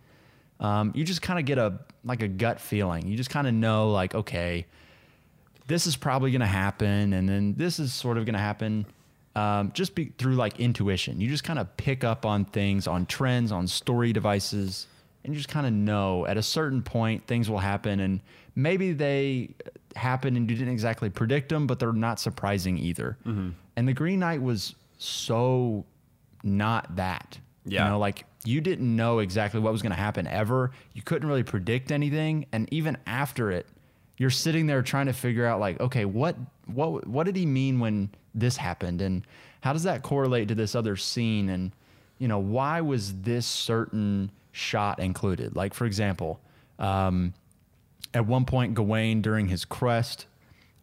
Um, 0.61 0.91
you 0.95 1.03
just 1.03 1.21
kind 1.21 1.39
of 1.39 1.45
get 1.45 1.57
a 1.57 1.79
like 2.05 2.21
a 2.21 2.27
gut 2.27 2.61
feeling. 2.61 3.07
You 3.07 3.17
just 3.17 3.29
kind 3.29 3.47
of 3.47 3.53
know 3.53 3.91
like, 3.91 4.15
okay, 4.15 4.65
this 5.67 5.87
is 5.87 5.95
probably 5.95 6.31
going 6.31 6.41
to 6.41 6.47
happen, 6.47 7.13
and 7.13 7.27
then 7.27 7.55
this 7.57 7.79
is 7.79 7.93
sort 7.93 8.17
of 8.17 8.25
going 8.25 8.33
to 8.33 8.39
happen. 8.39 8.85
Um, 9.35 9.71
just 9.73 9.95
be 9.95 10.13
through 10.17 10.35
like 10.35 10.59
intuition. 10.59 11.19
You 11.19 11.29
just 11.29 11.43
kind 11.43 11.57
of 11.59 11.75
pick 11.77 12.03
up 12.03 12.25
on 12.25 12.45
things, 12.45 12.87
on 12.87 13.05
trends, 13.05 13.51
on 13.51 13.67
story 13.67 14.13
devices, 14.13 14.87
and 15.23 15.33
you 15.33 15.39
just 15.39 15.49
kind 15.49 15.65
of 15.65 15.73
know 15.73 16.25
at 16.27 16.37
a 16.37 16.43
certain 16.43 16.81
point 16.81 17.25
things 17.27 17.49
will 17.49 17.59
happen, 17.59 17.99
and 17.99 18.21
maybe 18.55 18.93
they 18.93 19.49
happen 19.95 20.37
and 20.37 20.49
you 20.49 20.55
didn't 20.55 20.71
exactly 20.71 21.09
predict 21.09 21.49
them, 21.49 21.67
but 21.67 21.79
they're 21.79 21.91
not 21.93 22.19
surprising 22.19 22.77
either. 22.77 23.17
And 23.75 23.87
the 23.87 23.93
Green 23.93 24.19
Knight 24.19 24.41
was 24.41 24.75
so 24.97 25.85
not 26.43 26.95
that. 26.97 27.39
Yeah. 27.65 27.83
You 27.83 27.91
know, 27.91 27.99
like 27.99 28.25
you 28.43 28.61
didn't 28.61 28.95
know 28.95 29.19
exactly 29.19 29.59
what 29.59 29.71
was 29.71 29.81
going 29.81 29.91
to 29.91 29.97
happen 29.97 30.27
ever. 30.27 30.71
You 30.93 31.01
couldn't 31.01 31.27
really 31.27 31.43
predict 31.43 31.91
anything, 31.91 32.45
and 32.51 32.67
even 32.73 32.97
after 33.05 33.51
it, 33.51 33.67
you're 34.17 34.29
sitting 34.29 34.67
there 34.67 34.81
trying 34.81 35.05
to 35.07 35.13
figure 35.13 35.45
out 35.45 35.59
like, 35.59 35.79
okay, 35.79 36.05
what 36.05 36.35
what 36.65 37.07
what 37.07 37.25
did 37.25 37.35
he 37.35 37.45
mean 37.45 37.79
when 37.79 38.09
this 38.33 38.57
happened, 38.57 39.01
and 39.01 39.25
how 39.61 39.73
does 39.73 39.83
that 39.83 40.01
correlate 40.01 40.47
to 40.47 40.55
this 40.55 40.75
other 40.75 40.95
scene, 40.95 41.49
and 41.49 41.71
you 42.17 42.27
know, 42.27 42.39
why 42.39 42.81
was 42.81 43.21
this 43.21 43.45
certain 43.45 44.31
shot 44.51 44.99
included? 44.99 45.55
Like, 45.55 45.73
for 45.73 45.85
example, 45.85 46.39
um, 46.79 47.33
at 48.13 48.25
one 48.25 48.45
point, 48.45 48.75
Gawain 48.75 49.21
during 49.21 49.47
his 49.47 49.65
quest 49.65 50.25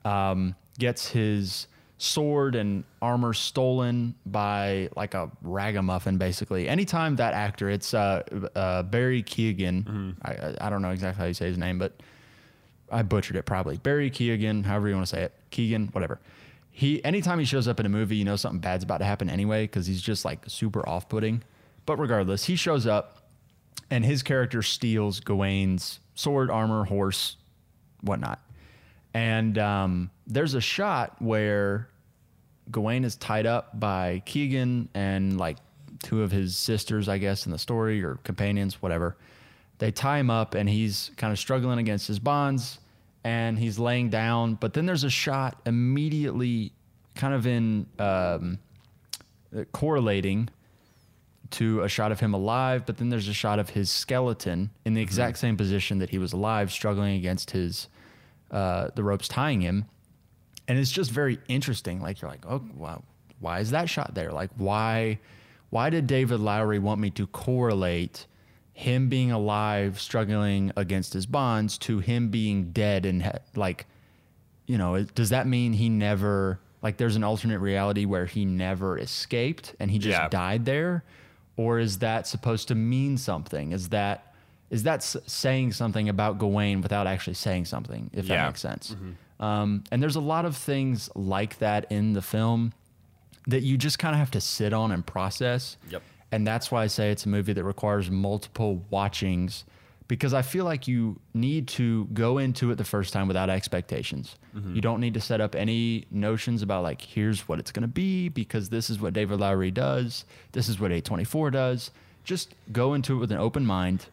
um, 0.04 0.54
gets 0.78 1.08
his 1.08 1.66
sword 1.98 2.54
and 2.54 2.84
armor 3.02 3.32
stolen 3.34 4.14
by 4.24 4.88
like 4.96 5.14
a 5.14 5.30
ragamuffin, 5.42 6.16
basically. 6.16 6.68
Anytime 6.68 7.16
that 7.16 7.34
actor, 7.34 7.68
it's 7.68 7.92
uh, 7.92 8.22
uh, 8.54 8.84
Barry 8.84 9.22
Keoghan. 9.22 10.14
I- 10.22 10.30
I, 10.30 10.54
I 10.66 10.70
don't 10.70 10.80
know 10.82 10.90
exactly 10.90 11.20
how 11.20 11.26
you 11.26 11.34
say 11.34 11.46
his 11.48 11.58
name, 11.58 11.78
but 11.78 11.92
I 12.90 13.02
butchered 13.02 13.36
it 13.36 13.42
probably. 13.44 13.76
Barry 13.78 14.10
Keoghan, 14.10 14.64
however 14.64 14.88
you 14.88 14.94
want 14.94 15.06
to 15.08 15.10
say 15.16 15.22
it, 15.22 15.32
Keegan, 15.50 15.88
whatever. 15.88 16.20
He 16.70 17.04
anytime 17.04 17.40
he 17.40 17.44
shows 17.44 17.66
up 17.66 17.80
in 17.80 17.86
a 17.86 17.88
movie, 17.88 18.14
you 18.16 18.24
know 18.24 18.36
something 18.36 18.60
bad's 18.60 18.84
about 18.84 18.98
to 18.98 19.04
happen 19.04 19.28
anyway 19.28 19.64
because 19.64 19.86
he's 19.88 20.00
just 20.00 20.24
like 20.24 20.44
super 20.46 20.88
off-putting. 20.88 21.42
But 21.86 21.98
regardless, 21.98 22.44
he 22.44 22.54
shows 22.54 22.86
up 22.86 23.28
and 23.90 24.04
his 24.04 24.22
character 24.22 24.62
steals 24.62 25.18
Gawain's 25.18 25.98
sword, 26.14 26.50
armor, 26.50 26.84
horse, 26.84 27.36
whatnot. 28.02 28.38
And 29.18 29.58
um, 29.58 30.10
there's 30.28 30.54
a 30.54 30.60
shot 30.60 31.20
where 31.20 31.88
Gawain 32.70 33.02
is 33.02 33.16
tied 33.16 33.46
up 33.46 33.80
by 33.80 34.22
Keegan 34.26 34.90
and 34.94 35.38
like 35.38 35.56
two 36.04 36.22
of 36.22 36.30
his 36.30 36.56
sisters, 36.56 37.08
I 37.08 37.18
guess, 37.18 37.44
in 37.44 37.50
the 37.50 37.58
story 37.58 38.04
or 38.04 38.20
companions, 38.22 38.80
whatever. 38.80 39.16
They 39.78 39.90
tie 39.90 40.18
him 40.20 40.30
up 40.30 40.54
and 40.54 40.68
he's 40.68 41.10
kind 41.16 41.32
of 41.32 41.38
struggling 41.40 41.80
against 41.80 42.06
his 42.06 42.20
bonds 42.20 42.78
and 43.24 43.58
he's 43.58 43.76
laying 43.76 44.08
down. 44.08 44.54
But 44.54 44.74
then 44.74 44.86
there's 44.86 45.02
a 45.02 45.10
shot 45.10 45.60
immediately 45.66 46.70
kind 47.16 47.34
of 47.34 47.44
in 47.44 47.86
um, 47.98 48.60
correlating 49.72 50.48
to 51.50 51.82
a 51.82 51.88
shot 51.88 52.12
of 52.12 52.20
him 52.20 52.34
alive, 52.34 52.86
but 52.86 52.98
then 52.98 53.08
there's 53.08 53.26
a 53.26 53.34
shot 53.34 53.58
of 53.58 53.70
his 53.70 53.90
skeleton 53.90 54.70
in 54.84 54.94
the 54.94 55.02
exact 55.02 55.38
same 55.38 55.56
position 55.56 55.98
that 55.98 56.10
he 56.10 56.18
was 56.18 56.32
alive, 56.32 56.70
struggling 56.70 57.16
against 57.16 57.50
his 57.50 57.88
uh, 58.50 58.88
the 58.94 59.02
ropes 59.02 59.28
tying 59.28 59.60
him, 59.60 59.84
and 60.66 60.78
it's 60.78 60.90
just 60.92 61.10
very 61.10 61.38
interesting. 61.48 62.00
Like 62.00 62.20
you're 62.22 62.30
like, 62.30 62.44
oh 62.48 62.62
wow, 62.74 63.02
why 63.40 63.60
is 63.60 63.70
that 63.70 63.88
shot 63.88 64.14
there? 64.14 64.32
Like 64.32 64.50
why 64.56 65.18
why 65.70 65.90
did 65.90 66.06
David 66.06 66.40
Lowery 66.40 66.78
want 66.78 67.00
me 67.00 67.10
to 67.10 67.26
correlate 67.26 68.26
him 68.72 69.08
being 69.08 69.32
alive, 69.32 70.00
struggling 70.00 70.72
against 70.76 71.12
his 71.12 71.26
bonds, 71.26 71.76
to 71.78 71.98
him 71.98 72.28
being 72.30 72.70
dead 72.70 73.04
and 73.04 73.22
ha- 73.24 73.38
like, 73.56 73.86
you 74.66 74.78
know, 74.78 75.02
does 75.02 75.30
that 75.30 75.46
mean 75.46 75.72
he 75.72 75.88
never 75.88 76.60
like 76.80 76.96
there's 76.96 77.16
an 77.16 77.24
alternate 77.24 77.58
reality 77.58 78.04
where 78.04 78.24
he 78.26 78.44
never 78.44 78.96
escaped 78.98 79.74
and 79.80 79.90
he 79.90 79.98
just 79.98 80.16
Yeah. 80.18 80.28
died 80.28 80.64
there, 80.64 81.02
or 81.56 81.80
is 81.80 81.98
that 81.98 82.26
supposed 82.26 82.68
to 82.68 82.74
mean 82.76 83.18
something? 83.18 83.72
Is 83.72 83.88
that 83.88 84.27
is 84.70 84.82
that 84.82 85.02
saying 85.02 85.72
something 85.72 86.08
about 86.08 86.38
Gawain 86.38 86.82
without 86.82 87.06
actually 87.06 87.34
saying 87.34 87.64
something? 87.64 88.10
If 88.12 88.26
that 88.28 88.46
makes 88.46 88.60
sense. 88.60 88.94
Um, 89.40 89.84
and 89.90 90.02
there's 90.02 90.16
a 90.16 90.20
lot 90.20 90.44
of 90.44 90.56
things 90.56 91.10
like 91.14 91.58
that 91.58 91.90
in 91.90 92.12
the 92.12 92.22
film 92.22 92.72
that 93.46 93.62
you 93.62 93.78
just 93.78 93.98
kind 93.98 94.14
of 94.14 94.18
have 94.18 94.30
to 94.32 94.40
sit 94.40 94.72
on 94.72 94.92
and 94.92 95.06
process. 95.06 95.76
Yep. 95.90 96.02
And 96.32 96.46
that's 96.46 96.70
why 96.70 96.82
I 96.82 96.86
say 96.88 97.10
it's 97.10 97.24
a 97.24 97.28
movie 97.28 97.54
that 97.54 97.64
requires 97.64 98.10
multiple 98.10 98.84
watchings 98.90 99.64
because 100.08 100.32
I 100.32 100.42
feel 100.42 100.64
like 100.64 100.88
you 100.88 101.20
need 101.34 101.68
to 101.68 102.06
go 102.06 102.38
into 102.38 102.70
it 102.70 102.76
the 102.76 102.84
first 102.84 103.12
time 103.12 103.28
without 103.28 103.50
expectations. 103.50 104.36
You 104.74 104.80
don't 104.80 105.00
need 105.00 105.14
to 105.14 105.20
set 105.20 105.40
up 105.40 105.54
any 105.54 106.06
notions 106.10 106.62
about 106.62 106.82
like 106.82 107.00
here's 107.00 107.46
what 107.46 107.60
it's 107.60 107.70
going 107.70 107.82
to 107.82 107.86
be 107.86 108.28
because 108.28 108.70
this 108.70 108.90
is 108.90 108.98
what 109.00 109.12
David 109.12 109.38
Lowery 109.38 109.70
does, 109.70 110.24
this 110.50 110.68
is 110.68 110.80
what 110.80 110.90
A24 110.90 111.52
does. 111.52 111.92
Just 112.24 112.54
go 112.72 112.94
into 112.94 113.14
it 113.14 113.18
with 113.18 113.30
an 113.30 113.38
open 113.38 113.64
mind, 113.64 114.06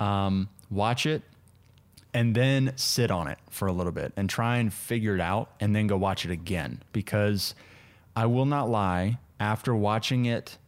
um, 0.00 0.48
watch 0.70 1.06
it, 1.06 1.22
and 2.14 2.34
then 2.34 2.72
sit 2.76 3.10
on 3.10 3.28
it 3.28 3.38
for 3.50 3.68
a 3.68 3.72
little 3.72 3.92
bit 3.92 4.12
and 4.16 4.28
try 4.30 4.56
and 4.56 4.72
figure 4.72 5.14
it 5.14 5.20
out 5.20 5.50
and 5.60 5.74
then 5.74 5.86
go 5.86 5.96
watch 5.96 6.24
it 6.24 6.30
again. 6.30 6.82
Because 6.92 7.54
I 8.16 8.26
will 8.26 8.46
not 8.46 8.68
lie 8.68 9.18
after 9.38 9.74
watching 9.74 10.24
it 10.26 10.58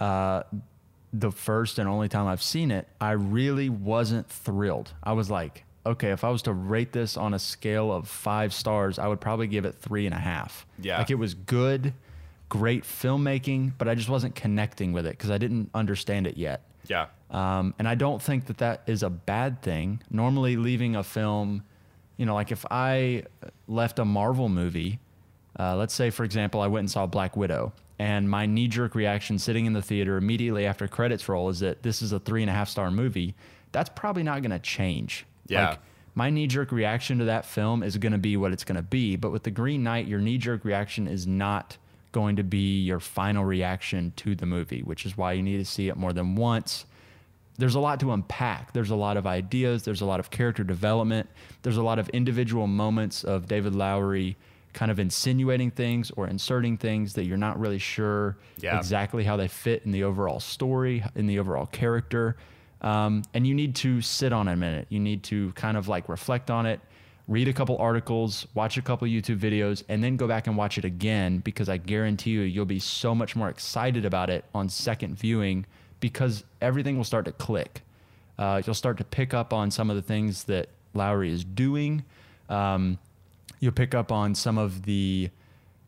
uh, 0.00 0.42
the 1.12 1.30
first 1.30 1.78
and 1.78 1.88
only 1.88 2.08
time 2.08 2.26
I've 2.26 2.42
seen 2.42 2.70
it 2.70 2.88
I 3.00 3.12
really 3.12 3.68
wasn't 3.68 4.28
thrilled. 4.28 4.92
I 5.02 5.12
was 5.12 5.30
like 5.30 5.64
okay 5.84 6.10
if 6.10 6.24
I 6.24 6.30
was 6.30 6.42
to 6.42 6.52
rate 6.52 6.92
this 6.92 7.16
on 7.16 7.34
a 7.34 7.38
scale 7.38 7.92
of 7.92 8.08
five 8.08 8.54
stars 8.54 8.98
I 8.98 9.08
would 9.08 9.20
probably 9.20 9.46
give 9.46 9.64
it 9.64 9.74
three 9.74 10.06
and 10.06 10.14
a 10.14 10.18
half. 10.18 10.66
Yeah. 10.80 10.98
like 10.98 11.10
it 11.10 11.16
was 11.16 11.34
good 11.34 11.92
great 12.48 12.84
filmmaking 12.84 13.72
but 13.78 13.88
I 13.88 13.94
just 13.94 14.08
wasn't 14.08 14.34
connecting 14.34 14.92
with 14.92 15.06
it 15.06 15.10
because 15.10 15.30
I 15.30 15.38
didn't 15.38 15.70
understand 15.74 16.26
it 16.26 16.36
yet 16.36 16.62
Yeah. 16.88 17.06
um, 17.30 17.74
and 17.78 17.88
I 17.88 17.94
don't 17.94 18.20
think 18.20 18.46
that 18.46 18.58
that 18.58 18.82
is 18.86 19.02
a 19.02 19.10
bad 19.10 19.62
thing. 19.62 20.02
Normally, 20.10 20.56
leaving 20.56 20.96
a 20.96 21.02
film, 21.02 21.62
you 22.16 22.26
know, 22.26 22.34
like 22.34 22.52
if 22.52 22.64
I 22.70 23.24
left 23.68 23.98
a 23.98 24.04
Marvel 24.04 24.48
movie, 24.48 24.98
uh, 25.58 25.76
let's 25.76 25.94
say, 25.94 26.10
for 26.10 26.24
example, 26.24 26.60
I 26.60 26.66
went 26.66 26.80
and 26.82 26.90
saw 26.90 27.06
Black 27.06 27.36
Widow, 27.36 27.72
and 27.98 28.28
my 28.28 28.46
knee 28.46 28.68
jerk 28.68 28.94
reaction 28.94 29.38
sitting 29.38 29.66
in 29.66 29.74
the 29.74 29.82
theater 29.82 30.16
immediately 30.16 30.66
after 30.66 30.88
credits 30.88 31.28
roll 31.28 31.48
is 31.48 31.60
that 31.60 31.82
this 31.82 32.02
is 32.02 32.12
a 32.12 32.18
three 32.18 32.42
and 32.42 32.50
a 32.50 32.52
half 32.52 32.68
star 32.68 32.90
movie, 32.90 33.34
that's 33.70 33.90
probably 33.94 34.22
not 34.22 34.42
going 34.42 34.50
to 34.50 34.58
change. 34.58 35.24
Yeah. 35.46 35.70
Like, 35.70 35.78
my 36.14 36.28
knee 36.28 36.46
jerk 36.46 36.72
reaction 36.72 37.18
to 37.20 37.24
that 37.26 37.46
film 37.46 37.82
is 37.82 37.96
going 37.96 38.12
to 38.12 38.18
be 38.18 38.36
what 38.36 38.52
it's 38.52 38.64
going 38.64 38.76
to 38.76 38.82
be. 38.82 39.16
But 39.16 39.30
with 39.30 39.44
The 39.44 39.50
Green 39.50 39.82
Knight, 39.82 40.06
your 40.06 40.20
knee 40.20 40.36
jerk 40.36 40.64
reaction 40.64 41.08
is 41.08 41.26
not 41.26 41.78
going 42.12 42.36
to 42.36 42.42
be 42.44 42.80
your 42.82 43.00
final 43.00 43.44
reaction 43.44 44.12
to 44.16 44.34
the 44.34 44.46
movie, 44.46 44.82
which 44.82 45.04
is 45.06 45.16
why 45.16 45.32
you 45.32 45.42
need 45.42 45.58
to 45.58 45.64
see 45.64 45.88
it 45.88 45.96
more 45.96 46.12
than 46.12 46.36
once. 46.36 46.84
There's 47.58 47.74
a 47.74 47.80
lot 47.80 48.00
to 48.00 48.12
unpack. 48.12 48.72
There's 48.72 48.90
a 48.90 48.96
lot 48.96 49.16
of 49.16 49.26
ideas. 49.26 49.82
There's 49.82 50.00
a 50.00 50.06
lot 50.06 50.20
of 50.20 50.30
character 50.30 50.64
development. 50.64 51.28
There's 51.62 51.76
a 51.76 51.82
lot 51.82 51.98
of 51.98 52.08
individual 52.10 52.66
moments 52.66 53.24
of 53.24 53.46
David 53.46 53.74
Lowery 53.74 54.36
kind 54.72 54.90
of 54.90 54.98
insinuating 54.98 55.70
things 55.70 56.10
or 56.16 56.26
inserting 56.26 56.78
things 56.78 57.12
that 57.14 57.24
you're 57.24 57.36
not 57.36 57.60
really 57.60 57.78
sure 57.78 58.38
Yeah. 58.60 58.78
exactly 58.78 59.22
how 59.24 59.36
they 59.36 59.48
fit 59.48 59.82
in 59.84 59.92
the 59.92 60.04
overall 60.04 60.40
story, 60.40 61.04
in 61.14 61.26
the 61.26 61.38
overall 61.38 61.66
character. 61.66 62.36
Um, 62.80 63.22
and 63.34 63.46
you 63.46 63.54
need 63.54 63.74
to 63.76 64.00
sit 64.00 64.32
on 64.32 64.48
it 64.48 64.54
a 64.54 64.56
minute. 64.56 64.86
You 64.88 64.98
need 64.98 65.22
to 65.24 65.52
kind 65.52 65.76
of 65.76 65.88
like 65.88 66.08
reflect 66.08 66.50
on 66.50 66.64
it. 66.66 66.80
Read 67.28 67.46
a 67.48 67.52
couple 67.52 67.78
articles, 67.78 68.46
watch 68.54 68.76
a 68.76 68.82
couple 68.82 69.06
YouTube 69.06 69.38
videos, 69.38 69.84
and 69.88 70.02
then 70.02 70.16
go 70.16 70.26
back 70.26 70.46
and 70.48 70.56
watch 70.56 70.76
it 70.76 70.84
again 70.84 71.38
because 71.38 71.68
I 71.68 71.76
guarantee 71.76 72.30
you, 72.30 72.40
you'll 72.40 72.64
be 72.64 72.80
so 72.80 73.14
much 73.14 73.36
more 73.36 73.48
excited 73.48 74.04
about 74.04 74.28
it 74.28 74.44
on 74.54 74.68
second 74.68 75.16
viewing 75.16 75.64
because 76.00 76.42
everything 76.60 76.96
will 76.96 77.04
start 77.04 77.24
to 77.26 77.32
click. 77.32 77.82
Uh, 78.38 78.60
you'll 78.66 78.74
start 78.74 78.98
to 78.98 79.04
pick 79.04 79.32
up 79.34 79.52
on 79.52 79.70
some 79.70 79.88
of 79.88 79.94
the 79.96 80.02
things 80.02 80.44
that 80.44 80.68
Lowery 80.94 81.30
is 81.30 81.44
doing. 81.44 82.02
Um, 82.48 82.98
you'll 83.60 83.70
pick 83.72 83.94
up 83.94 84.10
on 84.10 84.34
some 84.34 84.58
of 84.58 84.82
the 84.82 85.30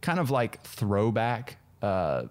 kind 0.02 0.20
of 0.20 0.30
like 0.30 0.62
throwback 0.62 1.56
uh, 1.82 2.24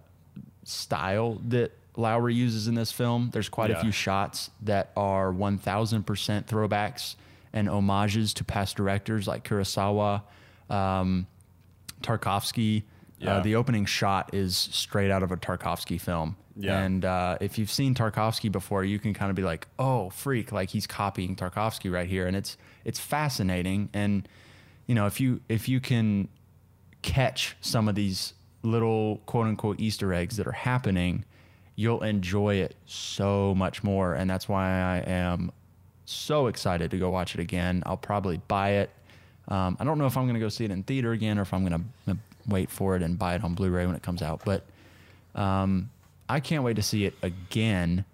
style 0.64 1.42
that 1.50 1.72
Lowery 1.98 2.34
uses 2.36 2.68
in 2.70 2.76
this 2.76 2.92
film. 2.92 3.32
There's 3.34 3.50
quite 3.50 3.70
Yeah. 3.70 3.80
a 3.80 3.82
few 3.82 3.92
shots 3.92 4.50
that 4.62 4.92
are 4.96 5.32
1000% 5.32 6.46
throwbacks 6.48 7.16
and 7.54 7.70
homages 7.70 8.34
to 8.36 8.44
past 8.44 8.76
directors 8.76 9.28
like 9.28 9.44
Kurosawa, 9.48 10.24
um, 10.70 11.28
Tarkovsky. 12.02 12.84
Yeah. 13.20 13.38
Uh, 13.38 13.40
the 13.42 13.56
opening 13.56 13.86
shot 13.86 14.34
is 14.34 14.58
straight 14.58 15.12
out 15.12 15.24
of 15.24 15.32
a 15.32 15.38
Tarkovsky 15.38 16.02
film. 16.02 16.36
Yeah. 16.56 16.80
And 16.80 17.06
uh, 17.06 17.38
if 17.42 17.58
you've 17.58 17.72
seen 17.72 17.96
Tarkovsky 17.96 18.52
before, 18.52 18.84
you 18.84 19.00
can 19.00 19.14
kind 19.14 19.30
of 19.30 19.36
be 19.36 19.44
like, 19.44 19.68
"Oh, 19.80 20.10
freak! 20.10 20.52
Like 20.52 20.70
he's 20.70 20.86
copying 20.86 21.36
Tarkovsky 21.36 21.92
right 21.92 22.08
here," 22.08 22.28
and 22.28 22.36
it's 22.36 22.58
it's 22.86 23.00
fascinating. 23.00 23.90
And 23.94 24.28
you 24.86 24.94
know, 24.94 25.06
if 25.06 25.20
you 25.20 25.42
if 25.50 25.68
you 25.68 25.80
can 25.80 26.28
catch 27.02 27.56
some 27.62 27.88
of 27.88 27.96
these 27.96 28.34
little 28.62 29.18
quote 29.26 29.48
unquote 29.48 29.80
Easter 29.80 30.14
eggs 30.14 30.38
that 30.38 30.48
are 30.48 30.52
happening, 30.52 31.26
you'll 31.76 32.04
enjoy 32.04 32.56
it 32.56 32.76
so 32.86 33.56
much 33.56 33.84
more. 33.84 34.14
And 34.14 34.30
that's 34.30 34.48
why 34.48 34.68
I 34.68 34.98
am 35.08 35.52
so 36.06 36.48
excited 36.48 36.92
to 36.92 36.98
go 36.98 37.10
watch 37.10 37.34
it 37.36 37.42
again. 37.42 37.84
I'll 37.86 37.98
probably 37.98 38.42
buy 38.48 38.72
it. 38.72 38.90
Um, 39.48 39.78
I 39.80 39.84
don't 39.84 39.98
know 39.98 40.06
if 40.06 40.18
I'm 40.18 40.24
going 40.24 40.36
to 40.36 40.40
go 40.40 40.50
see 40.50 40.66
it 40.66 40.72
in 40.72 40.84
theater 40.84 41.12
again 41.12 41.38
or 41.38 41.42
if 41.42 41.54
I'm 41.54 41.66
going 41.66 41.86
to 42.08 42.18
wait 42.48 42.70
for 42.70 42.96
it 42.96 43.02
and 43.02 43.18
buy 43.18 43.36
it 43.36 43.44
on 43.44 43.56
Blu 43.56 43.70
ray 43.70 43.86
when 43.86 43.96
it 43.96 44.02
comes 44.02 44.22
out. 44.22 44.42
But 44.46 44.64
um, 45.36 45.90
I 46.30 46.40
can't 46.40 46.64
wait 46.64 46.76
to 46.76 46.84
see 46.84 47.06
it 47.06 47.14
again 47.22 48.06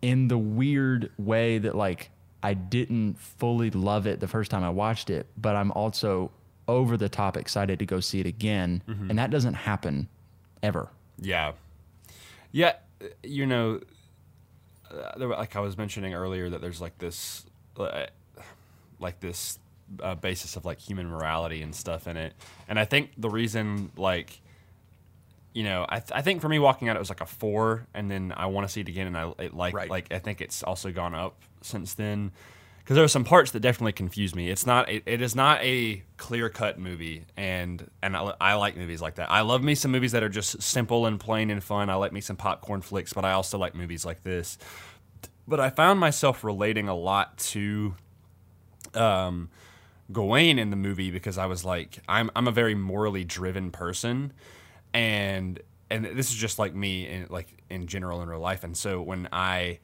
in 0.00 0.28
the 0.28 0.38
weird 0.38 1.10
way 1.18 1.58
that, 1.58 1.76
like, 1.76 2.10
I 2.42 2.54
didn't 2.54 3.18
fully 3.18 3.70
love 3.70 4.06
it 4.06 4.18
the 4.18 4.26
first 4.26 4.50
time 4.50 4.64
I 4.64 4.70
watched 4.70 5.10
it, 5.10 5.26
but 5.36 5.54
I'm 5.54 5.70
also 5.72 6.32
over 6.66 6.96
the 6.96 7.08
top 7.08 7.36
excited 7.36 7.78
to 7.78 7.86
go 7.86 8.00
see 8.00 8.18
it 8.18 8.26
again. 8.26 8.82
And 9.10 9.18
that 9.18 9.30
doesn't 9.30 9.54
happen 9.54 10.08
ever. 10.62 10.88
Yeah. 11.20 11.52
Yeah, 12.50 12.74
uh, 13.00 13.06
you 13.22 13.46
know, 13.46 13.76
uh, 13.76 13.84
like 15.16 15.56
I 15.56 15.60
was 15.60 15.76
mentioning 15.76 16.14
earlier, 16.14 16.50
that 16.50 16.60
there's 16.60 16.80
like 16.80 16.98
this, 16.98 17.44
uh, 17.78 18.06
like 19.00 19.20
this 19.20 19.58
uh, 20.02 20.14
basis 20.14 20.56
of 20.56 20.64
like 20.64 20.78
human 20.78 21.06
morality 21.08 21.62
and 21.62 21.74
stuff 21.74 22.06
in 22.06 22.16
it, 22.16 22.34
and 22.68 22.78
I 22.78 22.84
think 22.84 23.10
the 23.18 23.28
reason, 23.30 23.90
like, 23.96 24.40
you 25.54 25.64
know, 25.64 25.84
I, 25.88 25.98
th- 26.00 26.12
I 26.14 26.22
think 26.22 26.40
for 26.40 26.48
me 26.48 26.58
walking 26.58 26.88
out 26.88 26.96
it 26.96 26.98
was 26.98 27.10
like 27.10 27.20
a 27.20 27.26
four, 27.26 27.86
and 27.94 28.10
then 28.10 28.32
I 28.36 28.46
want 28.46 28.66
to 28.66 28.72
see 28.72 28.80
it 28.80 28.88
again, 28.88 29.06
and 29.06 29.16
I 29.16 29.32
it 29.38 29.54
like 29.54 29.74
Right. 29.74 29.90
like 29.90 30.12
I 30.12 30.18
think 30.18 30.40
it's 30.40 30.62
also 30.62 30.90
gone 30.92 31.14
up 31.14 31.34
since 31.62 31.94
then. 31.94 32.32
Because 32.82 32.96
there 32.96 33.04
are 33.04 33.08
some 33.08 33.24
parts 33.24 33.52
that 33.52 33.60
definitely 33.60 33.92
confuse 33.92 34.34
me. 34.34 34.50
It's 34.50 34.66
not. 34.66 34.88
It, 34.90 35.04
it 35.06 35.22
is 35.22 35.36
not 35.36 35.62
a 35.62 36.02
clear 36.16 36.48
cut 36.48 36.78
movie, 36.78 37.24
and 37.36 37.88
and 38.02 38.16
I, 38.16 38.34
I 38.40 38.54
like 38.54 38.76
movies 38.76 39.00
like 39.00 39.16
that. 39.16 39.30
I 39.30 39.42
love 39.42 39.62
me 39.62 39.76
some 39.76 39.92
movies 39.92 40.12
that 40.12 40.22
are 40.24 40.28
just 40.28 40.60
simple 40.60 41.06
and 41.06 41.20
plain 41.20 41.50
and 41.50 41.62
fun. 41.62 41.90
I 41.90 41.94
like 41.94 42.12
me 42.12 42.20
some 42.20 42.36
popcorn 42.36 42.80
flicks, 42.82 43.12
but 43.12 43.24
I 43.24 43.32
also 43.32 43.56
like 43.56 43.74
movies 43.76 44.04
like 44.04 44.24
this. 44.24 44.58
But 45.46 45.60
I 45.60 45.70
found 45.70 46.00
myself 46.00 46.42
relating 46.42 46.88
a 46.88 46.94
lot 46.94 47.38
to 47.38 47.94
um, 48.94 49.48
Gawain 50.10 50.58
in 50.58 50.70
the 50.70 50.76
movie 50.76 51.10
because 51.10 51.38
I 51.38 51.46
was 51.46 51.64
like, 51.64 51.98
I'm 52.08 52.30
I'm 52.34 52.48
a 52.48 52.52
very 52.52 52.74
morally 52.74 53.22
driven 53.22 53.70
person, 53.70 54.32
and 54.92 55.60
and 55.88 56.04
this 56.04 56.30
is 56.30 56.36
just 56.36 56.58
like 56.58 56.74
me 56.74 57.06
in 57.06 57.26
like 57.30 57.48
in 57.70 57.86
general 57.86 58.22
in 58.22 58.28
real 58.28 58.40
life. 58.40 58.64
And 58.64 58.76
so 58.76 59.00
when 59.00 59.28
I 59.32 59.78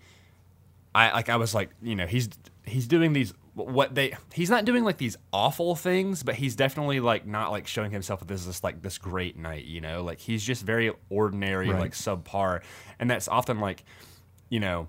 I 0.95 1.13
like 1.13 1.29
I 1.29 1.37
was 1.37 1.55
like, 1.55 1.71
you 1.83 1.95
know, 1.95 2.07
he's 2.07 2.29
he's 2.69 2.87
doing 2.87 3.13
these 3.13 3.33
what 3.55 3.95
they 3.95 4.15
he's 4.33 4.51
not 4.51 4.65
doing 4.65 4.85
like 4.85 4.99
these 4.99 5.17
awful 5.33 5.75
things, 5.75 6.23
but 6.23 6.37
he's 6.37 6.55
definitely 6.55 7.01
like 7.01 7.27
not 7.27 7.51
like 7.51 7.67
showing 7.67 7.91
himself 7.91 8.21
as 8.23 8.27
this 8.29 8.47
is 8.47 8.63
like 8.65 8.83
this 8.83 8.99
great 8.99 9.37
knight, 9.37 9.65
you 9.65 9.81
know? 9.81 10.03
Like 10.05 10.21
he's 10.21 10.45
just 10.45 10.65
very 10.65 10.93
ordinary, 11.11 11.69
Right. 11.71 11.81
like 11.81 11.93
subpar. 11.93 12.63
And 13.01 13.11
that's 13.11 13.27
often 13.27 13.59
like, 13.59 13.85
you 14.49 14.61
know, 14.61 14.87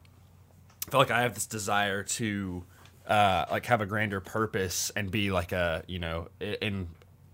I 0.87 0.91
feel 0.91 0.99
like 0.99 1.11
I 1.11 1.21
have 1.21 1.33
this 1.33 1.47
desire 1.47 2.03
to 2.03 2.63
uh, 3.07 3.45
like 3.49 3.65
have 3.65 3.81
a 3.81 3.87
grander 3.87 4.19
purpose 4.19 4.91
and 4.95 5.09
be 5.09 5.31
like 5.31 5.51
a 5.51 5.83
you 5.87 5.97
know 5.97 6.27
in 6.39 6.87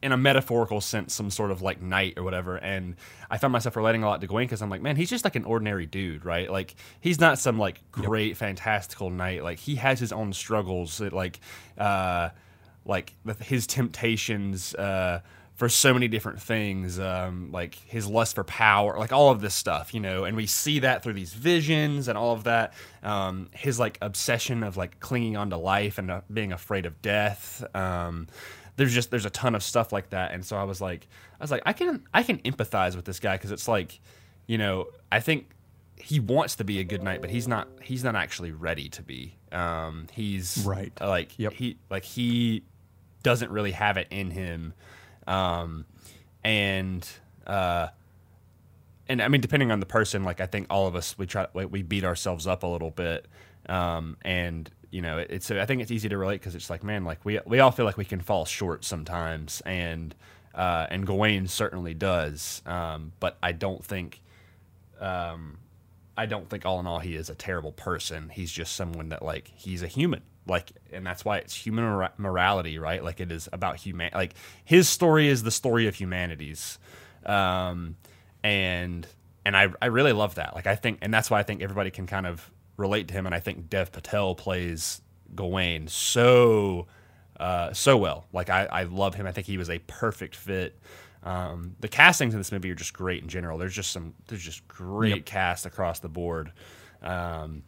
in 0.06 0.12
a 0.12 0.18
metaphorical 0.18 0.80
sense 0.80 1.16
some 1.16 1.32
sort 1.32 1.50
of 1.50 1.64
like 1.64 1.82
knight 1.82 2.14
or 2.16 2.24
whatever 2.24 2.58
and 2.58 2.96
i 3.32 3.40
found 3.40 3.52
myself 3.52 3.76
relating 3.76 4.04
a 4.04 4.06
lot 4.08 4.22
to 4.22 4.28
Gawain 4.28 4.46
because 4.46 4.62
i'm 4.62 4.70
like 4.70 4.82
man 4.82 4.96
he's 4.96 5.10
just 5.10 5.24
like 5.24 5.36
an 5.36 5.44
ordinary 5.46 5.88
dude 5.88 6.24
right 6.24 6.52
like 6.52 6.76
he's 7.02 7.20
not 7.20 7.40
some 7.40 7.58
like 7.58 7.82
great 7.92 8.38
fantastical 8.38 9.10
knight 9.10 9.44
like 9.44 9.58
he 9.58 9.76
has 9.76 10.00
his 10.00 10.12
own 10.12 10.32
struggles 10.32 11.00
that 11.00 11.12
like 11.12 11.40
uh 11.80 12.30
like 12.86 13.14
his 13.42 13.66
temptations 13.66 14.76
uh 14.76 15.22
for 15.56 15.70
so 15.70 15.94
many 15.94 16.10
different 16.10 16.42
things, 16.42 17.00
um, 17.00 17.50
like 17.54 17.76
his 17.76 18.06
lust 18.08 18.36
for 18.36 18.44
power, 18.44 19.00
like 19.00 19.14
all 19.14 19.32
of 19.32 19.40
this 19.40 19.54
stuff, 19.54 19.94
you 19.94 20.02
know, 20.02 20.26
and 20.26 20.36
we 20.36 20.46
see 20.46 20.80
that 20.80 21.02
through 21.02 21.14
these 21.14 21.34
visions 21.34 22.10
and 22.10 22.18
all 22.18 22.34
of 22.34 22.44
that. 22.44 22.74
Um, 23.02 23.50
his 23.54 23.80
like 23.80 23.98
obsession 24.02 24.64
of 24.64 24.76
like 24.76 25.00
clinging 25.00 25.38
on 25.38 25.50
to 25.52 25.58
life 25.58 25.98
and 25.98 26.12
uh, 26.12 26.22
being 26.32 26.52
afraid 26.52 26.86
of 26.86 27.02
death. 27.02 27.64
Um, 27.74 28.28
there's 28.78 28.94
just 28.94 29.12
there's 29.12 29.26
a 29.26 29.30
ton 29.30 29.56
of 29.56 29.64
stuff 29.64 29.92
like 29.92 30.10
that, 30.12 30.32
and 30.34 30.44
so 30.46 30.58
I 30.58 30.64
was 30.64 30.82
like, 30.82 31.08
I 31.40 31.44
was 31.44 31.52
like, 31.52 31.64
I 31.66 31.74
can 31.74 32.04
I 32.14 32.24
can 32.24 32.40
empathize 32.40 32.96
with 32.96 33.06
this 33.06 33.20
guy 33.20 33.36
because 33.36 33.52
it's 33.52 33.68
like, 33.68 34.00
you 34.48 34.58
know, 34.58 34.88
I 35.12 35.20
think 35.20 35.50
he 35.98 36.20
wants 36.20 36.56
to 36.58 36.64
be 36.64 36.80
a 36.80 36.84
good 36.84 37.02
knight, 37.02 37.22
but 37.22 37.30
he's 37.30 37.48
not 37.48 37.68
he's 37.82 38.04
not 38.04 38.16
actually 38.16 38.52
ready 38.52 38.90
to 38.90 39.02
be. 39.02 39.36
Um, 39.52 40.08
he's 40.12 40.64
Right. 40.66 40.92
like 41.00 41.38
Yep. 41.40 41.54
he 41.54 41.78
like 41.90 42.04
he 42.04 42.64
doesn't 43.24 43.50
really 43.50 43.72
have 43.72 43.98
it 43.98 44.08
in 44.12 44.30
him 44.32 44.74
um, 45.26 45.86
and 46.44 47.08
uh, 47.48 47.88
and 49.08 49.22
I 49.22 49.28
mean, 49.28 49.42
depending 49.42 49.72
on 49.72 49.80
the 49.80 49.86
person, 49.86 50.24
like 50.24 50.42
I 50.42 50.46
think 50.48 50.68
all 50.70 50.88
of 50.88 50.96
us 50.96 51.18
we 51.18 51.26
try 51.26 51.48
we 51.54 51.66
we 51.66 51.82
beat 51.84 52.04
ourselves 52.04 52.46
up 52.48 52.64
a 52.64 52.68
little 52.68 52.92
bit, 52.92 53.28
um, 53.70 54.18
and 54.24 54.70
you 54.96 55.02
know, 55.02 55.18
it, 55.18 55.28
it's 55.30 55.52
I 55.52 55.66
think 55.66 55.82
it's 55.82 55.92
easy 55.92 56.08
to 56.08 56.18
relate 56.18 56.40
because 56.40 56.56
it's 56.56 56.70
like, 56.70 56.82
man, 56.82 57.04
like 57.04 57.20
we 57.26 57.38
we 57.46 57.60
all 57.60 57.72
feel 57.72 57.86
like 57.86 57.98
we 57.98 58.06
can 58.06 58.22
fall 58.22 58.46
short 58.46 58.86
sometimes, 58.86 59.62
and 59.66 60.16
uh, 60.54 60.88
and 60.90 61.06
Gawain 61.06 61.48
certainly 61.48 61.94
does, 61.94 62.62
um, 62.66 63.12
but 63.20 63.38
I 63.44 63.52
don't 63.52 63.84
think. 63.84 64.22
Um, 65.02 65.58
I 66.18 66.28
don't 66.28 66.50
think 66.50 66.66
all 66.66 66.80
in 66.80 66.88
all 66.88 67.00
he 67.00 67.18
is 67.18 67.30
a 67.30 67.36
terrible 67.36 67.74
person. 67.74 68.30
He's 68.30 68.50
just 68.50 68.74
someone 68.78 69.10
that 69.10 69.22
like 69.22 69.52
he's 69.54 69.84
a 69.84 69.88
human. 69.88 70.22
Like 70.48 70.72
and 70.94 71.06
that's 71.06 71.26
why 71.26 71.40
it's 71.40 71.54
human 71.54 71.84
mora- 71.84 72.14
morality, 72.18 72.80
right? 72.80 73.04
Like 73.04 73.20
it 73.20 73.34
is 73.34 73.50
about 73.52 73.76
human 73.76 74.12
like 74.14 74.34
his 74.64 74.88
story 74.88 75.28
is 75.28 75.44
the 75.44 75.52
story 75.52 75.88
of 75.88 75.96
humanity's. 75.96 76.80
Um 77.26 77.98
and 78.46 79.06
and 79.44 79.58
I 79.58 79.68
I 79.82 79.88
really 79.88 80.14
love 80.14 80.36
that. 80.36 80.56
Like 80.56 80.68
I 80.68 80.76
think 80.76 81.00
and 81.02 81.14
that's 81.14 81.30
why 81.30 81.42
I 81.42 81.44
think 81.44 81.62
everybody 81.62 81.92
can 81.92 82.08
kind 82.08 82.26
of 82.26 82.50
relate 82.78 83.08
to 83.10 83.14
him 83.14 83.26
and 83.26 83.34
I 83.34 83.40
think 83.40 83.70
Dev 83.70 83.92
Patel 83.92 84.36
plays 84.36 85.02
Gawain 85.36 85.88
so 85.88 86.88
uh, 87.40 87.74
so 87.74 87.98
well. 87.98 88.26
Like 88.32 88.50
I, 88.50 88.66
I 88.66 88.84
love 88.84 89.16
him. 89.16 89.28
I 89.28 89.32
think 89.32 89.48
he 89.48 89.58
was 89.58 89.70
a 89.70 89.80
perfect 89.80 90.36
fit. 90.36 90.80
Um, 91.24 91.76
the 91.80 91.88
castings 91.88 92.34
in 92.34 92.40
this 92.40 92.52
movie 92.52 92.72
are 92.72 92.76
just 92.76 92.94
great 92.94 93.24
in 93.24 93.30
general. 93.30 93.58
There's 93.58 93.74
just 93.74 93.92
some 93.92 94.14
there's 94.28 94.44
just 94.44 94.68
great 94.68 95.26
cast 95.26 95.66
across 95.66 96.00
the 96.00 96.10
board. 96.10 96.52
Um, 97.02 97.64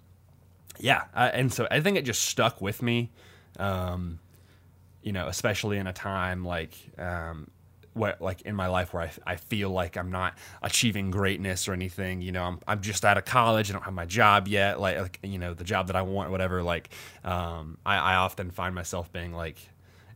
yeah, 0.80 1.06
I, 1.14 1.30
and 1.30 1.52
so 1.52 1.68
I 1.72 1.82
think 1.82 1.98
it 1.98 2.04
just 2.04 2.22
stuck 2.22 2.62
with 2.62 2.82
me. 2.82 3.12
Um, 3.60 4.20
you 5.02 5.12
know, 5.12 5.28
especially 5.28 5.78
in 5.78 5.88
a 5.88 5.94
time 5.94 6.46
like 6.46 6.74
um, 6.98 7.50
what 7.98 8.22
like 8.22 8.42
in 8.42 8.56
my 8.56 8.68
life 8.68 8.94
where 8.94 9.04
I, 9.04 9.12
I 9.26 9.36
feel 9.36 9.70
like 9.70 9.98
I'm 9.98 10.12
not 10.12 10.38
achieving 10.62 11.12
greatness 11.12 11.68
or 11.68 11.74
anything. 11.74 12.22
You 12.22 12.32
know, 12.32 12.44
I'm 12.44 12.60
I'm 12.68 12.82
just 12.82 13.04
out 13.04 13.18
of 13.18 13.26
college. 13.26 13.70
I 13.70 13.74
don't 13.74 13.84
have 13.84 13.94
my 13.94 14.06
job 14.06 14.48
yet. 14.48 14.80
Like, 14.80 15.00
like 15.00 15.20
you 15.24 15.40
know, 15.40 15.54
the 15.54 15.64
job 15.64 15.88
that 15.88 15.96
I 15.96 16.04
want, 16.04 16.32
whatever. 16.32 16.64
Like, 16.64 16.90
um, 17.24 17.78
I, 17.86 17.98
I 17.98 18.16
often 18.16 18.52
find 18.52 18.74
myself 18.74 19.12
being 19.12 19.34
like. 19.34 19.58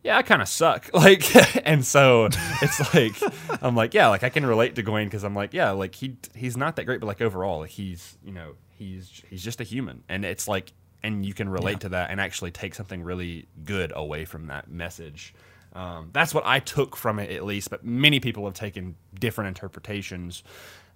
Yeah, 0.04 0.17
I 0.17 0.24
kind 0.24 0.41
of 0.41 0.48
suck. 0.48 0.89
Like, 0.96 1.24
and 1.67 1.86
so 1.86 2.28
it's 2.62 2.94
like 2.94 3.13
I'm 3.62 3.76
like, 3.76 3.94
yeah, 3.94 4.08
like 4.08 4.24
I 4.24 4.30
can 4.30 4.46
relate 4.46 4.74
to 4.76 4.82
Gawain 4.82 5.06
because 5.08 5.24
I'm 5.24 5.36
like, 5.36 5.54
yeah, 5.54 5.72
like 5.72 5.94
he 5.94 6.17
he's 6.36 6.58
not 6.58 6.76
that 6.78 6.86
great, 6.86 7.00
but 7.00 7.08
like 7.08 7.22
overall, 7.22 7.60
like 7.60 7.70
he's 7.70 8.17
you 8.24 8.32
know 8.32 8.56
he's 8.70 9.22
he's 9.30 9.44
just 9.44 9.62
a 9.62 9.63
human, 9.63 10.04
and 10.10 10.26
it's 10.26 10.48
like, 10.48 10.74
and 11.04 11.24
you 11.24 11.36
can 11.36 11.50
relate 11.50 11.82
to 11.82 11.89
that 11.89 12.10
and 12.10 12.20
actually 12.20 12.50
take 12.50 12.74
something 12.74 13.04
really 13.04 13.48
good 13.63 13.94
away 13.96 14.26
from 14.26 14.48
that 14.48 14.72
message. 14.72 15.36
Um, 15.73 16.10
that's 16.12 16.34
what 16.34 16.45
I 16.45 16.60
took 16.60 16.95
from 16.95 17.19
it, 17.19 17.31
at 17.31 17.45
least. 17.45 17.69
But 17.69 17.86
many 17.86 18.19
people 18.19 18.45
have 18.45 18.53
taken 18.53 18.95
different 19.17 19.49
interpretations. 19.49 20.43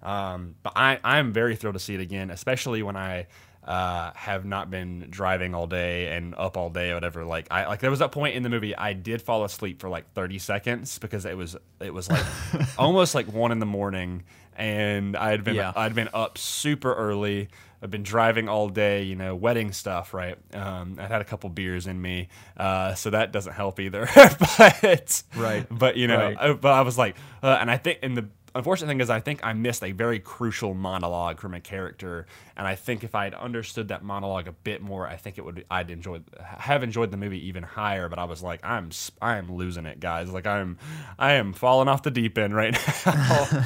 Um, 0.02 0.54
but 0.62 0.74
I 0.76 0.98
I'm 1.02 1.32
very 1.32 1.56
thrilled 1.56 1.74
to 1.74 1.80
see 1.80 1.94
it 1.94 2.00
again, 2.00 2.30
especially 2.30 2.82
when 2.82 2.96
I. 2.96 3.26
Uh, 3.64 4.12
have 4.14 4.44
not 4.44 4.70
been 4.70 5.08
driving 5.10 5.52
all 5.52 5.66
day 5.66 6.14
and 6.16 6.36
up 6.36 6.56
all 6.56 6.70
day 6.70 6.90
or 6.92 6.94
whatever. 6.94 7.24
Like 7.24 7.48
I 7.50 7.66
like 7.66 7.80
there 7.80 7.90
was 7.90 7.98
that 7.98 8.12
point 8.12 8.36
in 8.36 8.44
the 8.44 8.48
movie 8.48 8.76
I 8.76 8.92
did 8.92 9.20
fall 9.20 9.42
asleep 9.42 9.80
for 9.80 9.88
like 9.88 10.12
30 10.12 10.38
seconds 10.38 11.00
because 11.00 11.24
it 11.24 11.36
was 11.36 11.56
it 11.80 11.92
was 11.92 12.08
like 12.08 12.24
almost 12.78 13.16
like 13.16 13.26
one 13.26 13.50
in 13.50 13.58
the 13.58 13.66
morning 13.66 14.22
and 14.56 15.16
I 15.16 15.30
had 15.30 15.42
been 15.42 15.56
Yeah. 15.56 15.72
I'd 15.74 15.96
been 15.96 16.10
up 16.14 16.38
super 16.38 16.94
early. 16.94 17.48
I've 17.86 17.90
been 17.92 18.02
driving 18.02 18.48
all 18.48 18.68
day, 18.68 19.04
you 19.04 19.14
know, 19.14 19.36
wedding 19.36 19.70
stuff, 19.70 20.12
right? 20.12 20.36
Um, 20.52 20.96
I've 20.98 21.08
had 21.08 21.20
a 21.20 21.24
couple 21.24 21.48
beers 21.50 21.86
in 21.86 22.02
me, 22.02 22.26
uh, 22.56 22.94
so 22.96 23.10
that 23.10 23.30
doesn't 23.30 23.52
help 23.52 23.78
either. 23.78 24.08
but 24.58 25.22
Right. 25.36 25.64
but 25.70 25.96
you 25.96 26.08
know, 26.08 26.18
Right. 26.18 26.36
I, 26.36 26.52
but 26.54 26.72
I 26.72 26.80
was 26.80 26.98
like, 26.98 27.14
uh, 27.44 27.58
and 27.60 27.70
I 27.70 27.76
think, 27.76 28.00
and 28.02 28.16
the 28.16 28.26
unfortunate 28.56 28.88
thing 28.88 29.00
is, 29.00 29.10
I 29.10 29.20
think 29.20 29.40
I 29.42 29.52
missed 29.52 29.84
a 29.84 29.92
very 29.92 30.18
crucial 30.18 30.74
monologue 30.74 31.40
from 31.40 31.54
a 31.54 31.60
character, 31.60 32.26
and 32.56 32.66
I 32.66 32.74
think 32.74 33.04
if 33.04 33.14
I 33.14 33.24
had 33.24 33.34
understood 33.34 33.88
that 33.88 34.02
monologue 34.02 34.48
a 34.48 34.52
bit 34.52 34.82
more, 34.82 35.06
I 35.06 35.16
think 35.16 35.38
it 35.38 35.44
would 35.44 35.64
I'd 35.70 35.90
enjoy 35.90 36.20
have 36.40 36.82
enjoyed 36.82 37.10
the 37.10 37.16
movie 37.16 37.46
even 37.46 37.62
higher. 37.62 38.08
But 38.08 38.18
I 38.18 38.24
was 38.24 38.42
like, 38.42 38.64
I'm 38.64 38.90
I 39.22 39.36
am 39.36 39.52
losing 39.52 39.86
it, 39.86 40.00
guys. 40.00 40.30
Like 40.30 40.46
I'm 40.46 40.78
I 41.18 41.32
am 41.34 41.52
falling 41.52 41.88
off 41.88 42.02
the 42.02 42.10
deep 42.10 42.36
end 42.38 42.54
right 42.54 42.76
now. 43.06 43.64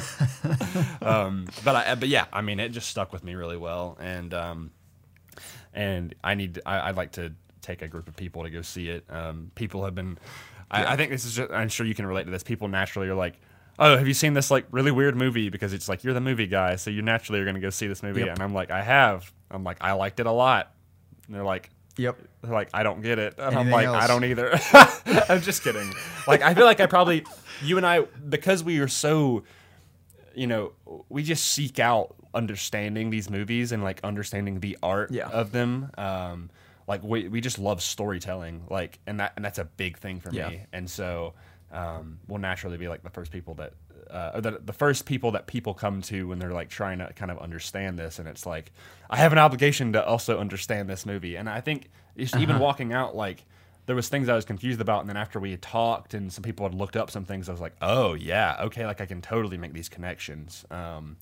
um, 1.01 1.47
but 1.63 1.75
I, 1.75 1.95
but 1.95 2.09
yeah, 2.09 2.25
I 2.31 2.41
mean, 2.41 2.59
it 2.59 2.69
just 2.69 2.89
stuck 2.89 3.11
with 3.11 3.23
me 3.23 3.35
really 3.35 3.57
well, 3.57 3.97
and 3.99 4.33
um, 4.33 4.71
and 5.73 6.13
I 6.23 6.35
need 6.35 6.59
I, 6.65 6.89
I'd 6.89 6.97
like 6.97 7.13
to 7.13 7.33
take 7.61 7.81
a 7.81 7.87
group 7.87 8.07
of 8.07 8.15
people 8.15 8.43
to 8.43 8.49
go 8.49 8.61
see 8.61 8.89
it. 8.89 9.05
Um, 9.09 9.51
people 9.55 9.85
have 9.85 9.95
been, 9.95 10.17
I, 10.69 10.93
I 10.93 10.95
think 10.97 11.11
this 11.11 11.25
is. 11.25 11.35
Just, 11.35 11.51
I'm 11.51 11.69
sure 11.69 11.85
you 11.85 11.95
can 11.95 12.05
relate 12.05 12.25
to 12.25 12.31
this. 12.31 12.43
People 12.43 12.67
naturally 12.67 13.07
are 13.07 13.15
like, 13.15 13.39
oh, 13.81 13.97
have 13.97 14.07
you 14.07 14.13
seen 14.13 14.33
this 14.33 14.49
like 14.51 14.65
really 14.71 14.91
weird 14.91 15.15
movie? 15.17 15.49
Because 15.49 15.73
it's 15.73 15.89
like 15.89 16.03
you're 16.03 16.13
the 16.13 16.21
movie 16.21 16.47
guy, 16.47 16.75
so 16.77 16.89
you 16.91 17.01
naturally 17.01 17.41
are 17.41 17.43
going 17.43 17.55
to 17.55 17.61
go 17.61 17.71
see 17.71 17.87
this 17.87 18.01
movie. 18.03 18.21
Yep. 18.21 18.29
And 18.35 18.41
I'm 18.43 18.53
like, 18.53 18.71
I 18.71 18.81
have. 18.81 19.29
I'm 19.49 19.63
like, 19.63 19.77
I 19.81 19.93
liked 19.93 20.19
it 20.19 20.27
a 20.27 20.31
lot. 20.31 20.71
And 21.27 21.35
they're 21.35 21.43
like, 21.43 21.69
Yep. 21.97 22.17
they're 22.41 22.53
like, 22.53 22.69
I 22.73 22.83
don't 22.83 23.01
get 23.01 23.19
it. 23.19 23.35
And 23.37 23.57
I'm 23.57 23.69
like, 23.69 23.87
else? 23.87 23.97
I 24.01 24.07
don't 24.07 24.23
either. 24.23 24.53
I'm 25.29 25.41
just 25.41 25.63
kidding. 25.63 25.91
Like, 26.27 26.41
I 26.41 26.53
feel 26.53 26.65
like 26.65 26.79
I 26.79 26.85
probably, 26.85 27.25
you 27.63 27.75
and 27.77 27.85
I, 27.85 28.01
because 28.01 28.63
we 28.63 28.79
are 28.79 28.87
so, 28.87 29.43
you 30.35 30.47
know, 30.47 30.71
we 31.09 31.23
just 31.23 31.43
seek 31.51 31.79
out 31.79 32.15
understanding 32.33 33.09
these 33.09 33.29
movies 33.29 33.71
and 33.73 33.83
like 33.83 33.99
understanding 34.03 34.59
the 34.61 34.77
art 34.81 35.11
Yeah. 35.11 35.27
of 35.27 35.51
them. 35.51 35.91
Um, 35.97 36.49
like 36.87 37.03
we, 37.03 37.27
we 37.27 37.41
just 37.41 37.59
love 37.59 37.81
storytelling. 37.81 38.63
Like, 38.69 38.99
and 39.07 39.19
that, 39.19 39.33
and 39.35 39.43
that's 39.43 39.59
a 39.59 39.65
big 39.65 39.97
thing 39.97 40.19
for 40.21 40.31
Yeah. 40.33 40.49
me. 40.49 40.61
And 40.71 40.89
so, 40.89 41.33
um, 41.71 42.19
we'll 42.27 42.39
naturally 42.39 42.77
be 42.77 42.87
like 42.87 43.03
the 43.03 43.09
first 43.09 43.31
people 43.31 43.53
that, 43.55 43.73
uh, 44.09 44.31
or 44.35 44.41
the, 44.41 44.59
the 44.65 44.73
first 44.73 45.05
people 45.05 45.31
that 45.31 45.47
people 45.47 45.73
come 45.73 46.01
to 46.03 46.27
when 46.27 46.39
they're 46.39 46.51
like 46.51 46.69
trying 46.69 46.99
to 46.99 47.11
kind 47.13 47.31
of 47.31 47.37
understand 47.39 47.97
this. 47.97 48.19
And 48.19 48.27
it's 48.27 48.45
like, 48.45 48.71
I 49.09 49.17
have 49.17 49.31
an 49.31 49.37
obligation 49.39 49.93
to 49.93 50.05
also 50.05 50.39
understand 50.39 50.89
this 50.89 51.05
movie. 51.05 51.35
And 51.37 51.49
I 51.49 51.61
think 51.61 51.89
just 52.17 52.35
even 52.35 52.55
Uh-huh. 52.55 52.63
walking 52.65 52.91
out, 52.93 53.15
like, 53.15 53.45
there 53.87 53.95
was 53.95 54.09
things 54.09 54.29
I 54.29 54.35
was 54.35 54.45
confused 54.45 54.79
about, 54.79 55.01
and 55.01 55.09
then 55.09 55.17
after 55.17 55.39
we 55.39 55.51
had 55.51 55.61
talked 55.61 56.13
and 56.13 56.31
some 56.31 56.43
people 56.43 56.65
had 56.65 56.75
looked 56.75 56.95
up 56.95 57.09
some 57.09 57.25
things, 57.25 57.49
I 57.49 57.51
was 57.51 57.59
like, 57.59 57.73
"Oh 57.81 58.13
yeah, 58.13 58.55
okay, 58.65 58.85
like 58.85 59.01
I 59.01 59.07
can 59.07 59.21
totally 59.21 59.57
make 59.57 59.73
these 59.73 59.89
connections." 59.89 60.63
Um, 60.69 61.17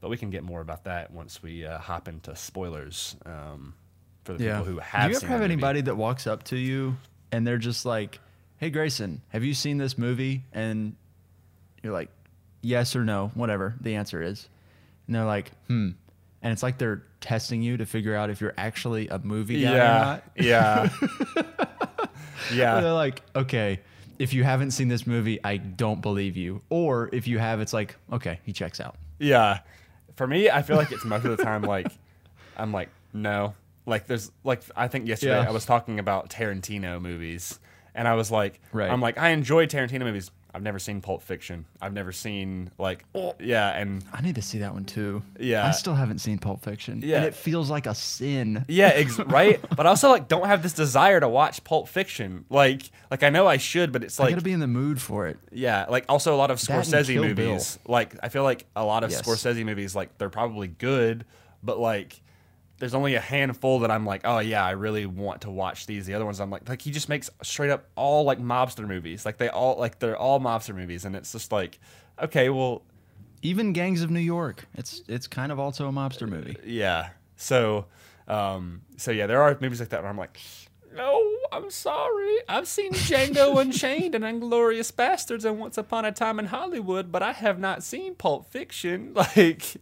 but 0.00 0.10
we 0.10 0.16
can 0.16 0.28
get 0.28 0.42
more 0.42 0.60
about 0.60 0.84
that 0.84 1.12
once 1.12 1.40
we 1.42 1.64
uh, 1.64 1.78
hop 1.78 2.08
into 2.08 2.34
spoilers 2.34 3.16
um, 3.24 3.74
for 4.24 4.32
the 4.34 4.42
Yeah. 4.44 4.58
people 4.58 4.64
who 4.72 4.78
have. 4.80 5.04
Do 5.04 5.10
you 5.10 5.16
ever 5.16 5.26
have 5.28 5.42
anybody 5.42 5.82
that 5.82 5.96
walks 5.96 6.26
up 6.26 6.42
to 6.44 6.56
you 6.56 6.96
and 7.32 7.46
they're 7.46 7.58
just 7.58 7.86
like, 7.86 8.18
"Hey, 8.58 8.70
Grayson, 8.70 9.22
have 9.30 9.44
you 9.44 9.54
seen 9.54 9.78
this 9.78 9.96
movie?" 9.98 10.42
And 10.52 10.96
you're 11.82 11.92
like, 11.92 12.10
"Yes 12.62 12.94
or 12.96 13.04
no, 13.04 13.30
whatever 13.34 13.74
the 13.80 13.94
answer 13.96 14.22
is." 14.22 14.48
And 15.06 15.14
they're 15.16 15.24
like, 15.24 15.50
"Hmm," 15.68 15.90
and 16.42 16.52
it's 16.52 16.62
like 16.62 16.78
they're 16.78 17.02
testing 17.20 17.62
you 17.62 17.76
to 17.78 17.86
figure 17.86 18.14
out 18.14 18.30
if 18.30 18.40
you're 18.40 18.54
actually 18.56 19.08
a 19.08 19.18
movie 19.18 19.62
guy 19.62 19.72
or 19.72 19.76
Yeah, 19.76 19.98
not. 19.98 20.24
yeah, 20.36 20.88
yeah. 22.54 22.80
They're 22.80 22.92
like, 22.92 23.22
"Okay." 23.34 23.80
If 24.16 24.32
you 24.32 24.44
haven't 24.44 24.70
seen 24.70 24.86
this 24.86 25.08
movie, 25.08 25.40
I 25.42 25.56
don't 25.56 26.00
believe 26.00 26.36
you. 26.36 26.62
Or 26.70 27.10
if 27.12 27.26
you 27.26 27.38
have, 27.40 27.60
it's 27.60 27.72
like, 27.72 27.96
okay, 28.12 28.38
he 28.44 28.52
checks 28.52 28.78
out. 28.80 28.94
Yeah. 29.18 29.58
For 30.14 30.24
me, 30.24 30.48
I 30.48 30.62
feel 30.62 30.76
like 30.76 30.92
it's 30.92 31.04
most 31.04 31.24
of 31.24 31.36
the 31.36 31.42
time 31.42 31.62
like 31.62 31.88
I'm 32.56 32.70
like, 32.72 32.90
no. 33.12 33.54
Like 33.86 34.06
there's 34.06 34.30
like 34.44 34.62
I 34.76 34.86
think 34.86 35.08
yesterday 35.08 35.32
Yeah. 35.42 35.48
I 35.48 35.50
was 35.50 35.66
talking 35.66 35.98
about 35.98 36.30
Tarantino 36.30 37.00
movies 37.02 37.58
and 37.94 38.06
I 38.08 38.14
was 38.14 38.30
like 38.30 38.60
Right. 38.72 38.90
I'm 38.90 39.00
like 39.00 39.18
I 39.18 39.30
enjoy 39.30 39.66
Tarantino 39.66 40.00
movies. 40.00 40.30
I've 40.56 40.62
never 40.62 40.78
seen 40.78 41.00
Pulp 41.00 41.20
Fiction. 41.22 41.64
I've 41.82 41.92
never 41.92 42.12
seen 42.12 42.70
like 42.78 43.04
yeah, 43.40 43.70
and 43.76 44.04
I 44.12 44.20
need 44.22 44.36
to 44.36 44.42
see 44.42 44.58
that 44.60 44.72
one 44.72 44.84
too. 44.84 45.20
Yeah. 45.36 45.66
I 45.66 45.72
still 45.72 45.96
haven't 45.96 46.18
seen 46.20 46.38
Pulp 46.38 46.62
Fiction. 46.62 47.00
Yeah. 47.04 47.16
And 47.16 47.24
it 47.24 47.34
feels 47.34 47.70
like 47.70 47.86
a 47.86 47.94
sin. 47.94 48.64
yeah, 48.68 48.92
ex- 48.94 49.18
right? 49.26 49.60
But 49.76 49.86
I 49.86 49.88
also 49.88 50.10
like 50.10 50.28
don't 50.28 50.46
have 50.46 50.62
this 50.62 50.72
desire 50.72 51.18
to 51.18 51.28
watch 51.28 51.64
Pulp 51.64 51.88
Fiction. 51.88 52.44
Like 52.50 52.82
like 53.10 53.24
I 53.24 53.30
know 53.30 53.48
I 53.48 53.56
should, 53.56 53.90
but 53.90 54.04
it's 54.04 54.20
I 54.20 54.24
like 54.24 54.30
gotta 54.34 54.44
be 54.44 54.52
in 54.52 54.60
the 54.60 54.68
mood 54.68 55.00
for 55.02 55.26
it. 55.26 55.38
Yeah, 55.50 55.86
like 55.88 56.04
also 56.08 56.32
a 56.32 56.38
lot 56.38 56.52
of 56.52 56.58
Scorsese 56.58 57.20
movies. 57.20 57.80
Like 57.84 58.14
I 58.22 58.28
feel 58.28 58.44
like 58.44 58.64
a 58.76 58.84
lot 58.84 59.02
of 59.02 59.10
Yes. 59.10 59.22
Scorsese 59.22 59.64
movies, 59.64 59.96
like 59.96 60.18
they're 60.18 60.30
probably 60.30 60.68
good, 60.68 61.24
but 61.64 61.80
like 61.80 62.22
there's 62.78 62.94
only 62.94 63.14
a 63.14 63.20
handful 63.20 63.80
that 63.80 63.90
I'm 63.90 64.04
like, 64.04 64.22
oh 64.24 64.40
yeah, 64.40 64.64
I 64.64 64.72
really 64.72 65.06
want 65.06 65.42
to 65.42 65.50
watch 65.50 65.86
these. 65.86 66.06
The 66.06 66.14
other 66.14 66.24
ones 66.24 66.40
I'm 66.40 66.50
like, 66.50 66.68
like 66.68 66.82
he 66.82 66.90
just 66.90 67.08
makes 67.08 67.30
straight 67.42 67.70
up 67.70 67.86
all 67.96 68.24
like 68.24 68.38
mobster 68.40 68.86
movies. 68.86 69.24
Like 69.24 69.38
they 69.38 69.48
all 69.48 69.78
like 69.78 69.98
they're 70.00 70.16
all 70.16 70.40
mobster 70.40 70.74
movies, 70.74 71.04
and 71.04 71.14
it's 71.14 71.32
just 71.32 71.52
like, 71.52 71.78
okay, 72.20 72.50
well, 72.50 72.82
Even 73.42 73.72
Gangs 73.72 74.02
of 74.02 74.10
New 74.10 74.20
York. 74.20 74.66
It's 74.74 75.02
it's 75.08 75.26
kind 75.26 75.52
of 75.52 75.58
also 75.60 75.88
a 75.88 75.92
mobster 75.92 76.28
movie. 76.28 76.56
yeah. 76.64 77.10
So, 77.36 77.86
um, 78.28 78.82
so 78.96 79.10
yeah, 79.10 79.26
there 79.26 79.42
are 79.42 79.56
movies 79.60 79.80
like 79.80 79.90
that 79.90 80.02
where 80.02 80.10
I'm 80.10 80.16
like, 80.18 80.40
no, 80.94 81.20
I'm 81.52 81.70
sorry. 81.70 82.36
I've 82.48 82.68
seen 82.68 82.92
Django 83.08 83.60
Unchained 83.60 84.14
and 84.14 84.24
Inglourious 84.24 84.92
Basterds 84.92 85.44
and 85.44 85.58
Once 85.58 85.76
Upon 85.76 86.04
a 86.04 86.12
Time 86.12 86.38
in 86.38 86.46
Hollywood, 86.46 87.10
but 87.10 87.22
I 87.22 87.32
have 87.32 87.58
not 87.58 87.82
seen 87.82 88.14
Pulp 88.14 88.50
Fiction. 88.50 89.12
Like, 89.36 89.76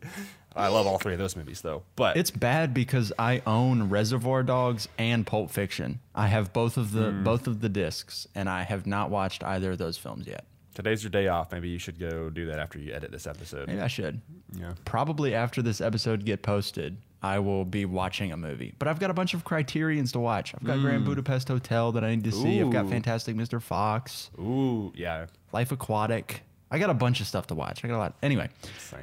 I 0.56 0.68
love 0.68 0.86
all 0.86 0.98
three 0.98 1.12
of 1.14 1.18
those 1.18 1.36
movies 1.36 1.60
though. 1.62 1.82
But 1.96 2.16
It's 2.16 2.30
bad 2.30 2.74
because 2.74 3.12
I 3.18 3.42
own 3.46 3.88
Reservoir 3.88 4.42
Dogs 4.42 4.88
and 4.98 5.26
Pulp 5.26 5.50
Fiction. 5.50 6.00
I 6.14 6.26
have 6.28 6.52
both 6.52 6.76
of 6.76 6.92
the 6.92 7.10
Hmm. 7.10 7.24
both 7.24 7.46
of 7.46 7.60
the 7.60 7.68
discs, 7.68 8.26
and 8.34 8.48
I 8.48 8.62
have 8.62 8.86
not 8.86 9.10
watched 9.10 9.42
either 9.44 9.72
of 9.72 9.78
those 9.78 9.96
films 9.98 10.26
yet. 10.26 10.44
today's 10.74 11.02
your 11.04 11.10
day 11.10 11.28
off. 11.28 11.52
Maybe 11.52 11.68
you 11.68 11.78
should 11.78 11.98
go 11.98 12.30
do 12.30 12.46
that 12.46 12.58
after 12.58 12.78
you 12.78 12.94
edit 12.94 13.12
this 13.12 13.26
episode. 13.26 13.68
Maybe 13.68 13.82
I 13.82 13.88
should. 13.88 14.22
Yeah. 14.54 14.72
Probably 14.86 15.34
after 15.34 15.60
this 15.60 15.82
episode 15.82 16.24
get 16.24 16.40
posted, 16.42 16.96
I 17.22 17.40
will 17.40 17.66
be 17.66 17.84
watching 17.84 18.32
a 18.32 18.38
movie. 18.38 18.72
But 18.78 18.88
I've 18.88 18.98
got 18.98 19.10
a 19.10 19.14
bunch 19.14 19.34
of 19.34 19.44
criterions 19.44 20.12
to 20.12 20.18
watch. 20.18 20.54
I've 20.54 20.64
got 20.64 20.80
Grand 20.80 21.04
Budapest 21.04 21.48
Hotel 21.48 21.92
that 21.92 22.02
I 22.02 22.14
need 22.14 22.24
to 22.24 22.32
see. 22.32 22.58
I've 22.62 22.70
got 22.70 22.86
Hmm. 22.86 22.90
Fantastic 22.92 23.36
Mr. 23.36 23.60
Fox, 23.60 24.30
Ooh, 24.38 24.92
yeah. 24.96 25.26
Life 25.52 25.72
Aquatic. 25.72 26.42
I 26.72 26.78
got 26.78 26.90
a 26.90 26.94
bunch 26.94 27.20
of 27.20 27.26
stuff 27.26 27.46
to 27.48 27.54
watch. 27.54 27.84
I 27.84 27.88
got 27.88 27.96
a 27.96 27.98
lot. 27.98 28.14
Anyway, 28.22 28.48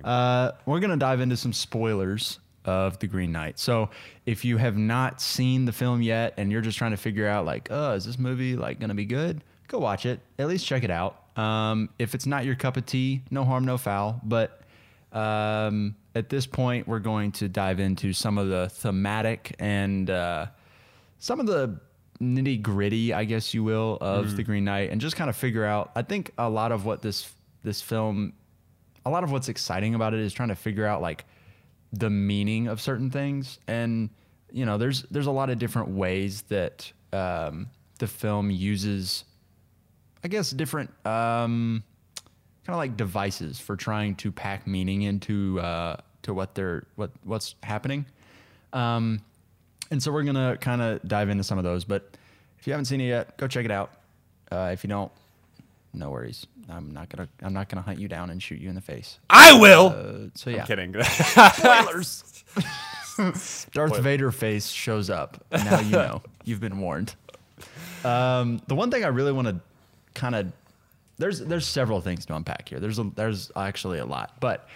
uh, 0.03 0.51
we're 0.65 0.79
gonna 0.79 0.97
dive 0.97 1.21
into 1.21 1.37
some 1.37 1.53
spoilers 1.53 2.39
of 2.65 2.99
The 2.99 3.07
Green 3.07 3.31
Knight. 3.31 3.59
So 3.59 3.89
if 4.25 4.43
you 4.43 4.57
have 4.57 4.75
not 4.75 5.21
seen 5.21 5.65
the 5.65 5.71
film 5.71 6.01
yet 6.01 6.33
and 6.37 6.51
you're 6.51 6.61
just 6.61 6.77
trying 6.77 6.91
to 6.91 6.97
figure 6.97 7.27
out 7.27 7.45
like, 7.45 7.69
oh, 7.71 7.93
is 7.93 8.05
this 8.05 8.17
movie 8.17 8.55
like 8.55 8.79
gonna 8.79 8.95
be 8.95 9.05
good? 9.05 9.43
Go 9.67 9.77
watch 9.77 10.05
it. 10.05 10.19
At 10.39 10.47
least 10.47 10.65
check 10.65 10.83
it 10.83 10.89
out. 10.89 11.23
Um, 11.37 11.89
if 11.99 12.15
it's 12.15 12.25
not 12.25 12.43
your 12.43 12.55
cup 12.55 12.75
of 12.75 12.85
tea, 12.85 13.21
no 13.29 13.45
harm, 13.45 13.65
no 13.65 13.77
foul. 13.77 14.19
But 14.23 14.61
um, 15.13 15.95
at 16.15 16.29
this 16.29 16.45
point, 16.47 16.87
we're 16.87 16.99
going 16.99 17.31
to 17.33 17.47
dive 17.47 17.79
into 17.79 18.13
some 18.13 18.37
of 18.37 18.49
the 18.49 18.69
thematic 18.69 19.55
and 19.59 20.09
uh, 20.09 20.47
some 21.19 21.39
of 21.39 21.45
the 21.45 21.79
nitty 22.19 22.61
gritty, 22.61 23.13
I 23.13 23.23
guess 23.25 23.53
you 23.53 23.63
will, 23.63 23.97
of 24.01 24.35
the 24.35 24.43
Green 24.43 24.65
Knight, 24.65 24.89
and 24.89 24.99
just 24.99 25.15
kind 25.15 25.29
of 25.29 25.35
figure 25.35 25.65
out. 25.65 25.91
I 25.95 26.01
think 26.01 26.31
a 26.37 26.49
lot 26.49 26.71
of 26.71 26.83
what 26.85 27.01
this 27.01 27.31
this 27.63 27.81
film, 27.81 28.33
a 29.05 29.09
lot 29.09 29.23
of 29.23 29.31
what's 29.31 29.49
exciting 29.49 29.95
about 29.95 30.13
it 30.13 30.19
is 30.19 30.33
trying 30.33 30.49
to 30.49 30.55
figure 30.55 30.85
out 30.85 31.01
like 31.01 31.25
the 31.91 32.09
meaning 32.09 32.67
of 32.67 32.79
certain 32.81 33.09
things, 33.09 33.59
and 33.67 34.09
you 34.51 34.65
know, 34.65 34.77
there's 34.77 35.03
there's 35.03 35.27
a 35.27 35.31
lot 35.31 35.49
of 35.49 35.59
different 35.59 35.89
ways 35.89 36.43
that 36.43 36.91
um, 37.13 37.67
the 37.99 38.07
film 38.07 38.51
uses, 38.51 39.25
I 40.23 40.27
guess, 40.27 40.51
different. 40.51 40.89
Um, 41.05 41.83
kind 42.65 42.75
of 42.75 42.77
like 42.77 42.97
devices 42.97 43.59
for 43.59 43.75
trying 43.75 44.15
to 44.15 44.31
pack 44.31 44.67
meaning 44.67 45.01
into 45.03 45.59
uh, 45.59 45.97
to 46.23 46.33
what 46.33 46.55
they're 46.55 46.85
what 46.95 47.11
what's 47.23 47.55
happening. 47.63 48.05
Um, 48.73 49.21
and 49.91 50.01
so 50.01 50.11
we're 50.11 50.23
gonna 50.23 50.57
kind 50.57 50.81
of 50.81 51.01
dive 51.07 51.29
into 51.29 51.43
some 51.43 51.57
of 51.57 51.63
those. 51.63 51.83
But 51.83 52.15
if 52.59 52.67
you 52.67 52.73
haven't 52.73 52.85
seen 52.85 53.01
it 53.01 53.07
yet, 53.07 53.37
go 53.37 53.47
check 53.47 53.65
it 53.65 53.71
out. 53.71 53.93
Uh, 54.51 54.69
if 54.73 54.83
you 54.83 54.87
don't, 54.87 55.11
no 55.93 56.09
worries. 56.11 56.45
I'm 56.69 56.91
not 56.91 57.09
gonna 57.09 57.27
I'm 57.41 57.53
not 57.53 57.69
gonna 57.69 57.81
hunt 57.81 57.99
you 57.99 58.07
down 58.07 58.29
and 58.29 58.41
shoot 58.41 58.59
you 58.59 58.69
in 58.69 58.75
the 58.75 58.81
face. 58.81 59.19
I 59.29 59.59
will. 59.59 59.87
Uh, 59.87 60.29
so 60.35 60.49
yeah, 60.49 60.61
I'm 60.61 60.67
kidding. 60.67 60.95
spoilers. 61.53 62.43
Darth 63.73 63.97
Vader 63.99 64.31
face 64.31 64.69
shows 64.69 65.09
up. 65.09 65.43
And 65.51 65.65
now 65.65 65.79
you 65.81 65.91
know. 65.91 66.21
You've 66.45 66.59
been 66.61 66.79
warned. 66.79 67.15
Um, 68.05 68.61
the 68.67 68.75
one 68.75 68.91
thing 68.91 69.03
I 69.03 69.07
really 69.07 69.31
want 69.31 69.47
to 69.47 69.59
kind 70.13 70.35
of 70.35 70.51
there's 71.17 71.39
there's 71.39 71.67
several 71.67 71.99
things 72.01 72.25
to 72.27 72.35
unpack 72.35 72.69
here. 72.69 72.79
There's 72.79 72.97
a, 72.99 73.03
there's 73.15 73.51
actually 73.55 73.99
a 73.99 74.05
lot, 74.05 74.39
but 74.39 74.67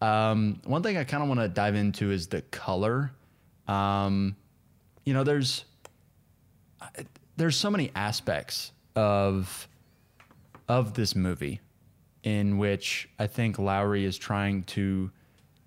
Um, 0.00 0.60
one 0.64 0.82
thing 0.82 0.96
I 0.96 1.04
kind 1.04 1.22
of 1.22 1.28
want 1.28 1.40
to 1.40 1.48
dive 1.48 1.76
into 1.76 2.10
is 2.10 2.26
the 2.26 2.42
color. 2.42 3.12
Um, 3.68 4.34
you 5.04 5.14
know, 5.14 5.22
there's 5.22 5.64
there's 7.36 7.56
so 7.56 7.70
many 7.70 7.92
aspects 7.94 8.72
of 8.96 9.68
of 10.72 10.94
this 10.94 11.14
movie 11.14 11.60
in 12.22 12.56
which 12.56 13.08
I 13.18 13.26
think 13.26 13.58
Lowery 13.58 14.04
is 14.04 14.16
trying 14.16 14.62
to 14.64 15.10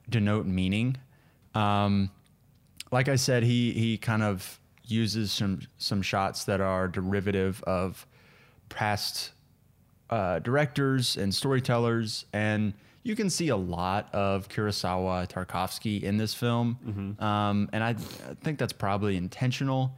denote 0.09 0.47
meaning. 0.47 0.97
Um, 1.53 2.09
like 2.91 3.07
I 3.07 3.15
said, 3.15 3.43
he 3.43 3.71
he 3.73 3.97
kind 3.97 4.23
of 4.23 4.59
uses 4.87 5.31
some 5.31 5.61
some 5.77 6.01
shots 6.01 6.45
that 6.45 6.59
are 6.61 6.87
derivative 6.87 7.61
of 7.63 8.07
past 8.69 9.31
uh, 10.09 10.39
directors 10.39 11.17
and 11.17 11.33
storytellers, 11.33 12.25
and 12.33 12.73
you 13.03 13.15
can 13.15 13.29
see 13.29 13.49
a 13.49 13.55
lot 13.57 14.09
of 14.13 14.49
Kurosawa, 14.49 15.27
Tarkovsky 15.27 16.01
in 16.01 16.17
this 16.17 16.33
film, 16.33 17.15
um, 17.19 17.69
and 17.73 17.83
I, 17.83 17.89
I 17.89 18.33
think 18.43 18.57
that's 18.57 18.73
probably 18.73 19.17
intentional. 19.17 19.91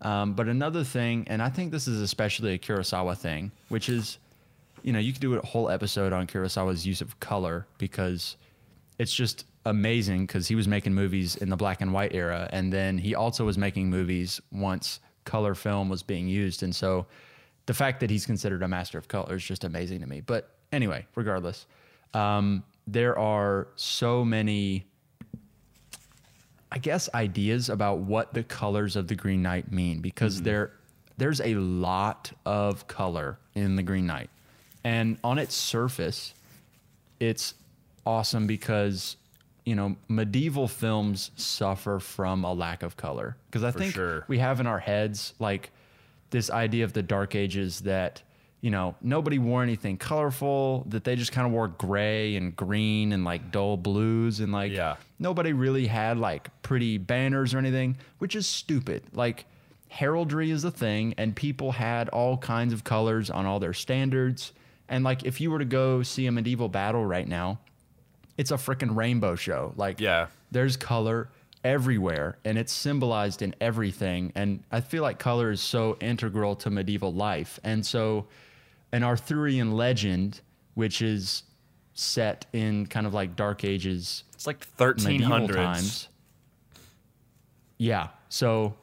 Um, 0.00 0.34
but 0.34 0.48
another 0.48 0.84
thing, 0.84 1.24
and 1.28 1.40
I 1.42 1.48
think 1.48 1.70
this 1.72 1.86
is 1.88 2.00
especially 2.00 2.54
a 2.54 2.58
Kurosawa 2.58 3.16
thing, 3.16 3.52
which 3.68 3.88
is, 3.88 4.18
you 4.84 4.92
know, 4.92 4.98
you 4.98 5.12
could 5.12 5.22
do 5.22 5.34
a 5.34 5.44
whole 5.44 5.70
episode 5.70 6.12
on 6.12 6.26
Kurosawa's 6.26 6.86
use 6.86 7.00
of 7.00 7.18
color 7.18 7.66
because 7.78 8.36
it's 8.98 9.14
just 9.14 9.46
amazing 9.64 10.26
because 10.26 10.46
he 10.46 10.54
was 10.54 10.68
making 10.68 10.94
movies 10.94 11.36
in 11.36 11.48
the 11.48 11.56
black 11.56 11.80
and 11.80 11.92
white 11.92 12.14
era, 12.14 12.48
and 12.52 12.70
then 12.70 12.98
he 12.98 13.14
also 13.14 13.46
was 13.46 13.56
making 13.56 13.88
movies 13.88 14.42
once 14.52 15.00
color 15.24 15.54
film 15.54 15.88
was 15.88 16.02
being 16.02 16.28
used, 16.28 16.62
and 16.62 16.76
so 16.76 17.06
the 17.64 17.72
fact 17.72 17.98
that 18.00 18.10
he's 18.10 18.26
considered 18.26 18.62
a 18.62 18.68
master 18.68 18.98
of 18.98 19.08
color 19.08 19.36
is 19.36 19.42
just 19.42 19.64
amazing 19.64 20.00
to 20.00 20.06
me. 20.06 20.20
But 20.20 20.50
anyway, 20.70 21.06
regardless, 21.14 21.66
um, 22.12 22.62
there 22.86 23.18
are 23.18 23.68
so 23.76 24.22
many, 24.22 24.84
I 26.70 26.76
guess, 26.76 27.08
ideas 27.14 27.70
about 27.70 28.00
what 28.00 28.34
the 28.34 28.44
colors 28.44 28.96
of 28.96 29.08
the 29.08 29.14
Green 29.14 29.40
Knight 29.40 29.72
mean 29.72 30.00
because 30.00 30.42
there, 30.42 30.72
there's 31.16 31.40
a 31.40 31.54
lot 31.54 32.30
of 32.44 32.86
color 32.86 33.38
in 33.54 33.76
the 33.76 33.82
Green 33.82 34.04
Knight, 34.04 34.28
and 34.84 35.18
on 35.24 35.38
its 35.38 35.54
surface, 35.54 36.34
it's 37.20 37.54
awesome 38.06 38.46
because 38.46 39.16
you 39.64 39.74
know 39.74 39.96
medieval 40.08 40.68
films 40.68 41.30
suffer 41.36 41.98
from 41.98 42.44
a 42.44 42.52
lack 42.52 42.82
of 42.82 42.96
color 42.96 43.36
because 43.46 43.64
I 43.64 43.70
For 43.70 43.78
think 43.78 43.94
sure. 43.94 44.24
we 44.28 44.38
have 44.38 44.60
in 44.60 44.66
our 44.66 44.78
heads 44.78 45.32
like 45.38 45.70
this 46.30 46.50
idea 46.50 46.84
of 46.84 46.92
the 46.92 47.02
dark 47.02 47.34
ages 47.34 47.80
that 47.80 48.20
you 48.60 48.70
know 48.70 48.94
nobody 49.00 49.38
wore 49.38 49.62
anything 49.62 49.96
colorful 49.96 50.84
that 50.88 51.04
they 51.04 51.16
just 51.16 51.32
kind 51.32 51.46
of 51.46 51.52
wore 51.54 51.68
gray 51.68 52.36
and 52.36 52.54
green 52.54 53.12
and 53.12 53.24
like 53.24 53.50
dull 53.50 53.78
blues 53.78 54.40
and 54.40 54.52
like 54.52 54.72
Yeah. 54.72 54.96
nobody 55.18 55.54
really 55.54 55.86
had 55.86 56.18
like 56.18 56.50
pretty 56.62 56.98
banners 56.98 57.54
or 57.54 57.58
anything 57.58 57.96
which 58.18 58.36
is 58.36 58.46
stupid 58.46 59.02
like 59.14 59.46
heraldry 59.88 60.50
is 60.50 60.64
a 60.64 60.70
thing 60.70 61.14
and 61.16 61.34
people 61.34 61.72
had 61.72 62.08
all 62.10 62.36
kinds 62.36 62.74
of 62.74 62.84
colors 62.84 63.30
on 63.30 63.46
all 63.46 63.60
their 63.60 63.72
standards 63.74 64.52
and 64.88 65.04
like 65.04 65.24
if 65.24 65.40
you 65.40 65.50
were 65.50 65.58
to 65.58 65.64
go 65.64 66.02
see 66.02 66.26
a 66.26 66.32
medieval 66.32 66.68
battle 66.68 67.04
right 67.04 67.26
now 67.28 67.58
it's 68.36 68.50
a 68.50 68.54
freaking 68.56 68.96
rainbow 68.96 69.36
show. 69.36 69.72
Like 69.76 70.00
Yeah. 70.00 70.26
there's 70.50 70.76
color 70.76 71.28
everywhere 71.62 72.36
and 72.44 72.58
it's 72.58 72.72
symbolized 72.72 73.42
in 73.42 73.54
everything. 73.60 74.32
And 74.34 74.64
i 74.72 74.80
feel 74.80 75.02
like 75.02 75.18
color 75.20 75.50
is 75.52 75.60
so 75.60 75.96
integral 76.00 76.56
to 76.56 76.70
medieval 76.70 77.12
life. 77.12 77.60
And 77.62 77.86
so 77.86 78.26
an 78.92 79.04
arthurian 79.04 79.70
legend 79.72 80.40
which 80.74 81.00
is 81.00 81.44
set 81.94 82.46
in 82.52 82.86
kind 82.86 83.06
of 83.06 83.14
like 83.14 83.36
dark 83.36 83.62
ages 83.62 84.24
It's 84.34 84.48
like 84.48 84.66
medieval 84.78 85.38
1300s. 85.46 85.54
times. 85.54 86.08
Yeah. 87.78 88.08
So 88.28 88.74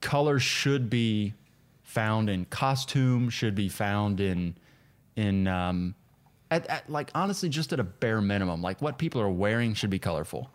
color 0.00 0.38
should 0.38 0.88
be 0.90 1.34
found 1.82 2.30
in 2.30 2.44
costume 2.44 3.28
should 3.30 3.56
be 3.56 3.68
found 3.68 4.20
in 4.20 4.54
in 5.20 5.46
um 5.46 5.94
at, 6.50 6.66
at 6.66 6.88
like 6.90 7.10
honestly 7.14 7.48
just 7.48 7.72
at 7.72 7.78
a 7.80 7.84
bare 7.84 8.20
minimum 8.20 8.62
like 8.62 8.80
what 8.80 8.98
people 8.98 9.20
are 9.20 9.30
wearing 9.30 9.74
should 9.74 9.90
be 9.90 9.98
colorful. 9.98 10.50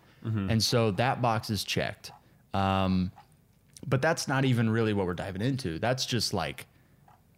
And 0.50 0.64
so 0.64 0.90
that 0.92 1.22
box 1.22 1.52
is 1.52 1.64
checked. 1.64 2.12
Um 2.54 3.12
but 3.86 4.02
that's 4.02 4.28
not 4.28 4.44
even 4.44 4.68
really 4.70 4.94
what 4.94 5.06
we're 5.06 5.14
diving 5.14 5.44
into. 5.44 5.78
That's 5.78 6.06
just 6.08 6.34
like 6.34 6.66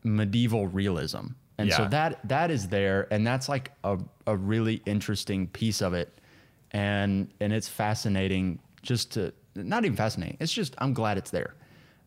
medieval 0.03 0.67
realism. 0.67 1.25
And 1.57 1.69
so 1.77 1.87
that 1.89 2.25
that 2.29 2.49
is 2.49 2.69
there 2.69 3.07
and 3.11 3.27
that's 3.27 3.49
like 3.49 3.73
a, 3.83 3.97
a 4.25 4.37
really 4.37 4.81
interesting 4.85 5.47
piece 5.47 5.81
of 5.81 5.93
it. 5.93 6.21
And 6.71 7.27
and 7.41 7.51
it's 7.51 7.67
fascinating 7.67 8.59
just 8.83 9.11
to 9.13 9.33
not 9.55 9.83
even 9.83 9.97
fascinating 9.97 10.37
it's 10.39 10.53
just 10.53 10.75
i'm 10.77 10.93
glad 10.93 11.17
it's 11.17 11.31
there. 11.31 11.55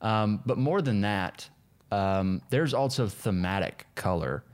Um, 0.01 0.41
but 0.47 0.57
more 0.57 0.81
than 0.81 1.03
that 1.03 1.47
um, 1.93 2.41
there's 2.51 2.73
also 2.73 3.07
thematic 3.07 3.87
color 3.97 4.45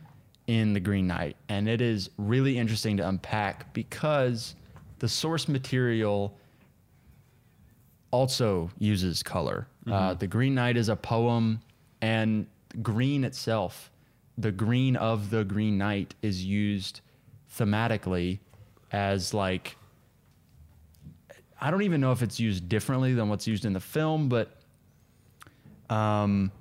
in 0.46 0.72
the 0.72 0.80
green 0.80 1.06
knight 1.06 1.36
and 1.48 1.68
it 1.68 1.80
is 1.80 2.10
really 2.18 2.56
interesting 2.56 2.96
to 2.96 3.08
unpack 3.08 3.72
because 3.72 4.54
the 4.98 5.08
source 5.08 5.48
material 5.48 6.36
also 8.10 8.70
uses 8.78 9.22
color. 9.22 9.66
Uh, 9.86 10.14
the 10.14 10.26
Green 10.26 10.54
Knight 10.54 10.76
is 10.76 10.88
a 10.88 10.96
poem, 10.96 11.60
and 12.00 12.46
green 12.82 13.24
itself, 13.24 13.90
the 14.38 14.50
green 14.50 14.96
of 14.96 15.30
the 15.30 15.44
Green 15.44 15.78
Knight, 15.78 16.14
is 16.22 16.44
used 16.44 17.02
thematically 17.56 18.38
as 18.92 19.34
like. 19.34 19.76
I 21.60 21.70
don't 21.70 21.82
even 21.82 22.00
know 22.00 22.12
if 22.12 22.22
it's 22.22 22.38
used 22.38 22.68
differently 22.68 23.14
than 23.14 23.28
what's 23.28 23.46
used 23.46 23.64
in 23.64 23.72
the 23.72 23.80
film, 23.80 24.28
but, 24.28 24.56
um, 25.88 26.52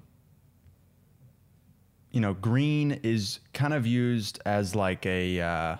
you 2.15 2.21
know, 2.21 2.33
green 2.33 3.01
is 3.03 3.41
kind 3.53 3.73
of 3.73 3.85
used 3.85 4.39
as 4.45 4.73
like 4.73 5.05
a. 5.05 5.41
Uh, 5.41 5.75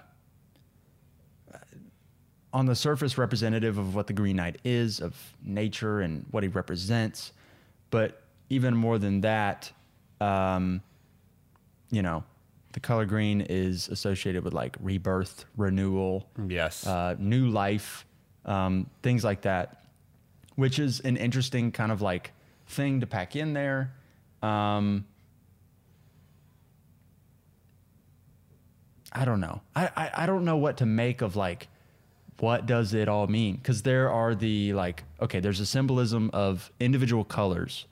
on 2.52 2.66
the 2.66 2.76
surface 2.76 3.18
representative 3.18 3.78
of 3.78 3.96
what 3.96 4.08
the 4.08 4.14
Green 4.14 4.36
Knight 4.36 4.58
is, 4.64 5.00
of 5.02 5.16
nature 5.44 6.02
and 6.02 6.26
what 6.32 6.44
he 6.44 6.50
represents. 6.50 7.32
But 7.90 8.22
even 8.50 8.76
more 8.76 8.98
than 8.98 9.22
that, 9.22 9.72
um, 10.22 10.82
you 11.90 12.02
know, 12.02 12.24
the 12.74 12.80
color 12.82 13.06
green 13.06 13.42
is 13.42 13.88
associated 13.90 14.44
with 14.44 14.54
like 14.54 14.76
rebirth, 14.82 15.46
renewal, 15.58 16.30
Yes. 16.48 16.86
uh, 16.88 17.16
new 17.18 17.48
life, 17.50 18.06
um, 18.46 18.90
things 19.04 19.24
like 19.24 19.42
that, 19.42 19.86
which 20.56 20.80
is 20.80 21.00
an 21.02 21.16
interesting 21.18 21.72
kind 21.74 21.92
of 21.92 22.02
like 22.02 22.32
thing 22.68 23.00
to 23.02 23.08
pack 23.08 23.36
in 23.36 23.54
there. 23.54 23.94
Um, 24.42 25.06
I 29.16 29.26
don't 29.26 29.40
know. 29.40 29.62
I, 29.76 29.90
I, 29.96 30.12
I 30.18 30.26
don't 30.26 30.44
know 30.46 30.58
what 30.58 30.78
to 30.78 30.86
make 30.86 31.22
of 31.22 31.36
like 31.36 31.68
what 32.40 32.66
does 32.66 32.94
it 32.94 33.08
all 33.08 33.28
mean? 33.28 33.56
Because 33.56 33.82
there 33.84 34.12
are 34.12 34.36
the 34.36 34.74
like 34.74 35.04
okay, 35.22 35.40
there's 35.40 35.62
a 35.62 35.66
symbolism 35.66 36.30
of 36.34 36.70
individual 36.80 37.24
colors 37.24 37.86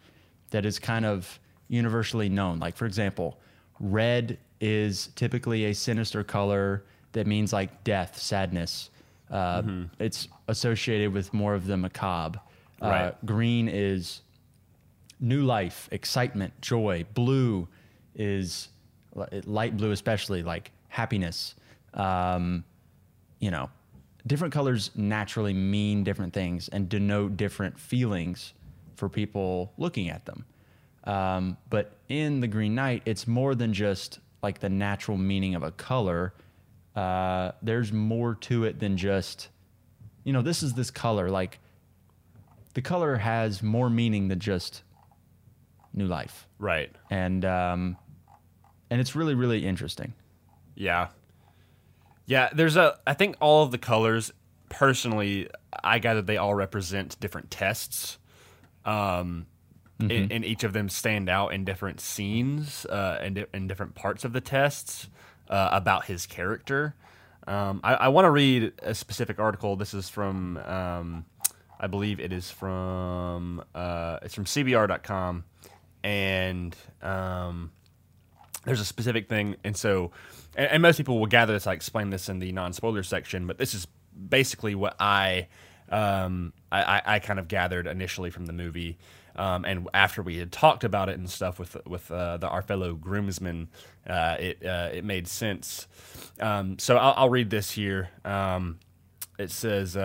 that 0.51 0.65
is 0.65 0.79
kind 0.79 1.05
of 1.05 1.39
universally 1.69 2.27
known. 2.29 2.59
Like 2.59 2.75
for 2.75 2.85
example, 2.85 3.39
red 3.79 4.37
is 4.59 5.07
typically 5.15 5.65
a 5.65 5.73
sinister 5.73 6.23
color 6.23 6.83
that 7.13 7.25
means 7.25 7.53
like 7.53 7.83
death, 7.83 8.17
sadness. 8.19 8.89
Uh, 9.31 9.63
It's 9.99 10.27
associated 10.47 11.13
with 11.13 11.33
more 11.33 11.53
of 11.55 11.65
the 11.65 11.77
macabre. 11.77 12.39
Uh, 12.81 12.87
Right. 12.89 13.25
green 13.25 13.69
is 13.69 14.21
new 15.19 15.43
life, 15.43 15.87
excitement, 15.91 16.53
joy. 16.61 17.05
Blue 17.13 17.67
is 18.13 18.67
light 19.45 19.77
blue, 19.77 19.91
especially 19.91 20.43
like 20.43 20.71
happiness. 20.93 21.55
Um, 21.95 22.63
you 23.39 23.49
know, 23.49 23.69
different 24.27 24.53
colors 24.53 24.91
naturally 24.95 25.53
mean 25.53 26.03
different 26.03 26.33
things 26.33 26.69
and 26.69 26.87
denote 26.87 27.35
different 27.35 27.79
feelings 27.79 28.53
for 28.95 29.09
people 29.09 29.73
looking 29.77 30.09
at 30.09 30.25
them. 30.25 30.45
Um, 31.05 31.57
but 31.69 31.97
in 32.09 32.41
the 32.41 32.47
Green 32.47 32.75
Knight, 32.75 33.01
it's 33.05 33.27
more 33.27 33.55
than 33.55 33.73
just 33.73 34.19
like 34.43 34.59
the 34.59 34.69
natural 34.69 35.17
meaning 35.17 35.55
of 35.55 35.63
a 35.63 35.71
color. 35.71 36.33
Uh, 36.95 37.51
there's 37.63 37.91
more 37.91 38.35
to 38.35 38.65
it 38.65 38.79
than 38.79 38.95
just, 38.95 39.49
you 40.23 40.31
know, 40.31 40.43
this 40.43 40.61
is 40.61 40.73
this 40.73 40.91
color. 40.91 41.29
Like, 41.29 41.59
the 42.75 42.81
color 42.81 43.15
has 43.17 43.63
more 43.63 43.89
meaning 43.89 44.27
than 44.27 44.39
just 44.39 44.83
new 45.91 46.07
life, 46.07 46.47
right. 46.59 46.91
and 47.09 47.43
um, 47.45 47.97
and 48.89 49.01
it's 49.01 49.15
really 49.15 49.35
really 49.35 49.65
interesting. 49.65 50.13
Yeah. 50.75 51.07
Yeah, 52.25 52.49
there's 52.53 52.77
a 52.77 52.97
I 53.05 53.13
think 53.13 53.35
all 53.39 53.63
of 53.63 53.71
the 53.71 53.77
colors 53.77 54.31
personally 54.69 55.49
I 55.83 55.99
gather 55.99 56.21
they 56.21 56.37
all 56.37 56.55
represent 56.55 57.19
different 57.19 57.51
tests. 57.51 58.17
Um 58.85 59.47
and, 59.99 60.31
and 60.33 60.43
each 60.43 60.63
of 60.63 60.73
them 60.73 60.89
stand 60.89 61.29
out 61.29 61.53
in 61.53 61.63
different 61.63 62.01
scenes 62.01 62.85
uh 62.85 63.19
and 63.21 63.45
in 63.53 63.67
different 63.67 63.95
parts 63.95 64.25
of 64.25 64.33
the 64.33 64.41
tests 64.41 65.07
uh, 65.49 65.69
about 65.71 66.05
his 66.05 66.25
character. 66.25 66.95
Um, 67.47 67.81
I, 67.83 67.93
I 67.95 68.07
want 68.07 68.25
to 68.25 68.31
read 68.31 68.73
a 68.81 68.95
specific 68.95 69.39
article. 69.39 69.75
This 69.75 69.93
is 69.93 70.09
from, 70.09 70.57
um, 70.57 71.25
I 71.79 71.87
believe 71.87 72.19
it 72.19 72.31
is 72.31 72.49
from, 72.49 73.63
uh, 73.75 74.19
it's 74.21 74.33
from 74.33 74.45
CBR.com, 74.45 75.43
and 76.03 76.75
um, 77.01 77.71
there's 78.65 78.79
a 78.79 78.85
specific 78.85 79.27
thing, 79.27 79.57
and 79.63 79.75
so, 79.75 80.11
and, 80.55 80.71
and 80.71 80.81
most 80.81 80.97
people 80.97 81.19
will 81.19 81.27
gather 81.27 81.53
this. 81.53 81.67
I 81.67 81.73
explain 81.73 82.09
this 82.09 82.29
in 82.29 82.39
the 82.39 82.51
non-spoiler 82.51 83.03
section, 83.03 83.47
but 83.47 83.57
this 83.57 83.73
is 83.73 83.87
basically 84.29 84.75
what 84.75 84.95
I, 84.99 85.47
um, 85.89 86.53
I, 86.71 87.01
I, 87.05 87.19
kind 87.19 87.39
of 87.39 87.47
gathered 87.47 87.87
initially 87.87 88.29
from 88.29 88.45
the 88.45 88.53
movie. 88.53 88.97
Um, 89.35 89.65
and 89.65 89.89
after 89.93 90.21
we 90.21 90.37
had 90.37 90.51
talked 90.51 90.83
about 90.83 91.09
it 91.09 91.17
and 91.17 91.27
stuff 91.29 91.57
with 91.57 91.75
with 91.87 92.11
uh, 92.11 92.37
the, 92.37 92.47
our 92.47 92.61
fellow 92.61 92.93
groomsmen, 92.93 93.69
uh, 94.07 94.37
it 94.39 94.63
uh, 94.63 94.89
it 94.93 95.03
made 95.03 95.27
sense. 95.27 95.87
Um, 96.39 96.77
so 96.77 96.97
I'll, 96.97 97.13
I'll, 97.17 97.29
read 97.29 97.49
this 97.49 97.71
here. 97.71 98.09
Um, 98.23 98.79
it 99.39 99.49
says. 99.49 99.97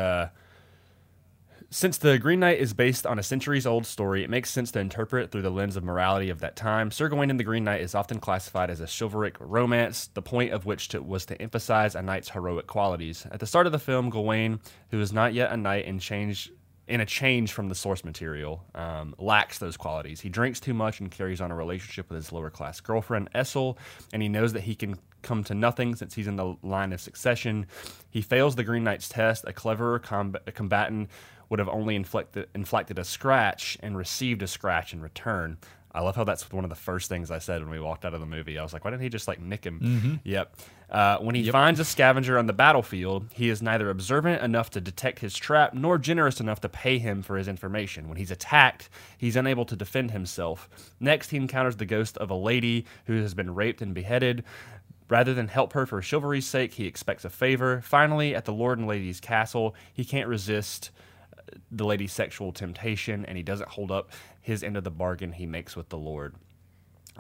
Since 1.71 1.99
the 1.99 2.19
Green 2.19 2.41
Knight 2.41 2.61
is 2.61 2.73
based 2.73 3.07
on 3.07 3.19
a 3.19 3.23
centuries 3.23 3.67
old 3.67 3.85
story, 3.85 4.25
it 4.25 4.31
makes 4.31 4.51
sense 4.51 4.71
to 4.71 4.81
interpret 4.81 5.25
it 5.25 5.31
through 5.31 5.43
the 5.43 5.51
lens 5.51 5.77
of 5.77 5.85
morality 5.85 6.31
of 6.31 6.41
that 6.41 6.57
time. 6.57 6.91
Sir 6.91 7.11
Gawain 7.11 7.29
and 7.29 7.39
the 7.39 7.45
Green 7.45 7.65
Knight 7.65 7.83
is 7.83 7.95
often 7.95 8.21
classified 8.21 8.71
as 8.71 8.81
a 8.81 8.87
chivalric 8.87 9.37
romance, 9.39 10.07
the 10.15 10.23
point 10.23 10.55
of 10.55 10.65
which 10.65 10.89
to, 10.89 11.03
was 11.03 11.27
to 11.27 11.41
emphasize 11.43 11.95
a 11.95 12.01
knight's 12.01 12.31
heroic 12.31 12.67
qualities. 12.67 13.27
At 13.31 13.41
the 13.41 13.47
start 13.47 13.67
of 13.67 13.73
the 13.73 13.79
film, 13.79 14.09
Gawain, 14.09 14.61
who 14.93 15.01
is 15.03 15.13
not 15.13 15.35
yet 15.35 15.53
a 15.53 15.59
knight 15.59 15.85
and 15.85 16.01
changed 16.01 16.53
in 16.87 17.03
a 17.03 17.07
change 17.07 17.53
from 17.53 17.69
the 17.69 17.75
source 17.75 18.03
material, 18.03 18.65
um, 18.75 19.15
lacks 19.19 19.59
those 19.59 19.77
qualities. 19.77 20.23
He 20.23 20.31
drinks 20.31 20.61
too 20.61 20.73
much 20.73 21.01
and 21.01 21.11
carries 21.11 21.43
on 21.43 21.51
a 21.51 21.55
relationship 21.55 22.09
with 22.09 22.17
his 22.17 22.33
lower 22.33 22.49
class 22.49 22.81
girlfriend, 22.81 23.29
Essel, 23.35 23.77
and 24.11 24.23
he 24.23 24.31
knows 24.31 24.55
that 24.55 24.63
he 24.63 24.75
can 24.75 24.99
come 25.21 25.45
to 25.45 25.55
nothing 25.55 25.95
since 25.97 26.15
he's 26.15 26.29
in 26.29 26.37
the 26.37 26.57
line 26.63 26.95
of 26.95 27.01
succession. 27.03 27.67
He 28.09 28.23
fails 28.23 28.57
the 28.57 28.65
Green 28.65 28.85
Knight's 28.85 29.09
test. 29.09 29.45
A 29.47 29.53
cleverer 29.53 29.99
combatant 29.99 31.11
would 31.51 31.59
have 31.59 31.69
only 31.69 31.97
inflicted, 31.97 32.49
inflicted 32.55 32.99
a 32.99 33.05
scratch 33.05 33.79
and 33.83 33.97
received 33.97 34.43
a 34.43 34.47
scratch 34.47 34.93
in 34.93 35.01
return. 35.01 35.59
I 35.95 36.03
love 36.03 36.17
how 36.17 36.25
that's 36.25 36.53
one 36.53 36.65
of 36.65 36.71
the 36.71 36.77
first 36.77 37.09
things 37.09 37.31
I 37.31 37.39
said 37.39 37.63
when 37.63 37.71
we 37.71 37.81
walked 37.81 38.05
out 38.05 38.15
of 38.15 38.21
the 38.21 38.27
movie. 38.27 38.59
I 38.59 38.63
was 38.63 38.73
like, 38.73 38.85
why 38.85 38.91
didn't 38.91 39.03
he 39.03 39.09
just 39.09 39.27
like 39.27 39.41
nick 39.41 39.65
him? 39.65 39.81
Mm-hmm. 39.81 40.15
Yep. 40.23 40.57
Uh, 40.91 41.19
when 41.19 41.35
he 41.35 41.43
yep. 41.43 41.53
finds 41.53 41.81
a 41.81 41.85
scavenger 41.85 42.39
on 42.39 42.47
the 42.47 42.53
battlefield, 42.53 43.27
he 43.35 43.49
is 43.49 43.63
neither 43.63 43.91
observant 43.91 44.43
enough 44.43 44.71
to 44.71 44.81
detect 44.81 45.19
his 45.19 45.37
trap 45.37 45.75
nor 45.75 45.99
generous 45.99 46.41
enough 46.41 46.61
to 46.61 46.69
pay 46.69 46.99
him 46.99 47.23
for 47.23 47.37
his 47.37 47.49
information. 47.49 48.09
When 48.09 48.17
he's 48.17 48.31
attacked, 48.31 48.91
he's 49.17 49.37
unable 49.37 49.65
to 49.65 49.77
defend 49.77 50.11
himself. 50.11 50.69
Next, 51.01 51.31
he 51.31 51.37
encounters 51.37 51.77
the 51.77 51.87
ghost 51.87 52.17
of 52.19 52.31
a 52.31 52.35
lady 52.35 52.85
who 53.07 53.21
has 53.21 53.35
been 53.35 53.55
raped 53.55 53.83
and 53.83 53.95
beheaded. 53.95 54.45
Rather 55.11 55.33
than 55.33 55.49
help 55.49 55.73
her 55.73 55.87
for 55.87 56.03
chivalry's 56.03 56.47
sake, 56.47 56.75
he 56.75 56.87
expects 56.87 57.25
a 57.25 57.31
favor. 57.31 57.81
Finally, 57.81 58.35
at 58.35 58.45
the 58.45 58.53
Lord 58.53 58.79
and 58.79 58.87
Lady's 58.87 59.21
castle, 59.21 59.75
he 59.95 60.05
can't 60.05 60.29
resist 60.29 60.91
the 61.71 61.85
lady's 61.85 62.13
sexual 62.13 62.53
temptation 62.53 63.25
and 63.25 63.37
he 63.37 63.43
doesn't 63.43 63.69
hold 63.71 63.91
up 63.91 64.11
his 64.41 64.63
end 64.63 64.77
of 64.77 64.85
the 64.85 64.91
bargain 64.91 65.33
he 65.33 65.47
makes 65.47 65.77
with 65.77 65.89
the 65.89 65.99
Lord. 65.99 66.35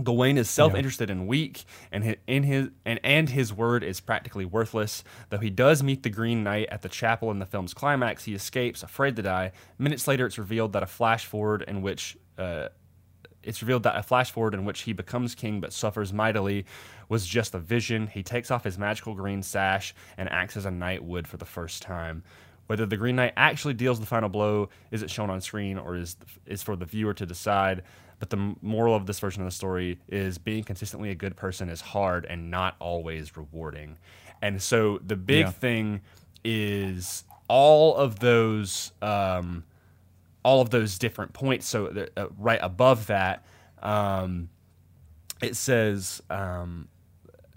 Gawain 0.03 0.39
is 0.39 0.49
self-interested 0.49 1.09
yeah. 1.09 1.16
and 1.16 1.26
weak, 1.26 1.64
and 1.91 2.05
his, 2.05 2.16
in 2.26 2.45
his 2.45 2.68
and 2.85 3.01
and 3.03 3.29
his 3.29 3.53
word 3.53 3.83
is 3.83 4.01
practically 4.01 4.45
worthless. 4.45 5.03
Though 5.31 5.39
he 5.39 5.51
does 5.51 5.83
meet 5.83 6.05
the 6.05 6.11
Green 6.11 6.45
Knight 6.45 6.68
at 6.70 6.83
the 6.83 6.89
chapel 6.89 7.33
in 7.33 7.41
the 7.41 7.47
film's 7.47 7.74
climax, 7.74 8.24
he 8.24 8.35
escapes, 8.35 8.85
afraid 8.85 9.16
to 9.16 9.22
die. 9.22 9.53
Minutes 9.76 10.07
later, 10.07 10.24
it's 10.26 10.39
revealed 10.39 10.72
that 10.74 10.85
a 10.85 10.87
flash 10.87 11.26
forward 11.26 11.64
in 11.66 11.83
which 11.83 12.16
uh, 12.39 12.68
it's 13.43 13.62
revealed 13.62 13.85
that 13.85 13.97
a 13.97 14.03
flash 14.03 14.31
forward 14.31 14.55
in 14.55 14.64
which 14.64 14.83
he 14.83 14.93
becomes 14.93 15.35
king 15.35 15.61
but 15.61 15.72
suffers 15.72 16.12
mightily 16.12 16.66
was 17.09 17.26
just 17.26 17.55
a 17.55 17.59
vision. 17.59 18.07
He 18.07 18.22
takes 18.22 18.51
off 18.51 18.64
his 18.64 18.79
magical 18.79 19.14
green 19.14 19.43
sash 19.43 19.95
and 20.16 20.29
acts 20.31 20.57
as 20.57 20.66
a 20.66 20.70
knight 20.70 21.03
would 21.03 21.26
for 21.26 21.39
the 21.39 21.45
first 21.45 21.83
time. 21.83 22.22
Whether 22.69 22.87
the 22.87 22.97
Green 22.97 23.16
Knight 23.16 23.33
actually 23.37 23.75
deals 23.75 23.99
the 23.99 24.07
final 24.07 24.29
blow 24.29 24.69
is 24.91 25.03
it 25.03 25.11
shown 25.11 25.31
on 25.31 25.41
screen 25.41 25.79
or 25.79 25.97
is 25.97 26.16
is 26.47 26.62
for 26.62 26.77
the 26.77 26.85
viewer 26.85 27.14
to 27.14 27.27
decide. 27.27 27.83
But 28.19 28.31
the 28.31 28.55
moral 28.62 28.95
of 28.95 29.07
this 29.07 29.19
version 29.21 29.43
of 29.43 29.47
the 29.47 29.55
story 29.55 29.99
is 30.09 30.39
being 30.39 30.64
consistently 30.64 31.11
a 31.11 31.14
good 31.14 31.37
person 31.37 31.69
is 31.69 31.81
hard 31.81 32.25
and 32.27 32.51
not 32.51 32.77
always 32.79 33.37
rewarding. 33.37 33.97
And 34.43 34.62
so 34.62 34.99
the 34.99 35.16
big 35.16 35.47
yeah. 35.47 35.51
thing 35.51 36.01
is 36.45 37.25
all 37.49 37.97
of 37.97 38.19
those 38.19 38.93
um, 39.01 39.64
all 40.45 40.61
of 40.61 40.71
those 40.71 40.99
different 40.99 41.33
points. 41.33 41.66
So 41.66 42.07
uh, 42.16 42.27
right 42.37 42.61
above 42.62 43.07
that, 43.07 43.45
um, 43.83 44.51
it 45.41 45.57
says 45.57 46.23
um, 46.29 46.89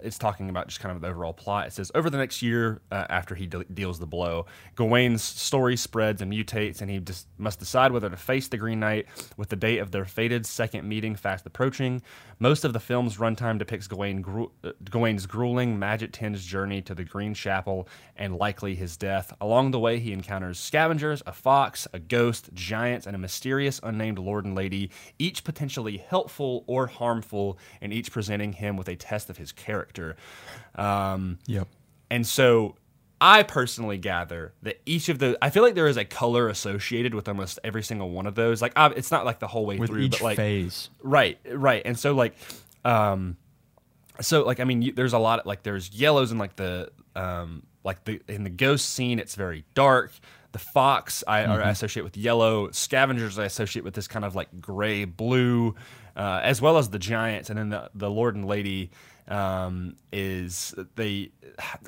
it's 0.04 0.18
talking 0.18 0.50
about 0.50 0.68
just 0.68 0.80
kind 0.80 0.94
of 0.94 1.00
the 1.00 1.08
overall 1.08 1.32
plot. 1.32 1.66
It 1.66 1.72
says 1.72 1.90
over 1.94 2.10
the 2.10 2.18
next 2.18 2.42
year 2.42 2.80
uh, 2.90 3.06
after 3.08 3.34
he 3.34 3.46
de- 3.46 3.64
deals 3.64 3.98
the 3.98 4.06
blow, 4.06 4.46
Gawain's 4.74 5.22
story 5.22 5.76
spreads 5.76 6.22
and 6.22 6.32
mutates, 6.32 6.80
and 6.80 6.90
he 6.90 6.98
just 6.98 7.26
must 7.38 7.58
decide 7.58 7.92
whether 7.92 8.10
to 8.10 8.16
face 8.16 8.48
the 8.48 8.56
Green 8.56 8.80
Knight 8.80 9.06
with 9.36 9.48
the 9.48 9.56
date 9.56 9.78
of 9.78 9.90
their 9.90 10.04
fated 10.04 10.46
second 10.46 10.88
meeting 10.88 11.14
fast 11.14 11.46
approaching. 11.46 12.02
Most 12.38 12.64
of 12.64 12.72
the 12.72 12.80
film's 12.80 13.18
runtime 13.18 13.58
depicts 13.58 13.86
Gawain 13.86 14.20
gru- 14.20 14.50
Gawain's 14.90 15.26
grueling, 15.26 15.78
magic-tinged 15.78 16.40
journey 16.40 16.82
to 16.82 16.94
the 16.94 17.04
Green 17.04 17.34
Chapel 17.34 17.88
and 18.16 18.36
likely 18.36 18.74
his 18.74 18.96
death. 18.96 19.32
Along 19.40 19.70
the 19.70 19.78
way, 19.78 19.98
he 19.98 20.12
encounters 20.12 20.58
scavengers, 20.58 21.22
a 21.26 21.32
fox, 21.32 21.86
a 21.92 21.98
ghost, 21.98 22.50
giants, 22.54 23.06
and 23.06 23.14
a 23.14 23.18
mysterious 23.18 23.80
unnamed 23.82 24.18
lord 24.18 24.44
and 24.44 24.56
lady, 24.56 24.90
each 25.18 25.44
potentially 25.44 25.98
helpful 25.98 26.64
or 26.66 26.86
harmful, 26.88 27.58
and 27.80 27.92
each 27.92 28.10
presenting 28.10 28.52
him 28.52 28.76
with 28.76 28.88
a 28.88 28.96
test 28.96 29.30
of 29.30 29.36
his 29.36 29.52
character. 29.52 29.91
Um, 30.74 31.38
yep. 31.46 31.68
And 32.10 32.26
so 32.26 32.76
I 33.22 33.44
personally 33.44 33.98
gather 33.98 34.52
that 34.62 34.80
each 34.84 35.08
of 35.08 35.20
the 35.20 35.38
I 35.40 35.50
feel 35.50 35.62
like 35.62 35.76
there 35.76 35.86
is 35.86 35.96
a 35.96 36.04
color 36.04 36.48
associated 36.48 37.14
with 37.14 37.28
almost 37.28 37.60
every 37.62 37.84
single 37.84 38.10
one 38.10 38.26
of 38.26 38.34
those. 38.34 38.60
Like 38.60 38.72
it's 38.76 39.12
not 39.12 39.24
like 39.24 39.38
the 39.38 39.46
whole 39.46 39.64
way 39.64 39.78
with 39.78 39.90
through, 39.90 40.08
but 40.08 40.20
like 40.22 40.36
phase. 40.36 40.90
Right, 41.00 41.38
right. 41.48 41.82
And 41.84 41.96
so 41.96 42.14
like, 42.14 42.34
um, 42.84 43.36
so 44.20 44.42
like 44.42 44.58
I 44.58 44.64
mean, 44.64 44.92
there's 44.96 45.12
a 45.12 45.18
lot 45.18 45.38
of, 45.38 45.46
like 45.46 45.62
there's 45.62 45.92
yellows 45.92 46.32
in 46.32 46.38
like 46.38 46.56
the 46.56 46.90
um 47.14 47.62
like 47.84 48.04
the 48.04 48.20
in 48.26 48.42
the 48.42 48.50
ghost 48.50 48.90
scene. 48.90 49.20
It's 49.20 49.36
very 49.36 49.64
dark. 49.74 50.12
The 50.50 50.58
fox 50.58 51.22
I, 51.26 51.42
mm-hmm. 51.42 51.62
I 51.62 51.70
associate 51.70 52.02
with 52.02 52.16
yellow. 52.16 52.72
Scavengers 52.72 53.38
I 53.38 53.44
associate 53.44 53.84
with 53.84 53.94
this 53.94 54.08
kind 54.08 54.24
of 54.24 54.34
like 54.34 54.60
gray 54.60 55.04
blue, 55.04 55.76
uh, 56.16 56.40
as 56.42 56.60
well 56.60 56.76
as 56.76 56.90
the 56.90 56.98
giants, 56.98 57.50
and 57.50 57.58
then 57.58 57.68
the 57.68 57.88
the 57.94 58.10
Lord 58.10 58.34
and 58.34 58.44
Lady 58.44 58.90
um, 59.32 59.96
is 60.12 60.74
they 60.94 61.30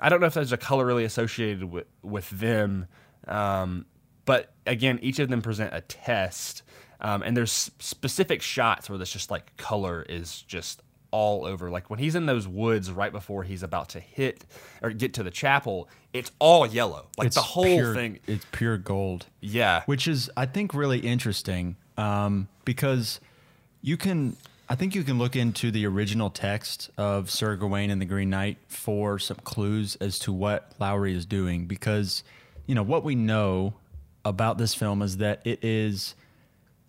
I 0.01 0.09
don't 0.09 0.21
know 0.21 0.27
if 0.27 0.35
there's 0.35 0.53
a 0.53 0.57
color 0.57 0.87
really 0.87 1.05
associated 1.05 1.65
with 1.65 1.87
with 2.03 2.29
them, 2.31 2.87
um, 3.29 3.87
but 4.25 4.53
again, 4.67 4.99
each 5.03 5.19
of 5.19 5.29
them 5.29 5.43
present 5.43 5.75
a 5.75 5.83
test, 5.83 6.63
um, 7.01 7.23
and 7.23 7.37
there's 7.37 7.71
specific 7.79 8.41
shots 8.41 8.89
where 8.89 8.99
this 8.99 9.13
just 9.13 9.31
like 9.31 9.57
color 9.59 10.05
is 10.09 10.43
just 10.43 10.83
all 11.11 11.45
over. 11.45 11.71
Like 11.71 11.91
when 11.91 11.99
he's 11.99 12.15
in 12.15 12.27
those 12.27 12.49
woods 12.49 12.91
right 12.91 13.13
before 13.13 13.45
he's 13.45 13.63
about 13.63 13.91
to 13.91 14.01
hit 14.01 14.45
or 14.83 14.91
get 14.91 15.15
to 15.15 15.23
the 15.23 15.31
chapel, 15.31 15.89
it's 16.13 16.33
all 16.39 16.67
yellow. 16.67 17.07
Like 17.19 17.27
it's 17.27 17.37
the 17.37 17.43
whole 17.43 17.65
pure, 17.65 17.95
thing. 17.95 18.19
It's 18.27 18.45
pure 18.53 18.79
gold. 18.79 19.27
Yeah. 19.41 19.83
Which 19.87 20.09
is, 20.09 20.29
I 20.37 20.47
think, 20.47 20.75
really 20.75 20.99
interesting 20.99 21.77
um, 21.97 22.49
because 22.65 23.21
you 23.81 23.97
can 23.97 24.37
I 24.69 24.77
think 24.77 24.95
you 24.95 25.03
can 25.03 25.19
look 25.19 25.37
into 25.37 25.71
the 25.71 25.87
original 25.87 26.31
text 26.31 26.91
of 26.97 27.31
Sir 27.31 27.57
Gawain 27.57 27.91
and 27.91 28.01
the 28.01 28.07
Green 28.07 28.31
Knight 28.31 28.57
for 28.67 29.19
some 29.19 29.37
clues 29.45 29.97
as 29.97 30.19
to 30.21 30.33
what 30.33 30.73
Lowery 30.79 31.15
is 31.15 31.27
doing 31.27 31.67
because, 31.67 32.25
you 32.67 32.75
know, 32.75 32.83
what 32.83 33.05
we 33.05 33.15
know 33.15 33.75
about 34.25 34.57
this 34.57 34.75
film 34.75 35.03
is 35.03 35.19
that 35.19 35.43
it 35.45 35.63
is 35.63 36.15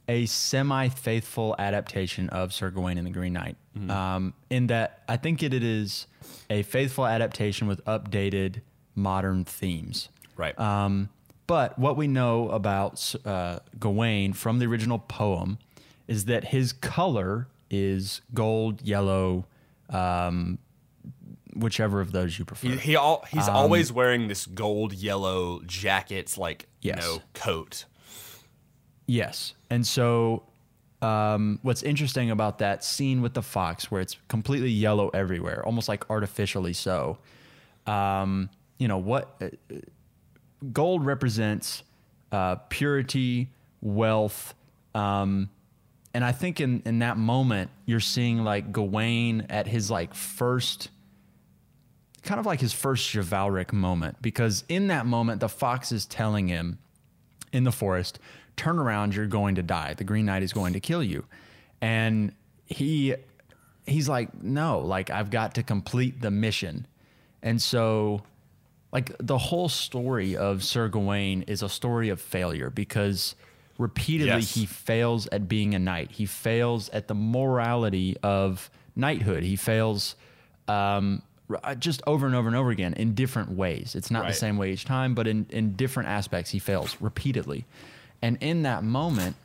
a 0.08 0.26
semi 0.26 0.88
faithful 0.88 1.54
adaptation 1.60 2.30
of 2.30 2.54
Sir 2.54 2.70
Gawain 2.70 2.98
and 2.98 3.06
the 3.06 3.12
Green 3.12 3.34
Knight. 3.34 3.58
Mm-hmm. 3.78 3.92
Um, 3.92 4.34
in 4.50 4.68
that, 4.68 5.04
I 5.10 5.18
think 5.18 5.44
it, 5.44 5.54
it 5.54 5.64
is 5.64 6.08
a 6.50 6.64
faithful 6.64 7.06
adaptation 7.06 7.68
with 7.68 7.84
updated 7.86 8.62
modern 8.96 9.44
themes. 9.44 10.08
Right. 10.38 10.58
Um, 10.58 11.10
but 11.48 11.78
what 11.78 11.98
we 11.98 12.08
know 12.08 12.50
about 12.50 13.14
uh, 13.26 13.60
Gawain 13.80 14.34
from 14.34 14.60
the 14.60 14.66
original 14.66 15.00
poem 15.00 15.60
is 16.08 16.26
that 16.26 16.46
his 16.46 16.72
color 16.72 17.48
is 17.70 18.22
gold, 18.34 18.82
yellow, 18.82 19.46
um, 19.90 20.60
whichever 21.56 22.02
of 22.02 22.12
those 22.12 22.38
you 22.38 22.46
prefer. 22.46 22.70
He, 22.70 22.78
he 22.78 22.96
all, 22.96 23.26
he's 23.32 23.48
um, 23.48 23.56
always 23.56 23.92
wearing 23.92 24.28
this 24.28 24.46
gold 24.46 24.94
yellow 24.94 25.62
jackets 25.66 26.38
like 26.38 26.68
yes. 26.82 26.98
you 26.98 27.02
know 27.02 27.22
coat. 27.34 27.86
Yes, 29.08 29.54
and 29.70 29.86
so 29.86 30.44
um, 31.02 31.60
what's 31.62 31.84
interesting 31.84 32.32
about 32.32 32.60
that 32.60 32.84
scene 32.84 33.22
with 33.22 33.34
the 33.34 33.42
fox, 33.42 33.92
where 33.92 34.02
it's 34.02 34.18
completely 34.28 34.72
yellow 34.72 35.10
everywhere, 35.10 35.64
almost 35.66 35.88
like 35.88 36.10
artificially 36.10 36.74
so. 36.74 37.18
Um, 37.86 38.50
you 38.78 38.88
know 38.88 38.98
what? 38.98 39.36
Uh, 39.42 39.76
gold 40.72 41.06
represents 41.06 41.84
uh, 42.32 42.56
purity, 42.70 43.52
wealth. 43.82 44.56
Um, 44.94 45.50
and 46.16 46.24
I 46.24 46.32
think 46.32 46.62
in 46.62 46.82
in 46.86 47.00
that 47.00 47.18
moment 47.18 47.70
you're 47.86 48.00
seeing 48.00 48.46
like 48.46 48.72
Gawain 48.72 49.48
at 49.50 49.68
his 49.68 49.92
like 49.92 50.14
first 50.14 50.90
kind 52.24 52.40
of 52.40 52.46
like 52.46 52.62
his 52.62 52.72
first 52.72 53.12
chivalric 53.12 53.74
moment 53.74 54.22
because 54.22 54.64
in 54.70 54.88
that 54.88 55.06
moment 55.06 55.42
the 55.42 55.50
fox 55.50 55.92
is 55.92 56.06
telling 56.06 56.48
him 56.48 56.80
in 57.52 57.66
the 57.66 57.72
forest, 57.72 58.18
turn 58.56 58.80
around, 58.80 59.14
you're 59.14 59.28
going 59.28 59.56
to 59.56 59.64
die. 59.64 59.94
The 59.94 60.06
Green 60.06 60.26
Knight 60.26 60.42
is 60.42 60.54
going 60.54 60.72
to 60.74 60.80
kill 60.80 61.04
you. 61.04 61.26
And 61.82 62.34
he 62.66 63.16
he's 63.86 64.08
like, 64.08 64.42
no, 64.42 64.80
like 64.80 65.10
I've 65.10 65.30
got 65.30 65.56
to 65.56 65.64
complete 65.64 66.22
the 66.22 66.32
mission. 66.32 66.88
And 67.44 67.62
so 67.62 68.24
like 68.94 69.12
the 69.20 69.38
whole 69.38 69.68
story 69.68 70.38
of 70.38 70.64
Sir 70.64 70.88
Gawain 70.88 71.42
is 71.42 71.62
a 71.62 71.68
story 71.68 72.08
of 72.08 72.22
failure 72.22 72.70
because 72.70 73.36
repeatedly 73.78 74.32
Yes. 74.34 74.54
he 74.56 74.66
fails 74.66 75.28
at 75.32 75.48
being 75.48 75.76
a 75.76 75.80
knight. 75.80 76.12
He 76.12 76.26
fails 76.26 76.90
at 76.90 77.08
the 77.08 77.16
morality 77.16 78.16
of 78.24 78.70
knighthood. 78.96 79.44
He 79.44 79.56
fails 79.56 80.16
um, 80.68 81.22
just 81.80 82.02
over 82.08 82.26
and 82.26 82.36
over 82.36 82.48
and 82.48 82.56
over 82.56 82.72
again 82.72 82.94
in 82.94 83.14
different 83.14 83.52
ways. 83.52 83.94
It's 83.96 84.10
not 84.10 84.24
Right. 84.24 84.30
the 84.30 84.34
same 84.38 84.58
way 84.58 84.72
each 84.72 84.86
time, 84.86 85.14
but 85.14 85.28
in, 85.28 85.46
in 85.50 85.74
different 85.74 86.10
aspects, 86.10 86.52
he 86.52 86.60
fails 86.60 86.96
repeatedly. 87.00 87.66
And 88.22 88.38
in 88.42 88.64
that 88.64 88.84
moment, 88.84 89.36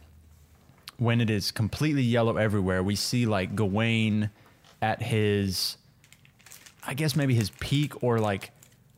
when 0.96 1.20
it 1.20 1.28
is 1.30 1.50
completely 1.50 2.02
yellow 2.02 2.36
everywhere, 2.36 2.82
we 2.82 2.94
see 2.94 3.26
like 3.26 3.54
Gawain 3.56 4.30
at 4.80 5.02
his, 5.02 5.76
I 6.86 6.94
guess 6.94 7.16
maybe 7.16 7.34
his 7.34 7.50
peak 7.60 8.02
or 8.02 8.18
like, 8.18 8.50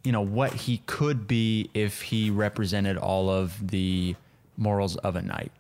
you 0.05 0.13
know, 0.13 0.21
what 0.21 0.53
he 0.53 0.79
could 0.87 1.27
be 1.27 1.71
if 1.75 2.03
he 2.03 2.31
represented 2.31 2.97
all 2.99 3.31
of 3.31 3.57
the 3.69 4.15
morals 4.57 4.97
of 4.97 5.17
a 5.17 5.23
knight. 5.23 5.53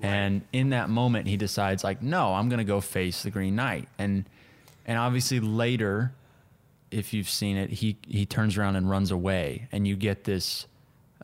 And 0.00 0.42
in 0.52 0.70
that 0.70 0.88
moment, 0.88 1.26
he 1.26 1.36
decides 1.36 1.82
like, 1.82 2.02
no, 2.02 2.34
I'm 2.34 2.48
gonna 2.48 2.64
go 2.64 2.80
face 2.80 3.22
the 3.24 3.30
Green 3.30 3.56
Knight. 3.56 3.88
And 3.98 4.24
and 4.86 4.96
obviously 4.96 5.40
later, 5.40 6.12
if 6.90 7.12
you've 7.12 7.28
seen 7.28 7.56
it, 7.56 7.70
he 7.70 7.96
he 8.06 8.24
turns 8.24 8.56
around 8.56 8.76
and 8.76 8.88
runs 8.88 9.10
away, 9.10 9.68
and 9.72 9.88
you 9.88 9.96
get 9.96 10.24
this 10.24 10.66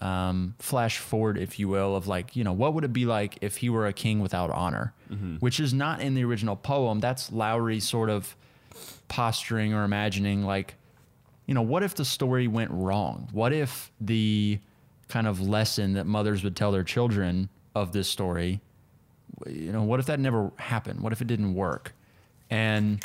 um, 0.03 0.55
flash 0.59 0.99
forward, 0.99 1.39
if 1.39 1.59
you 1.59 1.69
will, 1.69 1.95
of 1.95 2.07
like, 2.09 2.35
you 2.35 2.43
know, 2.43 2.53
what 2.53 2.75
would 2.75 2.85
it 2.85 2.93
be 2.93 3.07
like 3.07 3.39
if 3.41 3.59
he 3.59 3.71
were 3.71 3.87
a 3.87 3.93
king 3.93 4.21
without 4.21 4.51
honor, 4.51 4.93
which 5.39 5.61
is 5.61 5.73
not 5.73 6.01
in 6.01 6.15
the 6.15 6.25
original 6.25 6.57
poem. 6.57 6.99
That's 7.01 7.31
Lowery 7.31 7.81
sort 7.81 8.11
of 8.11 8.35
posturing 9.07 9.73
or 9.73 9.85
imagining, 9.85 10.45
like, 10.45 10.75
you 11.47 11.55
know, 11.55 11.63
what 11.63 11.83
if 11.85 11.95
the 11.95 12.05
story 12.05 12.49
went 12.49 12.71
wrong? 12.73 13.29
What 13.33 13.53
if 13.53 13.93
the 14.01 14.59
kind 15.15 15.29
of 15.29 15.41
lesson 15.41 15.93
that 15.93 16.07
mothers 16.07 16.43
would 16.43 16.57
tell 16.57 16.73
their 16.73 16.83
children 16.83 17.49
of 17.77 17.93
this 17.93 18.09
story, 18.09 18.61
you 19.47 19.71
know, 19.71 19.85
what 19.85 20.01
if 20.01 20.07
that 20.07 20.19
never 20.19 20.51
happened? 20.57 20.99
What 21.03 21.13
if 21.13 21.23
it 21.23 21.29
didn't 21.29 21.55
work? 21.55 21.93
And 22.51 23.01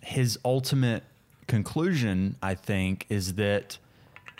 his 0.00 0.36
ultimate 0.44 1.04
conclusion, 1.46 2.34
I 2.42 2.56
think, 2.56 3.06
is 3.08 3.34
that 3.34 3.78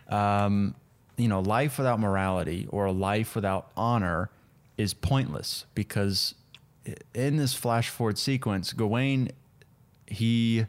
um, 0.08 0.74
you 1.16 1.28
know, 1.28 1.38
life 1.38 1.78
without 1.78 2.00
morality 2.00 2.66
or 2.68 2.86
a 2.86 2.92
life 2.92 3.36
without 3.36 3.70
honor 3.76 4.30
is 4.76 4.92
pointless 4.92 5.66
because 5.76 6.34
in 7.14 7.36
this 7.36 7.54
flash 7.54 7.90
forward 7.90 8.18
sequence, 8.18 8.72
Gawain, 8.72 9.30
he, 10.06 10.66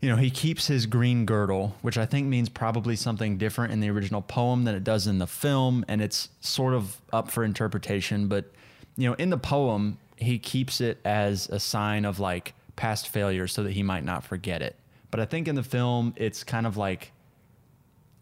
you 0.00 0.10
know, 0.10 0.16
he 0.16 0.30
keeps 0.30 0.66
his 0.66 0.86
green 0.86 1.24
girdle, 1.24 1.76
which 1.82 1.96
I 1.96 2.06
think 2.06 2.26
means 2.26 2.48
probably 2.48 2.96
something 2.96 3.38
different 3.38 3.72
in 3.72 3.80
the 3.80 3.88
original 3.88 4.22
poem 4.22 4.64
than 4.64 4.74
it 4.74 4.84
does 4.84 5.06
in 5.06 5.18
the 5.18 5.26
film, 5.26 5.84
and 5.88 6.02
it's 6.02 6.28
sort 6.40 6.74
of 6.74 7.00
up 7.12 7.30
for 7.30 7.44
interpretation. 7.44 8.28
But 8.28 8.52
you 8.96 9.08
know, 9.08 9.14
in 9.14 9.30
the 9.30 9.38
poem, 9.38 9.98
he 10.16 10.38
keeps 10.38 10.80
it 10.80 10.98
as 11.04 11.48
a 11.48 11.58
sign 11.60 12.04
of 12.04 12.20
like 12.20 12.54
past 12.76 13.08
failure 13.08 13.46
so 13.46 13.62
that 13.62 13.72
he 13.72 13.82
might 13.82 14.04
not 14.04 14.22
forget 14.22 14.62
it. 14.62 14.76
But 15.10 15.20
I 15.20 15.24
think 15.24 15.48
in 15.48 15.54
the 15.54 15.62
film, 15.62 16.12
it's 16.16 16.44
kind 16.44 16.66
of 16.66 16.76
like 16.76 17.12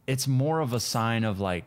it's 0.06 0.28
more 0.28 0.60
of 0.60 0.72
a 0.72 0.80
sign 0.80 1.24
of 1.24 1.40
like 1.40 1.64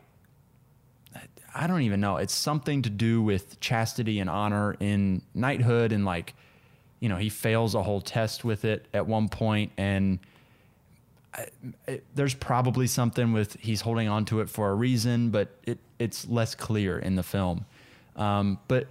I 1.54 1.66
don't 1.66 1.82
even 1.82 2.00
know. 2.00 2.16
It's 2.18 2.34
something 2.34 2.82
to 2.82 2.90
do 2.90 3.20
with 3.22 3.58
chastity 3.60 4.20
and 4.20 4.30
honor 4.30 4.76
in 4.80 5.22
knighthood 5.34 5.92
and 5.92 6.04
like 6.04 6.34
you 7.00 7.08
know, 7.08 7.16
he 7.16 7.28
fails 7.28 7.74
a 7.74 7.82
whole 7.82 8.00
test 8.00 8.44
with 8.44 8.64
it 8.64 8.86
at 8.92 9.06
one 9.06 9.28
point 9.28 9.72
and 9.78 10.18
I, 11.34 11.46
it, 11.86 12.04
there's 12.14 12.34
probably 12.34 12.86
something 12.86 13.32
with 13.32 13.54
he's 13.60 13.82
holding 13.82 14.08
on 14.08 14.24
to 14.26 14.40
it 14.40 14.48
for 14.48 14.70
a 14.70 14.74
reason, 14.74 15.30
but 15.30 15.48
it 15.64 15.78
it's 15.98 16.26
less 16.26 16.54
clear 16.54 16.98
in 16.98 17.16
the 17.16 17.22
film. 17.22 17.66
Um, 18.16 18.58
but 18.66 18.86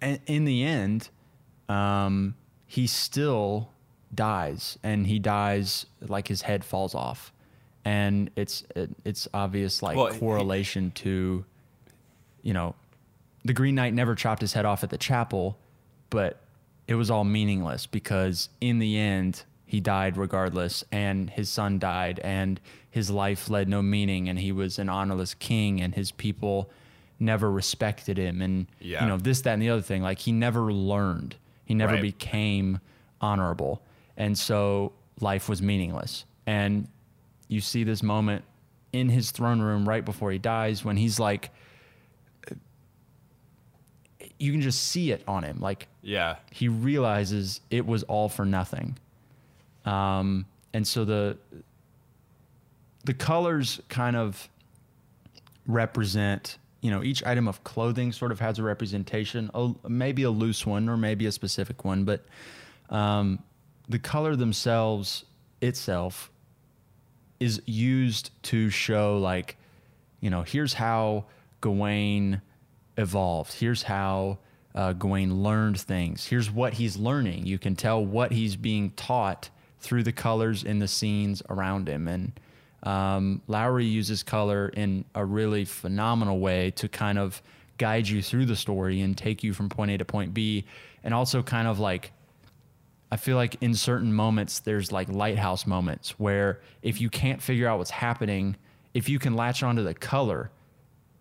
in, 0.00 0.18
in 0.26 0.44
the 0.46 0.64
end, 0.64 1.10
um, 1.68 2.34
he 2.66 2.86
still 2.86 3.70
dies, 4.14 4.78
and 4.82 5.06
he 5.06 5.18
dies 5.18 5.86
like 6.00 6.26
his 6.26 6.42
head 6.42 6.64
falls 6.64 6.94
off, 6.94 7.32
and 7.84 8.30
it's 8.34 8.64
it, 8.74 8.90
it's 9.04 9.28
obvious 9.34 9.82
like 9.82 9.96
Well, 9.96 10.12
he- 10.12 10.18
correlation 10.18 10.90
to, 10.92 11.44
you 12.42 12.52
know, 12.54 12.74
the 13.44 13.52
Green 13.52 13.74
Knight 13.74 13.92
never 13.94 14.14
chopped 14.14 14.40
his 14.40 14.54
head 14.54 14.64
off 14.64 14.82
at 14.82 14.90
the 14.90 14.98
chapel, 14.98 15.58
but 16.08 16.40
it 16.90 16.94
was 16.96 17.08
all 17.08 17.22
meaningless 17.22 17.86
because 17.86 18.48
in 18.60 18.80
the 18.80 18.98
end 18.98 19.44
he 19.64 19.78
died 19.78 20.16
regardless, 20.16 20.82
and 20.90 21.30
his 21.30 21.48
son 21.48 21.78
died, 21.78 22.18
and 22.24 22.60
his 22.90 23.08
life 23.08 23.48
led 23.48 23.68
no 23.68 23.80
meaning, 23.80 24.28
and 24.28 24.40
he 24.40 24.50
was 24.50 24.80
an 24.80 24.88
honorless 24.88 25.32
king, 25.34 25.80
and 25.80 25.94
his 25.94 26.10
people 26.10 26.68
never 27.20 27.48
respected 27.48 28.18
him, 28.18 28.42
and 28.42 28.66
Yeah. 28.80 29.02
you 29.02 29.08
know 29.08 29.16
this, 29.16 29.40
that, 29.42 29.52
and 29.52 29.62
the 29.62 29.70
other 29.70 29.80
thing. 29.82 30.02
Like 30.02 30.18
he 30.18 30.32
never 30.32 30.72
learned, 30.72 31.36
he 31.64 31.74
never 31.74 31.92
Right. 31.92 32.02
became 32.02 32.80
honorable, 33.20 33.80
and 34.16 34.36
so 34.36 34.92
life 35.20 35.48
was 35.48 35.62
meaningless. 35.62 36.24
And 36.44 36.88
you 37.46 37.60
see 37.60 37.84
this 37.84 38.02
moment 38.02 38.42
in 38.92 39.10
his 39.10 39.30
throne 39.30 39.60
room 39.60 39.88
right 39.88 40.04
before 40.04 40.32
he 40.32 40.38
dies 40.38 40.84
when 40.84 40.96
he's 40.96 41.20
like, 41.20 41.50
you 44.40 44.50
can 44.52 44.60
just 44.62 44.82
see 44.88 45.12
it 45.12 45.22
on 45.28 45.44
him, 45.44 45.60
like 45.60 45.86
Yeah. 46.02 46.36
he 46.50 46.66
realizes 46.68 47.60
it 47.70 47.86
was 47.86 48.02
all 48.04 48.28
for 48.28 48.44
nothing. 48.46 48.96
Um, 49.84 50.46
and 50.72 50.86
so 50.86 51.04
the 51.04 51.36
the 53.04 53.14
colors 53.14 53.80
kind 53.88 54.14
of 54.16 54.48
represent, 55.66 56.58
you 56.80 56.90
know, 56.90 57.02
each 57.02 57.24
item 57.24 57.48
of 57.48 57.62
clothing 57.64 58.12
sort 58.12 58.32
of 58.32 58.40
has 58.40 58.58
a 58.58 58.62
representation, 58.62 59.50
a, 59.54 59.72
maybe 59.88 60.22
a 60.22 60.30
loose 60.30 60.66
one 60.66 60.88
or 60.88 60.96
maybe 60.96 61.26
a 61.26 61.32
specific 61.32 61.84
one, 61.84 62.04
but 62.04 62.24
um, 62.90 63.38
the 63.88 63.98
color 63.98 64.36
themselves 64.36 65.24
itself 65.62 66.30
is 67.38 67.62
used 67.66 68.30
to 68.42 68.68
show 68.68 69.18
like, 69.18 69.56
you 70.20 70.28
know, 70.28 70.42
here's 70.42 70.74
how 70.74 71.24
Gawain 71.62 72.42
evolved. 73.00 73.54
Here's 73.54 73.82
how 73.82 74.38
uh, 74.74 74.92
Gawain 74.92 75.42
learned 75.42 75.80
things. 75.80 76.26
Here's 76.26 76.50
what 76.50 76.74
he's 76.74 76.96
learning. 76.96 77.46
You 77.46 77.58
can 77.58 77.74
tell 77.74 78.04
what 78.04 78.32
he's 78.32 78.56
being 78.56 78.90
taught 78.92 79.50
through 79.80 80.02
the 80.04 80.12
colors 80.12 80.62
in 80.62 80.78
the 80.78 80.88
scenes 80.88 81.42
around 81.48 81.88
him. 81.88 82.06
And 82.06 82.32
um, 82.82 83.42
Lowery 83.48 83.86
uses 83.86 84.22
color 84.22 84.68
in 84.68 85.04
a 85.14 85.24
really 85.24 85.64
phenomenal 85.64 86.38
way 86.38 86.70
to 86.72 86.88
kind 86.88 87.18
of 87.18 87.42
guide 87.78 88.06
you 88.06 88.22
through 88.22 88.46
the 88.46 88.56
story 88.56 89.00
and 89.00 89.16
take 89.16 89.42
you 89.42 89.54
from 89.54 89.68
point 89.68 89.90
A 89.90 89.98
to 89.98 90.04
point 90.04 90.34
B, 90.34 90.66
and 91.02 91.14
also 91.14 91.42
kind 91.42 91.66
of 91.66 91.78
like 91.78 92.12
I 93.12 93.16
feel 93.16 93.36
like 93.36 93.56
in 93.60 93.74
certain 93.74 94.12
moments 94.12 94.60
there's 94.60 94.92
like 94.92 95.08
lighthouse 95.08 95.66
moments 95.66 96.10
where 96.18 96.60
if 96.82 97.00
you 97.00 97.10
can't 97.10 97.42
figure 97.42 97.66
out 97.66 97.78
what's 97.78 97.90
happening, 97.90 98.56
if 98.94 99.08
you 99.08 99.18
can 99.18 99.34
latch 99.34 99.62
onto 99.62 99.82
the 99.82 99.94
color, 99.94 100.50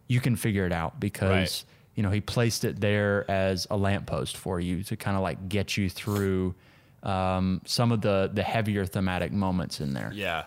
you 0.10 0.20
can 0.20 0.36
figure 0.36 0.66
it 0.66 0.74
out 0.74 1.00
because 1.00 1.30
Right. 1.30 1.64
you 1.96 2.04
know 2.04 2.10
he 2.10 2.20
placed 2.20 2.66
it 2.66 2.82
there 2.82 3.30
as 3.32 3.66
a 3.72 3.78
lamppost 3.78 4.36
for 4.36 4.60
you 4.60 4.84
to 4.84 4.98
kind 4.98 5.16
of 5.16 5.24
like 5.24 5.48
get 5.48 5.78
you 5.78 5.90
through 5.90 6.54
um, 7.04 7.62
some 7.66 7.94
of 7.94 8.02
the 8.02 8.30
the 8.34 8.44
heavier 8.44 8.86
thematic 8.86 9.32
moments 9.32 9.80
in 9.80 9.94
there. 9.94 10.12
Yeah. 10.14 10.44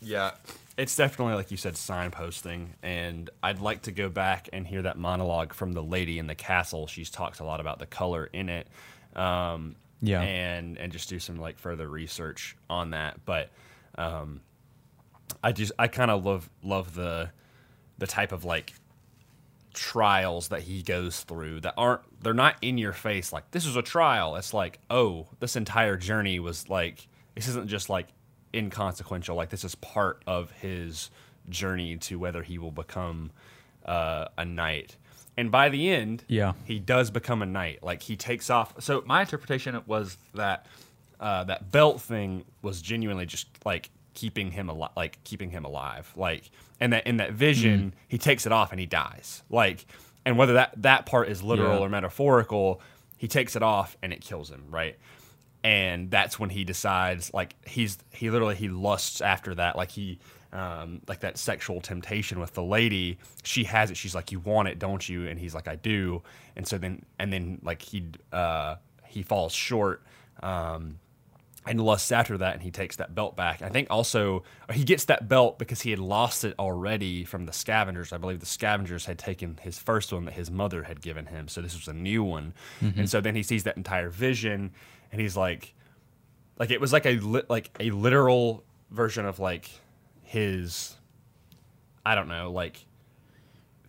Yeah. 0.00 0.30
It's 0.78 0.94
definitely, 0.94 1.34
like 1.34 1.50
you 1.50 1.56
said, 1.56 1.74
signposting. 1.74 2.68
And 2.84 3.28
I'd 3.42 3.58
like 3.60 3.82
to 3.82 3.90
go 3.90 4.08
back 4.08 4.48
and 4.52 4.64
hear 4.64 4.82
that 4.82 4.96
monologue 4.96 5.52
from 5.52 5.72
the 5.72 5.82
lady 5.82 6.20
in 6.20 6.28
the 6.28 6.36
castle. 6.36 6.86
She's 6.86 7.10
talked 7.10 7.40
a 7.40 7.44
lot 7.44 7.58
about 7.60 7.80
the 7.80 7.86
color 7.86 8.30
in 8.32 8.48
it. 8.48 8.68
Um, 9.16 9.74
Yeah. 10.00 10.20
And, 10.22 10.78
and 10.78 10.92
just 10.92 11.08
do 11.08 11.18
some 11.18 11.40
like 11.40 11.58
further 11.58 11.88
research 11.88 12.56
on 12.70 12.90
that. 12.90 13.18
But 13.26 13.50
um, 13.96 14.40
I 15.42 15.50
just, 15.50 15.72
I 15.80 15.88
kind 15.88 16.12
of 16.12 16.24
love, 16.24 16.48
love 16.62 16.94
the, 16.94 17.30
the 17.98 18.06
type 18.06 18.32
of 18.32 18.44
like 18.44 18.72
trials 19.74 20.48
that 20.48 20.62
he 20.62 20.82
goes 20.82 21.20
through 21.20 21.60
that 21.60 21.74
aren't 21.76 22.00
they're 22.22 22.34
not 22.34 22.56
in 22.62 22.78
your 22.78 22.92
face 22.92 23.32
like 23.32 23.48
this 23.52 23.64
is 23.66 23.76
a 23.76 23.82
trial. 23.82 24.34
It's 24.36 24.52
like 24.54 24.78
oh 24.90 25.26
this 25.40 25.56
entire 25.56 25.96
journey 25.96 26.40
was 26.40 26.68
like 26.68 27.06
this 27.34 27.46
isn't 27.48 27.68
just 27.68 27.88
like 27.88 28.08
inconsequential 28.54 29.36
like 29.36 29.50
this 29.50 29.64
is 29.64 29.74
part 29.76 30.22
of 30.26 30.50
his 30.52 31.10
journey 31.48 31.96
to 31.96 32.18
whether 32.18 32.42
he 32.42 32.58
will 32.58 32.70
become 32.72 33.30
uh, 33.84 34.26
a 34.36 34.44
knight. 34.44 34.96
And 35.36 35.50
by 35.52 35.68
the 35.68 35.90
end 35.90 36.24
Yeah. 36.26 36.54
he 36.64 36.78
does 36.80 37.10
become 37.10 37.42
a 37.42 37.46
knight. 37.46 37.82
Like 37.82 38.02
he 38.02 38.16
takes 38.16 38.50
off 38.50 38.74
so 38.82 39.02
my 39.06 39.20
interpretation 39.20 39.80
was 39.86 40.16
that 40.34 40.66
uh, 41.20 41.44
that 41.44 41.70
belt 41.70 42.00
thing 42.00 42.44
was 42.62 42.80
genuinely 42.82 43.26
just 43.26 43.46
like 43.64 43.90
keeping 44.18 44.50
him 44.50 44.68
alive, 44.68 44.90
like 44.96 45.22
keeping 45.24 45.50
him 45.50 45.64
alive. 45.64 46.12
Like, 46.16 46.50
and 46.80 46.92
that 46.92 47.06
in 47.06 47.18
that 47.18 47.32
vision, 47.32 47.92
Mm. 47.92 47.92
he 48.08 48.18
takes 48.18 48.46
it 48.46 48.52
off 48.52 48.72
and 48.72 48.80
he 48.80 48.86
dies. 48.86 49.42
Like, 49.48 49.86
and 50.26 50.36
whether 50.36 50.54
that 50.54 50.70
that 50.82 51.06
part 51.06 51.28
is 51.28 51.42
literal 51.42 51.78
Yeah. 51.78 51.84
or 51.86 51.88
metaphorical, 51.88 52.80
he 53.16 53.28
takes 53.28 53.54
it 53.56 53.62
off 53.62 53.96
and 54.02 54.12
it 54.12 54.20
kills 54.20 54.50
him. 54.50 54.64
Right. 54.70 54.96
And 55.64 56.10
that's 56.10 56.38
when 56.38 56.50
he 56.50 56.64
decides, 56.64 57.32
like 57.34 57.54
he's 57.66 57.98
he 58.10 58.30
literally 58.30 58.54
he 58.56 58.68
lusts 58.68 59.20
after 59.20 59.54
that, 59.56 59.76
like 59.76 59.90
he 59.90 60.18
um, 60.52 61.02
like 61.06 61.20
that 61.20 61.36
sexual 61.36 61.80
temptation 61.80 62.40
with 62.40 62.54
the 62.54 62.62
lady. 62.62 63.18
She 63.42 63.64
has 63.64 63.90
it. 63.90 63.96
She's 63.98 64.14
like, 64.14 64.32
"You 64.32 64.40
want 64.40 64.68
it, 64.68 64.78
don't 64.78 65.06
you?" 65.06 65.26
And 65.28 65.38
he's 65.38 65.54
like, 65.54 65.68
"I 65.68 65.76
do." 65.76 66.22
And 66.56 66.66
so 66.66 66.78
then, 66.78 67.04
and 67.18 67.30
then 67.32 67.58
like 67.62 67.82
he 67.82 68.04
uh, 68.32 68.76
he 69.06 69.22
falls 69.22 69.52
short. 69.52 70.02
Um, 70.42 71.00
and 71.68 71.80
lusts 71.80 72.10
after 72.10 72.38
that 72.38 72.54
and 72.54 72.62
he 72.62 72.70
takes 72.70 72.96
that 72.96 73.14
belt 73.14 73.36
back. 73.36 73.62
I 73.62 73.68
think 73.68 73.88
also 73.90 74.42
uh, 74.68 74.72
he 74.72 74.84
gets 74.84 75.04
that 75.06 75.28
belt 75.28 75.58
because 75.58 75.82
he 75.82 75.90
had 75.90 75.98
lost 75.98 76.44
it 76.44 76.54
already 76.58 77.24
from 77.24 77.46
the 77.46 77.52
scavengers. 77.52 78.12
I 78.12 78.18
believe 78.18 78.40
the 78.40 78.46
scavengers 78.46 79.04
had 79.06 79.18
taken 79.18 79.58
his 79.60 79.78
first 79.78 80.12
one 80.12 80.24
that 80.24 80.34
his 80.34 80.50
mother 80.50 80.84
had 80.84 81.00
given 81.00 81.26
him. 81.26 81.48
So 81.48 81.60
this 81.60 81.74
was 81.74 81.86
a 81.86 81.92
new 81.92 82.24
one. 82.24 82.54
And 82.80 82.94
mm-hmm. 82.94 83.04
so 83.04 83.20
then 83.20 83.34
he 83.34 83.42
sees 83.42 83.64
that 83.64 83.76
entire 83.76 84.08
vision 84.08 84.72
and 85.12 85.20
he's 85.20 85.36
like 85.36 85.74
like 86.58 86.70
it 86.70 86.80
was 86.80 86.92
like 86.92 87.06
a 87.06 87.18
li- 87.18 87.42
like 87.48 87.70
a 87.78 87.90
literal 87.90 88.64
version 88.90 89.26
of 89.26 89.38
like 89.38 89.70
his 90.22 90.96
I 92.04 92.14
don't 92.14 92.28
know, 92.28 92.50
like 92.50 92.84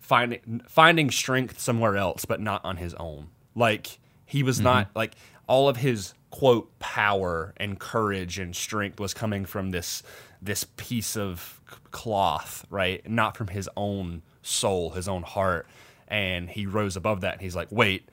finding 0.00 0.62
finding 0.68 1.10
strength 1.10 1.58
somewhere 1.60 1.96
else 1.96 2.24
but 2.26 2.40
not 2.40 2.64
on 2.64 2.76
his 2.76 2.94
own. 2.94 3.28
Like 3.54 3.98
he 4.26 4.42
was 4.42 4.56
mm-hmm. 4.56 4.64
not 4.64 4.90
like 4.94 5.14
all 5.46 5.68
of 5.68 5.78
his 5.78 6.14
quote 6.30 6.78
power 6.78 7.52
and 7.56 7.78
courage 7.78 8.38
and 8.38 8.54
strength 8.54 9.00
was 9.00 9.12
coming 9.14 9.44
from 9.44 9.70
this 9.70 10.02
this 10.42 10.64
piece 10.76 11.16
of 11.16 11.60
cloth, 11.90 12.64
right? 12.70 13.08
Not 13.08 13.36
from 13.36 13.48
his 13.48 13.68
own 13.76 14.22
soul, 14.42 14.90
his 14.90 15.06
own 15.08 15.22
heart. 15.22 15.66
And 16.08 16.48
he 16.48 16.66
rose 16.66 16.96
above 16.96 17.20
that 17.20 17.34
and 17.34 17.42
he's 17.42 17.54
like, 17.54 17.68
"Wait, 17.70 18.08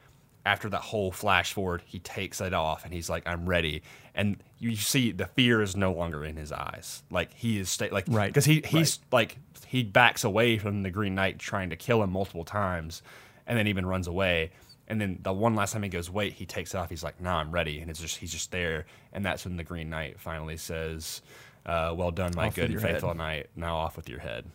after 0.45 0.69
that 0.69 0.81
whole 0.81 1.11
flash 1.11 1.53
forward, 1.53 1.81
he 1.85 1.99
takes 1.99 2.41
it 2.41 2.53
off 2.53 2.83
and 2.85 2.93
he's 2.93 3.09
like, 3.09 3.23
"I'm 3.27 3.47
ready." 3.47 3.81
And 4.13 4.37
you 4.59 4.75
see 4.75 5.11
the 5.11 5.27
fear 5.27 5.61
is 5.61 5.75
no 5.75 5.93
longer 5.93 6.25
in 6.25 6.35
his 6.37 6.51
eyes. 6.51 7.03
Like 7.11 7.33
he 7.33 7.59
is 7.59 7.69
sta- 7.69 7.89
like 7.91 8.05
Right. 8.07 8.27
because 8.27 8.45
he 8.45 8.61
he's 8.65 8.99
like 9.11 9.37
he 9.67 9.83
backs 9.83 10.23
away 10.23 10.57
from 10.57 10.83
the 10.83 10.89
Green 10.91 11.15
Knight 11.15 11.39
trying 11.39 11.69
to 11.69 11.75
kill 11.75 12.01
him 12.03 12.11
multiple 12.11 12.45
times, 12.45 13.01
and 13.45 13.57
then 13.57 13.67
even 13.67 13.85
runs 13.85 14.07
away. 14.07 14.51
And 14.87 15.01
then 15.01 15.19
the 15.21 15.33
one 15.33 15.53
last 15.55 15.73
time 15.73 15.83
he 15.83 15.89
goes, 15.89 16.09
"Wait," 16.09 16.33
he 16.33 16.45
takes 16.45 16.73
it 16.73 16.77
off. 16.77 16.89
He's 16.89 17.03
like, 17.03 17.19
"Nah, 17.19 17.39
I'm 17.39 17.51
ready." 17.51 17.79
And 17.79 17.89
it's 17.89 17.99
just 17.99 18.17
he's 18.17 18.31
just 18.31 18.51
there, 18.51 18.85
and 19.11 19.25
that's 19.25 19.43
when 19.45 19.57
the 19.57 19.63
Green 19.63 19.89
Knight 19.89 20.19
finally 20.19 20.55
says, 20.57 21.21
uh, 21.65 21.93
"Well 21.95 22.11
done, 22.11 22.31
my 22.35 22.47
Off 22.47 22.55
good 22.55 22.71
and 22.71 22.81
faithful 22.81 23.09
head." 23.09 23.17
knight. 23.17 23.49
Now 23.55 23.77
off 23.77 23.97
with 23.97 24.07
your 24.09 24.19
head." 24.19 24.45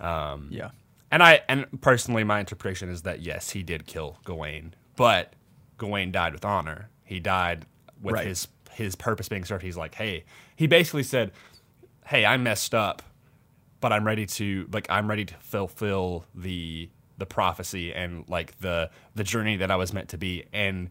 Um, 0.00 0.48
Yeah. 0.50 0.70
And 1.10 1.22
I 1.22 1.42
and 1.48 1.80
personally, 1.80 2.24
my 2.24 2.40
interpretation 2.40 2.88
is 2.88 3.02
that 3.02 3.20
yes, 3.20 3.50
he 3.50 3.62
did 3.62 3.86
kill 3.86 4.18
Gawain, 4.24 4.74
but 4.96 5.32
Gawain 5.78 6.10
died 6.12 6.32
with 6.32 6.44
honor. 6.44 6.90
He 7.04 7.20
died 7.20 7.66
with 8.02 8.14
Right. 8.16 8.26
his 8.26 8.48
his 8.72 8.96
purpose 8.96 9.28
being 9.28 9.44
served. 9.44 9.62
He's 9.62 9.76
like, 9.76 9.94
hey, 9.94 10.24
he 10.56 10.66
basically 10.66 11.04
said, 11.04 11.30
hey, 12.06 12.26
I 12.26 12.36
messed 12.36 12.74
up, 12.74 13.02
but 13.80 13.92
I'm 13.92 14.04
ready 14.04 14.26
to 14.26 14.68
like 14.72 14.86
I'm 14.90 15.08
ready 15.08 15.24
to 15.24 15.34
fulfill 15.34 16.24
the 16.34 16.90
the 17.18 17.26
prophecy 17.26 17.92
and 17.94 18.24
like 18.28 18.58
the 18.60 18.90
the 19.14 19.24
journey 19.24 19.56
that 19.56 19.70
I 19.70 19.76
was 19.76 19.92
meant 19.92 20.08
to 20.10 20.18
be. 20.18 20.44
And 20.52 20.90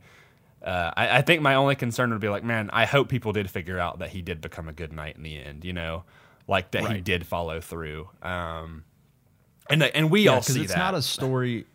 uh, 0.64 0.92
I, 0.96 1.18
I 1.18 1.22
think 1.22 1.42
my 1.42 1.56
only 1.56 1.76
concern 1.76 2.12
would 2.12 2.22
be 2.22 2.30
like, 2.30 2.44
man, 2.44 2.70
I 2.72 2.86
hope 2.86 3.10
people 3.10 3.34
did 3.34 3.50
figure 3.50 3.78
out 3.80 4.00
that 4.00 4.10
he 4.10 4.22
did 4.22 4.40
become 4.42 4.70
a 4.70 4.74
good 4.74 4.94
knight 4.94 5.18
in 5.18 5.24
the 5.24 5.38
end. 5.38 5.66
You 5.66 5.74
know, 5.74 6.04
like 6.48 6.72
that 6.72 6.90
he 6.92 7.02
did 7.02 7.26
follow 7.26 7.60
through. 7.60 8.10
Um, 8.22 8.84
and 9.70 9.84
and 9.84 10.10
we 10.10 10.24
Yeah, 10.24 10.36
all 10.36 10.42
see 10.42 10.62
it's 10.62 10.72
that. 10.74 10.78
not 10.80 10.94
a 10.96 11.02
story. 11.02 11.66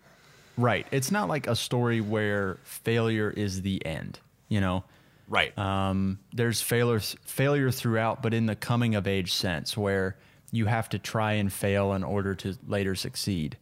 Right. 0.57 0.87
It's 0.91 1.11
not 1.13 1.29
like 1.29 1.47
a 1.47 1.55
story 1.55 2.01
where 2.01 2.59
failure 2.65 3.31
is 3.31 3.63
the 3.63 3.85
end. 3.87 4.19
You 4.49 4.61
know, 4.61 4.85
right. 5.29 5.57
um, 5.59 6.19
there's 6.33 6.61
failure 6.63 7.01
failure 7.01 7.71
throughout, 7.71 8.23
but 8.23 8.33
in 8.35 8.47
the 8.47 8.57
coming 8.57 8.95
of 8.95 9.07
age 9.07 9.33
sense, 9.33 9.77
where 9.77 10.17
you 10.51 10.65
have 10.67 10.89
to 10.89 10.99
try 10.99 11.33
and 11.35 11.53
fail 11.53 11.93
in 11.93 12.03
order 12.03 12.35
to 12.35 12.57
later 12.67 12.95
succeed. 12.95 13.59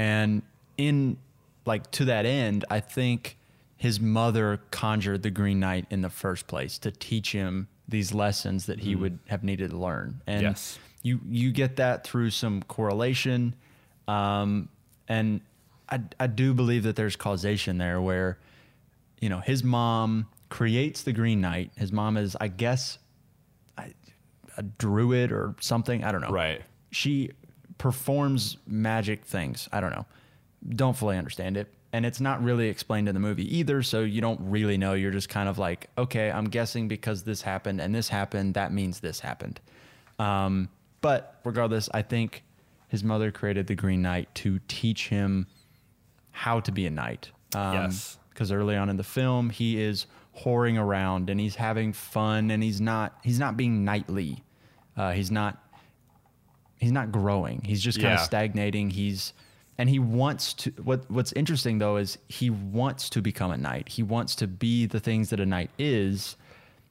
And 0.00 0.40
in 0.78 1.18
like 1.66 1.90
to 1.92 2.06
that 2.06 2.24
end, 2.24 2.64
I 2.70 2.80
think 2.80 3.36
his 3.76 4.00
mother 4.00 4.60
conjured 4.70 5.22
the 5.22 5.30
Green 5.30 5.60
Knight 5.60 5.84
in 5.90 6.00
the 6.00 6.08
first 6.08 6.46
place 6.46 6.78
to 6.78 6.90
teach 6.90 7.32
him 7.32 7.68
these 7.86 8.14
lessons 8.14 8.64
that 8.66 8.80
he 8.80 8.94
would 8.94 9.18
have 9.28 9.44
needed 9.44 9.70
to 9.70 9.76
learn. 9.76 10.22
And 10.26 10.42
Yes. 10.42 10.78
you 11.02 11.20
you 11.28 11.52
get 11.52 11.76
that 11.76 12.04
through 12.04 12.30
some 12.30 12.62
correlation, 12.62 13.54
um, 14.08 14.70
and 15.06 15.42
I 15.90 16.00
I 16.18 16.28
do 16.28 16.54
believe 16.54 16.84
that 16.84 16.96
there's 16.96 17.16
causation 17.16 17.76
there 17.76 18.00
where, 18.00 18.38
you 19.20 19.28
know, 19.28 19.40
his 19.40 19.62
mom 19.62 20.28
creates 20.48 21.02
the 21.02 21.12
Green 21.12 21.42
Knight. 21.42 21.72
His 21.76 21.92
mom 21.92 22.16
is, 22.16 22.36
I 22.40 22.48
guess, 22.48 22.98
a, 23.76 23.92
a 24.56 24.62
druid 24.62 25.30
or 25.30 25.56
something. 25.60 26.04
I 26.04 26.10
don't 26.10 26.22
know. 26.22 26.30
Right. 26.30 26.62
She 26.90 27.32
performs 27.80 28.58
magic 28.66 29.24
things. 29.24 29.66
I 29.72 29.80
don't 29.80 29.90
know. 29.90 30.04
Don't 30.68 30.94
fully 30.94 31.16
understand 31.16 31.56
it. 31.56 31.66
And 31.94 32.04
it's 32.04 32.20
not 32.20 32.42
really 32.44 32.68
explained 32.68 33.08
in 33.08 33.14
the 33.14 33.20
movie 33.20 33.56
either, 33.56 33.82
so 33.82 34.02
you 34.02 34.20
don't 34.20 34.38
really 34.42 34.76
know. 34.76 34.92
You're 34.92 35.10
just 35.10 35.30
kind 35.30 35.48
of 35.48 35.56
like, 35.58 35.88
okay, 35.96 36.30
I'm 36.30 36.44
guessing 36.44 36.88
because 36.88 37.22
this 37.22 37.40
happened 37.40 37.80
and 37.80 37.94
this 37.94 38.10
happened, 38.10 38.52
that 38.52 38.70
means 38.70 39.00
this 39.00 39.20
happened. 39.20 39.60
Um, 40.18 40.68
but 41.00 41.40
regardless, 41.42 41.88
I 41.94 42.02
think 42.02 42.44
his 42.88 43.02
mother 43.02 43.32
created 43.32 43.66
the 43.66 43.74
Green 43.74 44.02
Knight 44.02 44.32
to 44.36 44.60
teach 44.68 45.08
him 45.08 45.46
how 46.32 46.60
to 46.60 46.70
be 46.70 46.86
a 46.86 46.90
knight. 46.90 47.30
Um, 47.54 47.74
Yes. 47.74 48.18
Because 48.28 48.52
early 48.52 48.76
on 48.76 48.90
in 48.90 48.98
the 48.98 49.04
film, 49.04 49.48
he 49.48 49.80
is 49.80 50.06
whoring 50.38 50.78
around 50.78 51.30
and 51.30 51.40
he's 51.40 51.56
having 51.56 51.92
fun 51.94 52.50
and 52.50 52.62
he's 52.62 52.80
not 52.80 53.18
he's 53.24 53.38
not 53.38 53.56
being 53.56 53.84
knightly. 53.84 54.44
Uh, 54.96 55.12
he's 55.12 55.30
not 55.30 55.62
he's 56.80 56.90
not 56.92 57.12
growing. 57.12 57.60
He's 57.64 57.82
just 57.82 57.98
kind 57.98 58.10
Yeah. 58.14 58.20
of 58.20 58.20
stagnating. 58.26 58.90
He's 58.90 59.32
and 59.78 59.88
he 59.88 59.98
wants 59.98 60.52
to 60.54 60.70
what 60.82 61.08
what's 61.10 61.32
interesting 61.32 61.78
though 61.78 61.96
is 61.96 62.18
he 62.28 62.50
wants 62.50 63.08
to 63.10 63.22
become 63.22 63.50
a 63.52 63.56
knight. 63.56 63.88
He 63.90 64.02
wants 64.02 64.34
to 64.36 64.46
be 64.48 64.86
the 64.86 64.98
things 65.00 65.30
that 65.30 65.40
a 65.40 65.46
knight 65.46 65.70
is. 65.78 66.36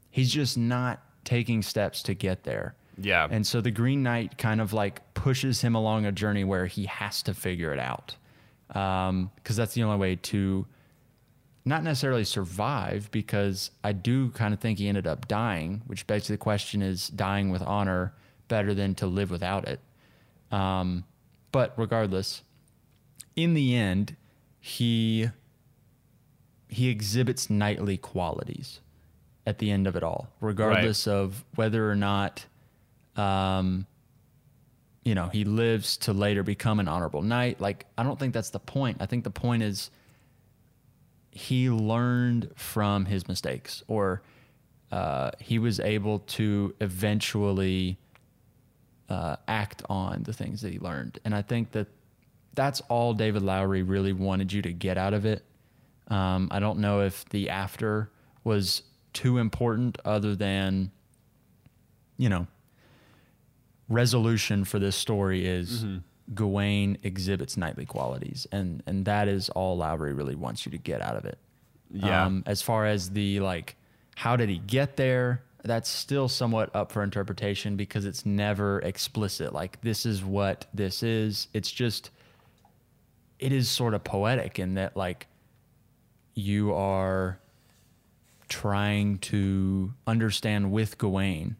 He's 0.09 0.31
just 0.31 0.57
not 0.57 1.01
taking 1.25 1.61
steps 1.61 2.01
to 2.03 2.13
get 2.13 2.43
there. 2.43 2.75
Yeah. 3.01 3.27
And 3.29 3.45
so 3.45 3.61
the 3.61 3.71
Green 3.71 4.01
Knight 4.03 4.37
kind 4.37 4.59
of 4.59 4.73
like 4.73 5.13
pushes 5.13 5.61
him 5.61 5.75
along 5.75 6.05
a 6.05 6.11
journey 6.11 6.43
where 6.43 6.65
he 6.65 6.85
has 6.85 7.21
to 7.23 7.33
figure 7.33 7.71
it 7.73 7.79
out. 7.79 8.15
Um, 8.75 9.31
because 9.35 9.55
that's 9.55 9.73
the 9.73 9.83
only 9.83 9.97
way 9.97 10.15
to 10.15 10.65
not 11.65 11.83
necessarily 11.83 12.23
survive, 12.23 13.09
because 13.11 13.71
I 13.83 13.91
do 13.93 14.29
kind 14.31 14.53
of 14.53 14.59
think 14.59 14.79
he 14.79 14.87
ended 14.87 15.05
up 15.07 15.27
dying, 15.27 15.81
which 15.87 16.07
begs 16.07 16.27
the 16.27 16.37
question 16.37 16.81
is 16.81 17.07
dying 17.09 17.51
with 17.51 17.61
honor 17.61 18.13
better 18.49 18.73
than 18.73 18.95
to 18.95 19.07
live 19.07 19.31
without 19.31 19.65
it? 19.65 19.79
Um, 20.51 21.05
but 21.53 21.73
regardless, 21.77 22.43
in 23.37 23.53
the 23.53 23.75
end, 23.75 24.17
he 24.59 25.29
he 26.67 26.89
exhibits 26.89 27.49
knightly 27.49 27.97
qualities 27.97 28.81
at 29.47 29.59
the 29.59 29.71
end 29.71 29.87
of 29.87 29.95
it 29.95 30.03
all, 30.03 30.27
regardless 30.41 31.07
of 31.07 31.45
whether 31.55 31.89
or 31.89 31.95
not 31.95 32.45
um, 33.15 33.87
you 35.03 35.15
know, 35.15 35.27
he 35.27 35.43
lives 35.43 35.97
to 35.97 36.13
later 36.13 36.43
become 36.43 36.79
an 36.79 36.87
honorable 36.87 37.21
knight. 37.21 37.59
Like, 37.59 37.85
I 37.97 38.03
don't 38.03 38.19
think 38.19 38.33
that's 38.33 38.51
the 38.51 38.59
point. 38.59 38.97
I 38.99 39.05
think 39.05 39.23
the 39.23 39.31
point 39.31 39.63
is 39.63 39.89
he 41.31 41.69
learned 41.69 42.51
from 42.55 43.05
his 43.05 43.27
mistakes, 43.27 43.81
or 43.87 44.21
uh, 44.91 45.31
he 45.39 45.57
was 45.57 45.79
able 45.79 46.19
to 46.19 46.75
eventually 46.79 47.97
uh, 49.09 49.35
act 49.47 49.83
on 49.89 50.23
the 50.23 50.33
things 50.33 50.61
that 50.61 50.71
he 50.71 50.79
learned. 50.79 51.19
And 51.25 51.35
I 51.35 51.41
think 51.41 51.71
that 51.71 51.87
that's 52.53 52.81
all 52.89 53.13
David 53.13 53.41
Lowery 53.41 53.83
really 53.83 54.13
wanted 54.13 54.53
you 54.53 54.61
to 54.61 54.71
get 54.71 54.97
out 54.97 55.13
of 55.13 55.25
it. 55.25 55.43
Um, 56.07 56.47
I 56.51 56.59
don't 56.59 56.79
know 56.79 57.01
if 57.01 57.25
the 57.29 57.49
after 57.49 58.09
was 58.43 58.83
too 59.13 59.37
important, 59.37 59.97
other 60.05 60.35
than, 60.35 60.91
you 62.17 62.29
know, 62.29 62.47
resolution 63.87 64.65
for 64.65 64.79
this 64.79 64.95
story 64.95 65.45
is 65.45 65.85
Gawain 66.33 66.97
exhibits 67.03 67.57
knightly 67.57 67.85
qualities, 67.85 68.45
and 68.51 68.83
and 68.85 69.05
that 69.05 69.27
is 69.27 69.49
all 69.49 69.77
Lowery 69.77 70.13
really 70.13 70.35
wants 70.35 70.65
you 70.65 70.71
to 70.71 70.77
get 70.77 71.01
out 71.01 71.15
of 71.15 71.25
it. 71.25 71.39
Yeah. 71.91 72.25
Um, 72.25 72.43
as 72.45 72.61
far 72.61 72.85
as 72.85 73.09
the 73.11 73.39
like, 73.39 73.75
how 74.15 74.35
did 74.35 74.49
he 74.49 74.59
get 74.59 74.95
there? 74.95 75.41
That's 75.63 75.89
still 75.89 76.29
somewhat 76.29 76.73
up 76.75 76.91
for 76.91 77.03
interpretation 77.03 77.75
because 77.75 78.05
it's 78.05 78.25
never 78.25 78.79
explicit. 78.79 79.53
Like 79.53 79.81
this 79.81 80.05
is 80.05 80.23
what 80.23 80.67
this 80.73 81.03
is. 81.03 81.47
It's 81.53 81.71
just, 81.71 82.11
it 83.39 83.51
is 83.51 83.69
sort 83.69 83.93
of 83.93 84.03
poetic 84.03 84.59
in 84.59 84.75
that 84.75 84.95
like, 84.95 85.27
you 86.35 86.73
are 86.73 87.39
trying 88.47 89.19
to 89.19 89.93
understand 90.07 90.71
with 90.71 90.97
Gawain 90.97 91.55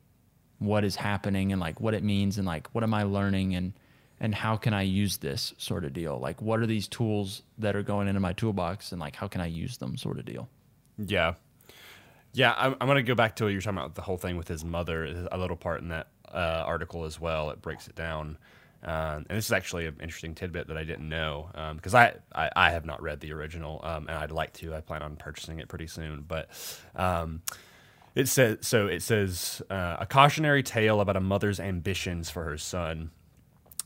what 0.58 0.84
is 0.84 0.96
happening 0.96 1.52
and 1.52 1.62
like 1.62 1.80
what 1.80 1.94
it 1.94 2.04
means 2.04 2.38
and 2.38 2.46
like 2.46 2.68
what 2.74 2.84
am 2.84 2.94
I 2.94 3.04
learning 3.04 3.56
and 3.56 3.74
and 4.22 4.36
how 4.36 4.58
can 4.58 4.74
I 4.74 4.82
use 4.82 5.18
this 5.18 5.54
sort 5.58 5.86
of 5.86 5.94
deal? 5.94 6.20
Like 6.20 6.42
what 6.42 6.60
are 6.60 6.66
these 6.66 6.90
tools 6.90 7.44
that 7.58 7.76
are 7.76 7.84
going 7.84 8.10
into 8.10 8.20
my 8.20 8.34
toolbox 8.34 8.92
and 8.92 9.00
like 9.00 9.16
how 9.16 9.28
can 9.28 9.40
I 9.40 9.46
use 9.46 9.78
them 9.78 9.96
sort 9.96 10.20
of 10.20 10.26
deal? 10.26 10.50
Yeah. 10.98 11.36
Yeah, 12.34 12.54
I'm, 12.58 12.76
I'm 12.80 12.88
going 12.88 12.98
to 12.98 13.04
go 13.04 13.16
back 13.16 13.36
to 13.38 13.46
what 13.46 13.50
you're 13.50 13.62
talking 13.62 13.80
about 13.80 13.96
the 13.96 14.02
whole 14.02 14.18
thing 14.18 14.38
with 14.38 14.48
his 14.48 14.64
mother, 14.64 15.28
a 15.32 15.38
little 15.38 15.58
part 15.58 15.82
in 15.82 15.90
that 15.90 16.08
uh, 16.32 16.64
article 16.66 17.06
as 17.06 17.20
well. 17.20 17.50
It 17.50 17.62
breaks 17.62 17.88
it 17.88 17.96
down. 17.96 18.38
Um, 18.82 19.26
and 19.30 19.38
this 19.38 19.46
is 19.46 19.52
actually 19.52 19.88
an 19.88 19.98
interesting 20.02 20.36
tidbit 20.36 20.68
that 20.68 20.78
I 20.78 20.86
didn't 20.86 21.10
know 21.10 21.50
because 21.76 21.94
um, 21.94 22.00
I, 22.34 22.46
I, 22.46 22.50
I, 22.56 22.72
have 22.72 22.86
not 22.86 23.02
read 23.02 23.20
the 23.20 23.34
original 23.34 23.82
um, 23.84 24.08
and 24.08 24.18
I'd 24.18 24.32
like 24.32 24.54
to. 24.54 24.74
I 24.74 24.80
plan 24.80 25.02
on 25.02 25.18
purchasing 25.18 25.60
it 25.60 25.68
pretty 25.68 25.88
soon. 25.88 26.24
But 26.26 26.50
um, 26.96 27.42
it 28.16 28.30
says 28.30 28.60
so. 28.62 28.88
It 28.88 29.02
says 29.02 29.62
uh, 29.70 29.98
a 30.00 30.06
cautionary 30.06 30.64
tale 30.64 31.02
about 31.02 31.18
a 31.18 31.22
mother's 31.22 31.60
ambitions 31.60 32.30
for 32.30 32.46
her 32.46 32.58
son. 32.58 33.12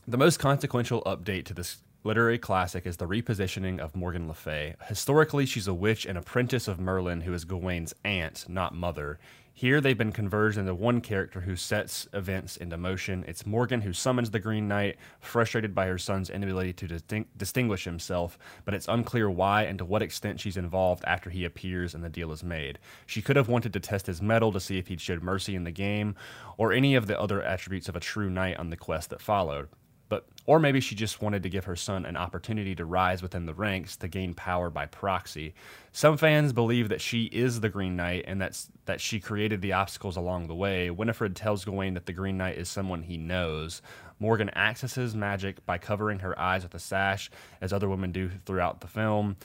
The 0.06 0.16
most 0.16 0.38
consequential 0.38 1.02
update 1.02 1.46
to 1.46 1.54
this 1.54 1.78
literary 2.04 2.38
classic 2.38 2.84
is 2.86 2.98
the 2.98 3.06
repositioning 3.06 3.80
of 3.80 3.96
Morgan 3.96 4.28
Le 4.28 4.34
Fay. 4.34 4.74
Historically, 4.88 5.46
she's 5.46 5.66
a 5.66 5.72
witch 5.72 6.04
and 6.04 6.18
apprentice 6.18 6.68
of 6.68 6.78
Merlin, 6.78 7.22
who 7.22 7.32
is 7.32 7.46
Gawain's 7.46 7.94
aunt, 8.04 8.44
not 8.46 8.74
mother. 8.74 9.18
Here, 9.56 9.80
they've 9.80 9.96
been 9.96 10.12
converged 10.12 10.58
into 10.58 10.74
one 10.74 11.00
character 11.00 11.40
who 11.40 11.56
sets 11.56 12.08
events 12.12 12.56
into 12.56 12.76
motion. 12.76 13.24
It's 13.26 13.46
Morgan 13.46 13.80
who 13.80 13.92
summons 13.92 14.30
the 14.30 14.40
Green 14.40 14.68
Knight, 14.68 14.96
frustrated 15.20 15.74
by 15.74 15.86
her 15.86 15.96
son's 15.96 16.28
inability 16.28 16.72
to 16.74 16.88
disting- 16.88 17.26
distinguish 17.36 17.84
himself, 17.84 18.36
but 18.64 18.74
it's 18.74 18.88
unclear 18.88 19.30
why 19.30 19.62
and 19.62 19.78
to 19.78 19.84
what 19.84 20.02
extent 20.02 20.40
she's 20.40 20.56
involved 20.56 21.04
after 21.06 21.30
he 21.30 21.44
appears 21.44 21.94
and 21.94 22.04
the 22.04 22.08
deal 22.10 22.32
is 22.32 22.44
made. 22.44 22.80
She 23.06 23.22
could 23.22 23.36
have 23.36 23.48
wanted 23.48 23.72
to 23.72 23.80
test 23.80 24.08
his 24.08 24.20
mettle 24.20 24.52
to 24.52 24.60
see 24.60 24.76
if 24.76 24.88
he'd 24.88 25.00
showed 25.00 25.22
mercy 25.22 25.54
in 25.54 25.64
the 25.64 25.70
game, 25.70 26.16
or 26.58 26.72
any 26.72 26.96
of 26.96 27.06
the 27.06 27.18
other 27.18 27.40
attributes 27.40 27.88
of 27.88 27.96
a 27.96 28.00
true 28.00 28.28
knight 28.28 28.58
on 28.58 28.70
the 28.70 28.76
quest 28.76 29.08
that 29.10 29.22
followed 29.22 29.68
but 30.08 30.26
or 30.46 30.58
maybe 30.58 30.80
she 30.80 30.94
just 30.94 31.22
wanted 31.22 31.42
to 31.42 31.48
give 31.48 31.64
her 31.64 31.76
son 31.76 32.04
an 32.04 32.16
opportunity 32.16 32.74
to 32.74 32.84
rise 32.84 33.22
within 33.22 33.46
the 33.46 33.54
ranks 33.54 33.96
to 33.96 34.08
gain 34.08 34.34
power 34.34 34.68
by 34.68 34.86
proxy. 34.86 35.54
Some 35.92 36.16
fans 36.16 36.52
believe 36.52 36.90
that 36.90 37.00
she 37.00 37.24
is 37.24 37.60
the 37.60 37.70
Green 37.70 37.96
Knight 37.96 38.24
and 38.26 38.40
that's 38.40 38.68
that 38.84 39.00
she 39.00 39.20
created 39.20 39.62
the 39.62 39.72
obstacles 39.72 40.16
along 40.16 40.46
the 40.48 40.54
way. 40.54 40.90
Winifred 40.90 41.34
tells 41.34 41.64
Gawain 41.64 41.94
that 41.94 42.06
the 42.06 42.12
Green 42.12 42.36
Knight 42.36 42.58
is 42.58 42.68
someone 42.68 43.02
he 43.02 43.16
knows. 43.16 43.80
Morgan 44.18 44.50
accesses 44.56 45.14
magic 45.14 45.64
by 45.66 45.78
covering 45.78 46.20
her 46.20 46.38
eyes 46.38 46.62
with 46.62 46.74
a 46.74 46.78
sash, 46.78 47.30
as 47.60 47.72
other 47.72 47.88
women 47.88 48.12
do 48.12 48.30
throughout 48.44 48.80
the 48.80 48.86
film 48.86 49.36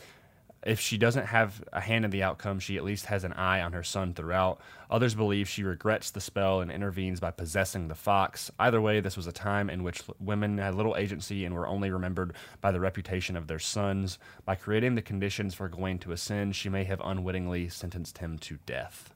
if 0.63 0.79
she 0.79 0.97
doesn't 0.97 1.27
have 1.27 1.63
a 1.71 1.79
hand 1.79 2.03
in 2.03 2.11
the 2.11 2.23
outcome, 2.23 2.59
she 2.59 2.75
at 2.75 2.83
least 2.83 3.05
has 3.05 3.23
an 3.23 3.31
eye 3.33 3.61
on 3.61 3.71
her 3.71 3.83
son 3.83 4.13
throughout. 4.13 4.59
Others 4.89 5.15
believe 5.15 5.47
she 5.47 5.63
regrets 5.63 6.11
the 6.11 6.19
spell 6.19 6.59
and 6.59 6.69
intervenes 6.69 7.21
by 7.21 7.31
possessing 7.31 7.87
the 7.87 7.95
fox. 7.95 8.51
Either 8.59 8.81
way, 8.81 8.99
this 8.99 9.15
was 9.15 9.27
a 9.27 9.31
time 9.31 9.69
in 9.69 9.83
which 9.83 10.01
women 10.19 10.57
had 10.57 10.75
little 10.75 10.97
agency 10.97 11.45
and 11.45 11.55
were 11.55 11.67
only 11.67 11.89
remembered 11.91 12.33
by 12.59 12.71
the 12.71 12.79
reputation 12.79 13.37
of 13.37 13.47
their 13.47 13.59
sons. 13.59 14.19
By 14.43 14.55
creating 14.55 14.95
the 14.95 15.01
conditions 15.01 15.53
for 15.53 15.69
Gawain 15.69 15.97
to 15.99 16.11
ascend, 16.11 16.57
she 16.57 16.67
may 16.67 16.83
have 16.83 17.01
unwittingly 17.03 17.69
sentenced 17.69 18.17
him 18.17 18.37
to 18.39 18.57
death. 18.65 19.13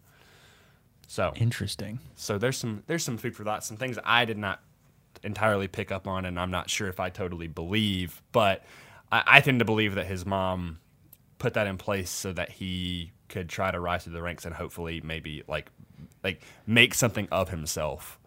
So 1.07 1.33
interesting. 1.35 1.99
So 2.15 2.37
there's 2.37 2.57
some 2.57 2.83
there's 2.87 3.03
some 3.03 3.17
food 3.17 3.35
for 3.35 3.43
thought. 3.43 3.65
Some 3.65 3.77
things 3.77 3.99
I 4.05 4.23
did 4.23 4.37
not 4.37 4.61
entirely 5.23 5.67
pick 5.67 5.91
up 5.91 6.07
on, 6.07 6.25
and 6.25 6.39
I'm 6.39 6.51
not 6.51 6.69
sure 6.69 6.87
if 6.87 7.01
I 7.01 7.09
totally 7.09 7.47
believe, 7.47 8.21
but 8.31 8.63
I, 9.11 9.23
I 9.27 9.41
tend 9.41 9.59
to 9.59 9.65
believe 9.65 9.95
that 9.95 10.07
his 10.07 10.25
mom 10.25 10.79
put 11.43 11.55
that 11.55 11.67
in 11.67 11.77
place 11.77 12.09
so 12.09 12.31
that 12.31 12.49
he 12.49 13.11
could 13.27 13.49
try 13.49 13.69
to 13.69 13.77
rise 13.77 14.05
through 14.05 14.13
the 14.13 14.21
ranks 14.21 14.45
and 14.45 14.55
hopefully 14.55 15.01
maybe 15.03 15.43
like 15.45 15.69
like 16.23 16.41
make 16.65 16.93
something 16.93 17.27
of 17.33 17.49
himself. 17.49 18.17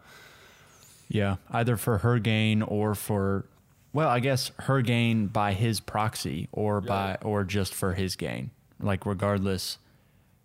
Yeah, 1.08 1.36
either 1.50 1.78
for 1.78 1.98
her 1.98 2.18
gain 2.18 2.60
or 2.60 2.94
for 2.94 3.46
well, 3.94 4.10
I 4.10 4.20
guess 4.20 4.50
her 4.58 4.82
gain 4.82 5.28
by 5.28 5.54
his 5.54 5.80
proxy 5.80 6.48
or 6.52 6.82
yeah. 6.84 6.88
by 6.88 7.18
or 7.22 7.42
just 7.44 7.72
for 7.72 7.94
his 7.94 8.16
gain. 8.16 8.50
Like 8.78 9.06
regardless, 9.06 9.78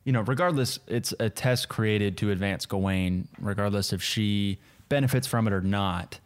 you 0.06 0.14
know, 0.14 0.22
regardless 0.22 0.80
it's 0.88 1.14
a 1.20 1.30
test 1.30 1.68
created 1.68 2.16
to 2.20 2.32
advance 2.32 2.66
Gawain, 2.66 3.28
regardless 3.38 3.92
if 3.92 4.02
she 4.02 4.60
benefits 4.88 5.28
from 5.28 5.46
it 5.46 5.52
or 5.52 5.62
not. 5.62 6.22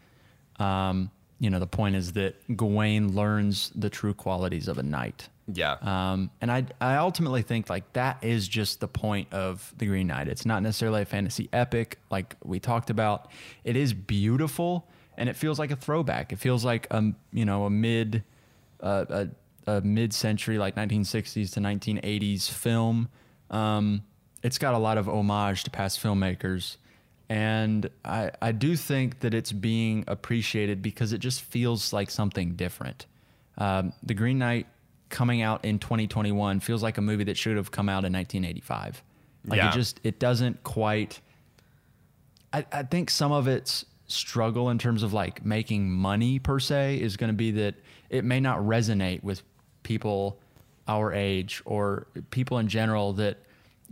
Um, 0.60 1.10
you 1.40 1.50
know, 1.50 1.58
the 1.58 1.66
point 1.66 1.96
is 1.96 2.14
that 2.14 2.36
Gawain 2.56 3.16
learns 3.16 3.72
the 3.74 3.90
true 3.90 4.14
qualities 4.14 4.68
of 4.68 4.78
a 4.78 4.84
knight. 4.84 5.28
Yeah. 5.52 5.76
Um, 5.82 6.32
and 6.42 6.52
I, 6.52 6.66
I 6.82 6.96
ultimately 6.96 7.44
think 7.44 7.70
like 7.70 7.94
that 7.94 8.24
is 8.24 8.48
just 8.48 8.80
the 8.80 8.88
point 8.88 9.32
of 9.32 9.74
the 9.78 9.86
Green 9.86 10.08
Knight. 10.08 10.28
It's 10.28 10.46
not 10.46 10.64
necessarily 10.64 11.04
a 11.04 11.06
fantasy 11.06 11.50
epic 11.54 12.00
like 12.10 12.36
we 12.44 12.60
talked 12.60 12.90
about. 12.90 13.32
It 13.64 13.76
is 13.76 13.94
beautiful 13.94 14.88
and 15.18 15.30
it 15.30 15.36
feels 15.36 15.60
like 15.60 15.72
a 15.72 15.76
throwback. 15.76 16.34
It 16.34 16.40
feels 16.40 16.66
like 16.66 16.88
a 16.92 17.14
you 17.32 17.46
know 17.46 17.66
a 17.66 17.70
mid 17.70 18.24
uh, 18.82 19.06
a, 19.68 19.72
a 19.72 19.82
mid 19.82 20.14
century 20.14 20.58
like 20.58 20.76
1960s 20.76 21.54
to 21.54 21.60
1980s 21.60 22.50
film. 22.50 23.10
Um, 23.52 24.04
it's 24.42 24.58
got 24.58 24.74
a 24.74 24.80
lot 24.80 24.98
of 24.98 25.08
homage 25.08 25.64
to 25.66 25.72
past 25.72 26.02
filmmakers. 26.02 26.78
And 27.28 27.90
I, 28.04 28.32
I 28.42 28.52
do 28.52 28.76
think 28.76 29.22
that 29.22 29.34
it's 29.34 29.52
being 29.52 30.04
appreciated 30.08 30.84
because 30.84 31.14
it 31.14 31.18
just 31.18 31.42
feels 31.42 31.92
like 31.92 32.12
something 32.12 32.56
different. 32.56 33.08
Um, 33.58 33.94
the 34.04 34.14
Green 34.14 34.38
Knight 34.38 34.68
coming 35.16 35.42
out 35.42 35.64
in 35.64 35.80
2021 35.80 36.60
feels 36.60 36.84
like 36.84 36.98
a 36.98 37.02
movie 37.02 37.24
that 37.24 37.38
should 37.38 37.56
have 37.56 37.72
come 37.72 37.88
out 37.88 38.04
in 38.04 38.12
1985. 38.12 39.02
Like 39.48 39.58
yeah. 39.58 39.70
it 39.70 39.74
just 39.74 40.02
it 40.04 40.20
doesn't 40.20 40.62
quite. 40.64 41.22
I, 42.52 42.66
I 42.70 42.84
think 42.84 43.10
some 43.10 43.32
of 43.32 43.48
its 43.48 43.86
struggle 44.08 44.70
in 44.70 44.78
terms 44.78 45.04
of 45.04 45.14
like 45.14 45.46
making 45.46 45.90
money 45.90 46.38
per 46.38 46.60
se 46.60 47.00
is 47.00 47.16
going 47.16 47.30
to 47.30 47.34
be 47.36 47.52
that 47.52 47.76
it 48.10 48.26
may 48.26 48.42
not 48.42 48.60
resonate 48.60 49.24
with 49.24 49.42
people 49.84 50.38
our 50.86 51.14
age 51.14 51.62
or 51.64 52.08
people 52.30 52.58
in 52.58 52.68
general 52.68 53.14
that 53.14 53.38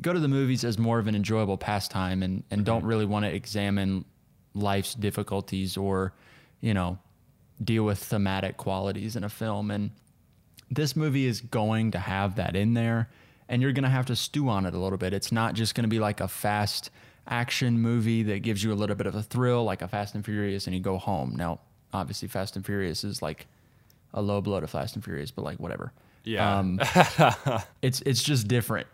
go 0.01 0.11
to 0.11 0.19
the 0.19 0.27
movies 0.27 0.65
as 0.65 0.77
more 0.77 0.99
of 0.99 1.07
an 1.07 1.15
enjoyable 1.15 1.57
pastime 1.57 2.21
and, 2.21 2.43
and 2.51 2.59
mm-hmm. 2.59 2.65
don't 2.65 2.83
really 2.83 3.05
want 3.05 3.23
to 3.23 3.33
examine 3.33 4.03
life's 4.53 4.93
difficulties 4.93 5.77
or 5.77 6.13
you 6.59 6.73
know 6.73 6.99
deal 7.63 7.85
with 7.85 7.97
thematic 7.97 8.57
qualities 8.57 9.15
in 9.15 9.23
a 9.23 9.29
film 9.29 9.71
and 9.71 9.89
this 10.75 10.95
movie 10.95 11.25
is 11.25 11.41
going 11.41 11.91
to 11.91 11.99
have 11.99 12.35
that 12.35 12.55
in 12.55 12.73
there 12.73 13.09
and 13.49 13.61
you're 13.61 13.71
going 13.71 13.83
to 13.83 13.89
have 13.89 14.05
to 14.07 14.15
stew 14.15 14.49
on 14.49 14.65
it 14.65 14.73
a 14.73 14.79
little 14.79 14.97
bit. 14.97 15.13
It's 15.13 15.31
not 15.31 15.53
just 15.53 15.75
going 15.75 15.83
to 15.83 15.89
be 15.89 15.99
like 15.99 16.19
a 16.19 16.27
fast 16.27 16.89
action 17.27 17.79
movie 17.79 18.23
that 18.23 18.39
gives 18.39 18.63
you 18.63 18.73
a 18.73 18.75
little 18.75 18.95
bit 18.95 19.07
of 19.07 19.15
a 19.15 19.23
thrill 19.23 19.63
like 19.63 19.81
a 19.81 19.87
Fast 19.87 20.15
and 20.15 20.25
Furious 20.25 20.67
and 20.67 20.75
you 20.75 20.81
go 20.81 20.97
home. 20.97 21.35
Now, 21.35 21.59
obviously 21.93 22.27
Fast 22.27 22.55
and 22.55 22.65
Furious 22.65 23.03
is 23.03 23.21
like 23.21 23.47
a 24.13 24.21
low 24.21 24.41
blow 24.41 24.59
to 24.59 24.67
Fast 24.67 24.95
and 24.95 25.03
Furious, 25.03 25.31
but 25.31 25.43
like 25.43 25.59
whatever. 25.59 25.93
Yeah. 26.23 26.59
Um, 26.59 26.79
it's 27.81 28.01
it's 28.01 28.23
just 28.23 28.47
different. 28.47 28.87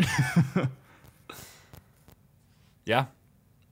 yeah. 2.86 3.05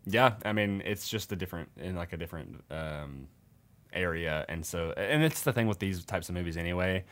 Yeah, 0.09 0.35
I 0.45 0.53
mean, 0.53 0.81
it's 0.85 1.09
just 1.09 1.31
a 1.31 1.35
different 1.35 1.69
in 1.77 1.95
like 1.95 2.13
a 2.13 2.17
different 2.17 2.63
um, 2.71 3.27
area 3.93 4.45
and 4.47 4.65
so 4.65 4.91
and 4.95 5.23
it's 5.23 5.41
the 5.41 5.53
thing 5.53 5.67
with 5.67 5.79
these 5.79 6.03
types 6.05 6.29
of 6.29 6.35
movies 6.35 6.57
anyway 6.57 7.03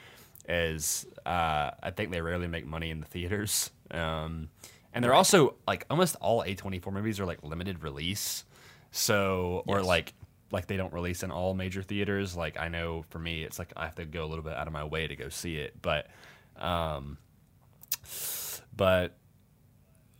is 0.48 1.06
uh, 1.26 1.72
I 1.82 1.92
think 1.92 2.12
they 2.12 2.22
rarely 2.22 2.48
make 2.48 2.66
money 2.66 2.90
in 2.92 3.00
the 3.00 3.06
theaters. 3.06 3.72
Um, 3.92 4.50
and 4.94 5.04
they're 5.04 5.14
also 5.14 5.56
like 5.68 5.86
almost 5.90 6.16
all 6.22 6.44
A24 6.44 6.92
movies 6.92 7.20
are 7.20 7.26
like 7.26 7.44
limited 7.44 7.84
release. 7.84 8.46
So 8.92 9.64
or 9.68 9.78
yes. 9.78 9.86
like 9.86 10.14
like 10.52 10.68
they 10.68 10.78
don't 10.78 10.94
release 10.94 11.24
in 11.24 11.32
all 11.32 11.54
major 11.54 11.84
theaters. 11.84 12.36
Like 12.36 12.60
I 12.60 12.70
know 12.70 13.04
for 13.10 13.20
me 13.20 13.44
it's 13.44 13.60
like 13.60 13.74
I 13.76 13.86
have 13.86 13.96
to 13.96 14.06
go 14.06 14.24
a 14.24 14.28
little 14.28 14.44
bit 14.44 14.54
out 14.54 14.68
of 14.68 14.74
my 14.74 14.84
way 14.84 15.08
to 15.08 15.16
go 15.16 15.30
see 15.30 15.58
it, 15.58 15.82
but 15.82 16.08
um 16.58 17.18
but 18.76 19.16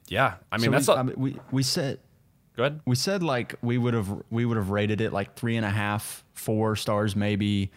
yeah, 0.08 0.36
I 0.52 0.58
mean 0.58 0.66
so 0.66 0.72
that's 0.72 0.88
we, 0.88 0.94
a, 0.94 0.98
I 0.98 1.04
mean, 1.04 1.16
we 1.18 1.40
we 1.52 1.64
said 1.64 2.00
Go 2.56 2.64
ahead. 2.64 2.80
We 2.86 2.96
said 2.96 3.22
like 3.22 3.56
we 3.62 3.78
would 3.78 3.94
have 3.94 4.24
we 4.30 4.46
would 4.46 4.58
have 4.58 4.70
rated 4.70 5.02
it 5.02 5.12
like 5.12 5.36
three 5.36 5.58
and 5.58 5.66
a 5.66 5.70
half, 5.70 6.24
four 6.34 6.76
stars 6.76 7.16
maybe 7.16 7.72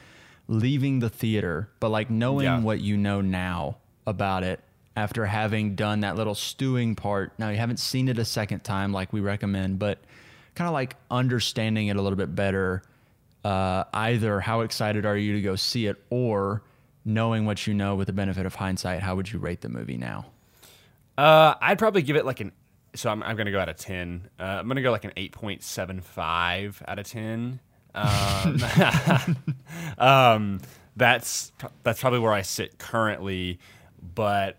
leaving 0.49 0.99
the 0.99 1.11
theater, 1.11 1.69
but 1.79 1.91
like 1.91 2.11
knowing 2.11 2.45
yeah. 2.45 2.61
what 2.61 2.81
you 2.81 2.97
know 2.97 3.21
now 3.21 3.77
about 4.07 4.43
it 4.43 4.61
after 4.97 5.27
having 5.27 5.77
done 5.77 6.01
that 6.01 6.17
little 6.17 6.35
stewing 6.35 6.97
part. 6.97 7.33
Now 7.39 7.51
you 7.51 7.59
haven't 7.59 7.79
seen 7.79 8.09
it 8.09 8.19
a 8.19 8.25
second 8.25 8.65
time 8.65 8.93
like 8.93 9.13
we 9.13 9.21
recommend, 9.21 9.79
but 9.79 9.99
kind 10.55 10.67
of 10.67 10.75
like 10.75 10.97
understanding 11.11 11.87
it 11.87 11.97
a 11.97 12.03
little 12.03 12.17
bit 12.17 12.35
better. 12.35 12.83
Uh, 13.45 13.85
either 13.95 14.41
how 14.41 14.63
excited 14.63 15.07
are 15.07 15.17
you 15.17 15.35
to 15.35 15.41
go 15.41 15.55
see 15.55 15.87
it, 15.87 16.03
or 16.11 16.63
knowing 17.05 17.47
what 17.47 17.67
you 17.67 17.73
know 17.73 17.95
with 17.95 18.09
the 18.09 18.13
benefit 18.13 18.45
of 18.45 18.57
hindsight, 18.57 19.01
how 19.01 19.15
would 19.15 19.31
you 19.33 19.39
rate 19.39 19.61
the 19.61 19.69
movie 19.69 19.97
now? 19.97 20.27
Uh, 21.17 21.55
I'd 21.61 21.79
probably 21.79 22.03
give 22.03 22.17
it 22.17 22.27
like 22.27 22.41
an. 22.41 22.53
So 22.95 23.11
I'm, 23.11 23.23
I'm 23.23 23.37
going 23.37 23.47
to 23.47 23.53
go 23.53 23.61
out 23.61 23.69
of 23.69 23.77
ten. 23.77 24.29
Uh, 24.41 24.43
I'm 24.43 24.67
going 24.67 24.77
to 24.77 24.83
go 24.83 24.91
like 24.91 25.05
an 25.05 25.13
eight 25.17 25.33
point 25.33 25.63
seven 25.63 26.01
five 26.01 26.83
out 26.89 26.99
of 26.99 27.07
ten. 27.07 27.61
Um, 27.99 29.37
um, 29.99 30.61
that's 30.97 31.53
that's 31.83 32.01
probably 32.01 32.19
where 32.21 32.33
I 32.33 32.43
sit 32.43 32.79
currently, 32.79 33.59
but 34.15 34.59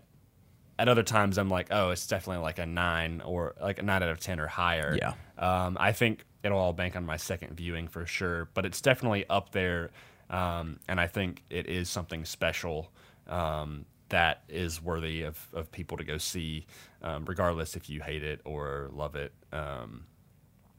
at 0.78 0.88
other 0.88 1.02
times 1.02 1.38
I'm 1.38 1.48
like, 1.48 1.68
oh, 1.70 1.90
it's 1.90 2.06
definitely 2.06 2.42
like 2.42 2.58
a 2.58 2.66
nine 2.66 3.20
or 3.24 3.54
like 3.60 3.78
a 3.78 3.82
nine 3.82 4.02
out 4.02 4.08
of 4.08 4.20
ten 4.20 4.40
or 4.40 4.46
higher. 4.46 4.96
Yeah. 4.98 5.14
Um, 5.38 5.76
I 5.78 5.92
think 5.92 6.24
it'll 6.42 6.58
all 6.58 6.72
bank 6.72 6.96
on 6.96 7.04
my 7.04 7.16
second 7.16 7.54
viewing 7.54 7.88
for 7.88 8.06
sure, 8.06 8.48
but 8.54 8.64
it's 8.64 8.80
definitely 8.80 9.26
up 9.28 9.52
there, 9.52 9.90
um, 10.30 10.80
and 10.88 11.00
I 11.00 11.06
think 11.06 11.42
it 11.50 11.66
is 11.66 11.90
something 11.90 12.24
special 12.24 12.90
um, 13.28 13.84
that 14.08 14.42
is 14.48 14.82
worthy 14.82 15.22
of, 15.22 15.46
of 15.52 15.70
people 15.70 15.96
to 15.98 16.04
go 16.04 16.18
see, 16.18 16.66
um, 17.02 17.24
regardless 17.26 17.76
if 17.76 17.88
you 17.88 18.00
hate 18.00 18.22
it 18.22 18.40
or 18.44 18.90
love 18.92 19.14
it. 19.16 19.32
Um, 19.52 20.04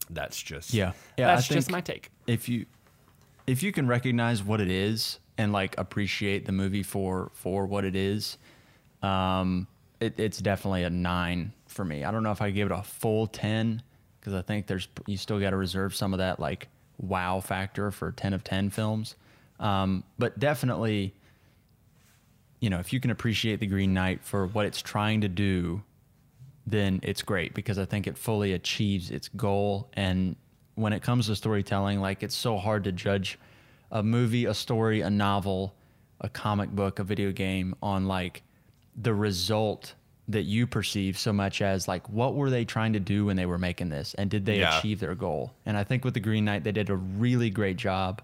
that's 0.10 0.42
just 0.42 0.74
Yeah. 0.74 0.94
Yeah, 1.18 1.28
That's 1.28 1.48
just 1.48 1.72
my 1.72 1.82
take. 1.82 2.10
if 2.28 2.50
you 2.50 2.66
if 3.48 3.64
you 3.64 3.72
can 3.72 3.88
recognize 3.88 4.44
what 4.44 4.62
it 4.62 4.70
is 4.70 5.20
and 5.38 5.52
like 5.52 5.78
appreciate 5.78 6.46
the 6.46 6.52
movie 6.52 6.84
for 6.84 7.32
for 7.34 7.66
what 7.66 7.86
it 7.86 7.96
is, 7.96 8.38
um, 9.02 9.68
it, 10.00 10.20
it's 10.20 10.40
definitely 10.40 10.84
a 10.84 10.90
nine 10.90 11.54
for 11.68 11.84
me. 11.86 12.04
I 12.04 12.12
don't 12.12 12.24
know 12.24 12.32
if 12.32 12.42
I 12.42 12.52
give 12.52 12.72
it 12.72 12.74
a 12.74 12.84
full 12.84 13.28
ten 13.28 13.82
because 14.20 14.34
I 14.34 14.42
think 14.42 14.68
there's 14.68 14.88
you 15.08 15.18
still 15.18 15.40
got 15.40 15.52
to 15.52 15.58
reserve 15.58 15.96
some 15.96 16.14
of 16.14 16.20
that 16.20 16.40
like 16.40 16.68
wow 17.00 17.40
factor 17.40 17.90
for 17.92 18.12
ten 18.12 18.34
of 18.34 18.44
ten 18.44 18.70
films, 18.70 19.16
um, 19.60 20.04
but 20.18 20.38
definitely. 20.40 21.14
You 22.60 22.70
know, 22.70 22.78
if 22.78 22.94
you 22.94 23.00
can 23.00 23.10
appreciate 23.10 23.60
the 23.60 23.66
Green 23.66 23.92
Knight 23.92 24.24
for 24.24 24.46
what 24.46 24.68
it's 24.68 24.84
trying 24.84 25.22
to 25.22 25.28
do, 25.28 25.82
then 26.68 27.00
it's 27.04 27.22
great 27.22 27.54
because 27.54 27.78
I 27.80 27.86
think 27.86 28.08
it 28.08 28.18
fully 28.18 28.54
achieves 28.54 29.10
its 29.12 29.28
goal. 29.30 29.90
And 29.94 30.36
when 30.76 30.94
it 30.94 31.02
comes 31.02 31.28
to 31.28 31.36
storytelling, 31.36 32.00
like 32.02 32.24
it's 32.24 32.36
so 32.36 32.58
hard 32.58 32.84
to 32.86 32.92
judge 32.92 33.38
a 33.92 34.02
movie, 34.04 34.46
a 34.46 34.54
story, 34.54 35.02
a 35.02 35.10
novel, 35.10 35.74
a 36.22 36.30
comic 36.30 36.70
book, 36.70 37.00
a 37.00 37.04
video 37.04 37.32
game 37.32 37.76
on 37.82 38.08
like 38.08 38.44
the 38.96 39.14
result 39.14 39.96
that 40.28 40.44
you 40.44 40.66
perceive 40.68 41.18
so 41.18 41.34
much 41.34 41.62
as 41.62 41.88
like 41.88 42.08
what 42.08 42.36
were 42.36 42.50
they 42.50 42.64
trying 42.64 42.94
to 42.94 43.00
do 43.00 43.26
when 43.26 43.36
they 43.36 43.46
were 43.46 43.58
making 43.58 43.90
this 43.90 44.14
and 44.14 44.30
did 44.30 44.46
they 44.46 44.60
Yeah. 44.60 44.78
achieve 44.78 45.00
their 45.00 45.16
goal? 45.16 45.52
And 45.66 45.76
I 45.76 45.84
think 45.84 46.06
with 46.06 46.14
the 46.14 46.20
Green 46.20 46.46
Knight 46.46 46.64
they 46.64 46.72
did 46.72 46.90
a 46.90 46.96
really 46.96 47.50
great 47.50 47.76
job 47.76 48.22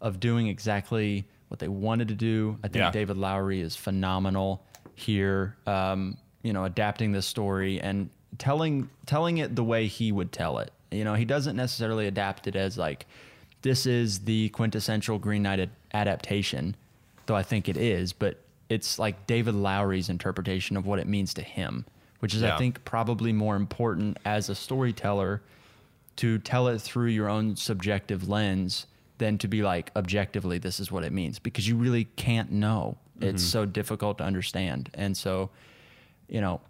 of 0.00 0.20
doing 0.20 0.46
exactly 0.46 1.26
what 1.48 1.58
they 1.58 1.66
wanted 1.68 2.08
to 2.08 2.14
do. 2.14 2.58
I 2.62 2.68
think 2.68 2.82
Yeah. 2.82 2.90
David 2.92 3.16
Lowery 3.16 3.60
is 3.60 3.74
phenomenal 3.74 4.62
here. 4.94 5.56
Um, 5.66 6.18
you 6.42 6.52
know, 6.52 6.64
adapting 6.64 7.12
this 7.12 7.26
story 7.26 7.80
and 7.80 8.10
telling 8.38 8.88
telling 9.06 9.38
it 9.38 9.56
the 9.56 9.64
way 9.64 9.86
he 9.86 10.12
would 10.12 10.32
tell 10.32 10.58
it. 10.58 10.72
You 10.90 11.04
know, 11.04 11.14
he 11.14 11.24
doesn't 11.24 11.56
necessarily 11.56 12.06
adapt 12.06 12.46
it 12.46 12.56
as 12.56 12.78
like 12.78 13.06
this 13.62 13.86
is 13.86 14.20
the 14.20 14.48
quintessential 14.50 15.18
Green 15.18 15.42
Knight 15.42 15.60
ad- 15.60 15.70
adaptation, 15.92 16.76
though 17.26 17.36
I 17.36 17.42
think 17.42 17.68
it 17.68 17.76
is, 17.76 18.12
but 18.12 18.38
it's 18.68 18.98
like 18.98 19.26
David 19.26 19.54
Lowery's 19.54 20.08
interpretation 20.08 20.76
of 20.76 20.86
what 20.86 20.98
it 20.98 21.06
means 21.06 21.34
to 21.34 21.42
him, 21.42 21.84
which 22.20 22.34
is 22.34 22.42
Yeah. 22.42 22.54
I 22.54 22.58
think 22.58 22.84
probably 22.84 23.32
more 23.32 23.56
important 23.56 24.18
as 24.24 24.48
a 24.48 24.54
storyteller 24.54 25.42
to 26.16 26.38
tell 26.38 26.68
it 26.68 26.80
through 26.80 27.08
your 27.08 27.28
own 27.28 27.56
subjective 27.56 28.28
lens 28.28 28.86
than 29.18 29.38
to 29.38 29.48
be 29.48 29.62
like 29.62 29.90
objectively 29.96 30.58
this 30.58 30.80
is 30.80 30.90
what 30.90 31.04
it 31.04 31.12
means 31.12 31.38
because 31.38 31.68
you 31.68 31.76
really 31.76 32.04
can't 32.16 32.50
know 32.50 32.96
it's 33.20 33.42
mm-hmm. 33.42 33.50
so 33.50 33.66
difficult 33.66 34.18
to 34.18 34.24
understand 34.24 34.90
and 34.94 35.16
so 35.16 35.50
you 36.28 36.40
know 36.40 36.60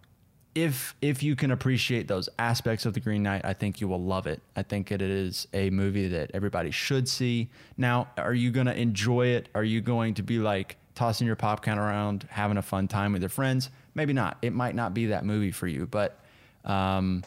if 0.55 0.95
if 1.03 1.23
you 1.23 1.37
can 1.37 1.51
appreciate 1.51 2.09
those 2.09 2.29
aspects 2.39 2.87
of 2.87 2.95
the 2.95 3.01
green 3.01 3.23
knight 3.23 3.45
i 3.45 3.53
think 3.53 3.81
you 3.81 3.87
will 3.89 4.03
love 4.03 4.27
it. 4.27 4.41
I 4.57 4.63
think 4.63 4.91
it 4.91 5.03
is 5.03 5.47
a 5.53 5.71
movie 5.71 6.09
that 6.09 6.31
everybody 6.35 6.71
should 6.71 7.09
see. 7.09 7.49
Now 7.77 8.09
are 8.17 8.35
you 8.35 8.51
going 8.51 8.67
to 8.67 8.77
enjoy 8.77 9.27
it? 9.29 9.49
Are 9.55 9.63
you 9.65 9.81
going 9.81 10.15
to 10.15 10.23
be 10.23 10.39
like 10.39 10.77
tossing 10.95 11.27
your 11.27 11.37
popcorn 11.37 11.79
around 11.79 12.27
having 12.31 12.57
a 12.57 12.63
fun 12.63 12.89
time 12.89 13.13
with 13.13 13.23
your 13.23 13.29
friends? 13.29 13.71
Maybe 13.95 14.13
not. 14.13 14.39
It 14.43 14.53
might 14.53 14.75
not 14.75 14.95
be 14.95 15.07
that 15.07 15.25
movie 15.25 15.53
for 15.53 15.67
you 15.69 15.87
but 15.87 16.19
um, 16.65 17.23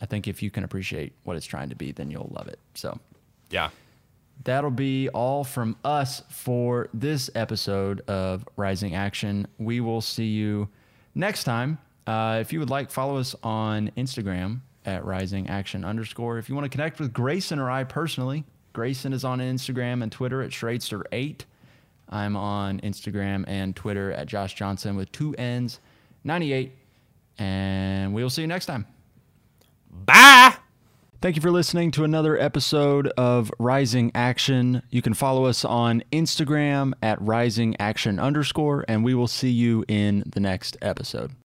i 0.00 0.06
think 0.06 0.28
if 0.28 0.42
you 0.42 0.50
can 0.50 0.62
appreciate 0.62 1.12
what 1.24 1.36
it's 1.36 1.46
trying 1.46 1.70
to 1.70 1.74
be 1.74 1.90
then 1.92 2.10
you'll 2.10 2.30
love 2.34 2.46
it. 2.48 2.58
So 2.74 2.98
Yeah. 3.50 3.70
that'll 4.44 4.70
be 4.70 5.08
all 5.08 5.42
from 5.42 5.76
us 5.84 6.22
for 6.28 6.88
this 6.94 7.28
episode 7.34 8.02
of 8.08 8.46
Rising 8.56 8.94
Action. 8.94 9.48
We 9.58 9.80
will 9.80 10.00
see 10.00 10.26
you 10.28 10.68
next 11.14 11.44
time. 11.44 11.78
Uh, 12.06 12.38
if 12.40 12.52
you 12.52 12.58
would 12.60 12.70
like, 12.70 12.90
follow 12.90 13.18
us 13.18 13.34
on 13.42 13.90
Instagram 13.96 14.60
at 14.86 15.04
Rising 15.04 15.48
Action 15.48 15.84
underscore. 15.84 16.38
If 16.38 16.48
you 16.48 16.54
want 16.54 16.64
to 16.64 16.70
connect 16.70 16.98
with 16.98 17.12
Grayson 17.12 17.58
or 17.58 17.70
I 17.70 17.84
personally, 17.84 18.44
Grayson 18.72 19.12
is 19.12 19.24
on 19.24 19.40
Instagram 19.40 20.02
and 20.02 20.10
Twitter 20.10 20.42
at 20.42 20.50
Schradester8. 20.50 21.42
I'm 22.08 22.36
on 22.36 22.80
Instagram 22.80 23.44
and 23.46 23.76
Twitter 23.76 24.12
at 24.12 24.26
Josh 24.26 24.54
Johnson 24.54 24.96
with 24.96 25.12
two 25.12 25.34
N's, 25.34 25.80
98. 26.24 26.72
And 27.38 28.14
we'll 28.14 28.30
see 28.30 28.42
you 28.42 28.48
next 28.48 28.66
time. 28.66 28.86
Bye. 29.90 30.57
Thank 31.20 31.34
you 31.34 31.42
for 31.42 31.50
listening 31.50 31.90
to 31.92 32.04
another 32.04 32.38
episode 32.38 33.08
of 33.16 33.50
Rising 33.58 34.12
Action. 34.14 34.82
You 34.88 35.02
can 35.02 35.14
follow 35.14 35.46
us 35.46 35.64
on 35.64 36.04
Instagram 36.12 36.92
at 37.02 37.20
Rising 37.20 37.74
Action 37.80 38.20
underscore, 38.20 38.84
and 38.86 39.02
we 39.02 39.14
will 39.14 39.26
see 39.26 39.50
you 39.50 39.84
in 39.88 40.22
the 40.32 40.38
next 40.38 40.76
episode. 40.80 41.32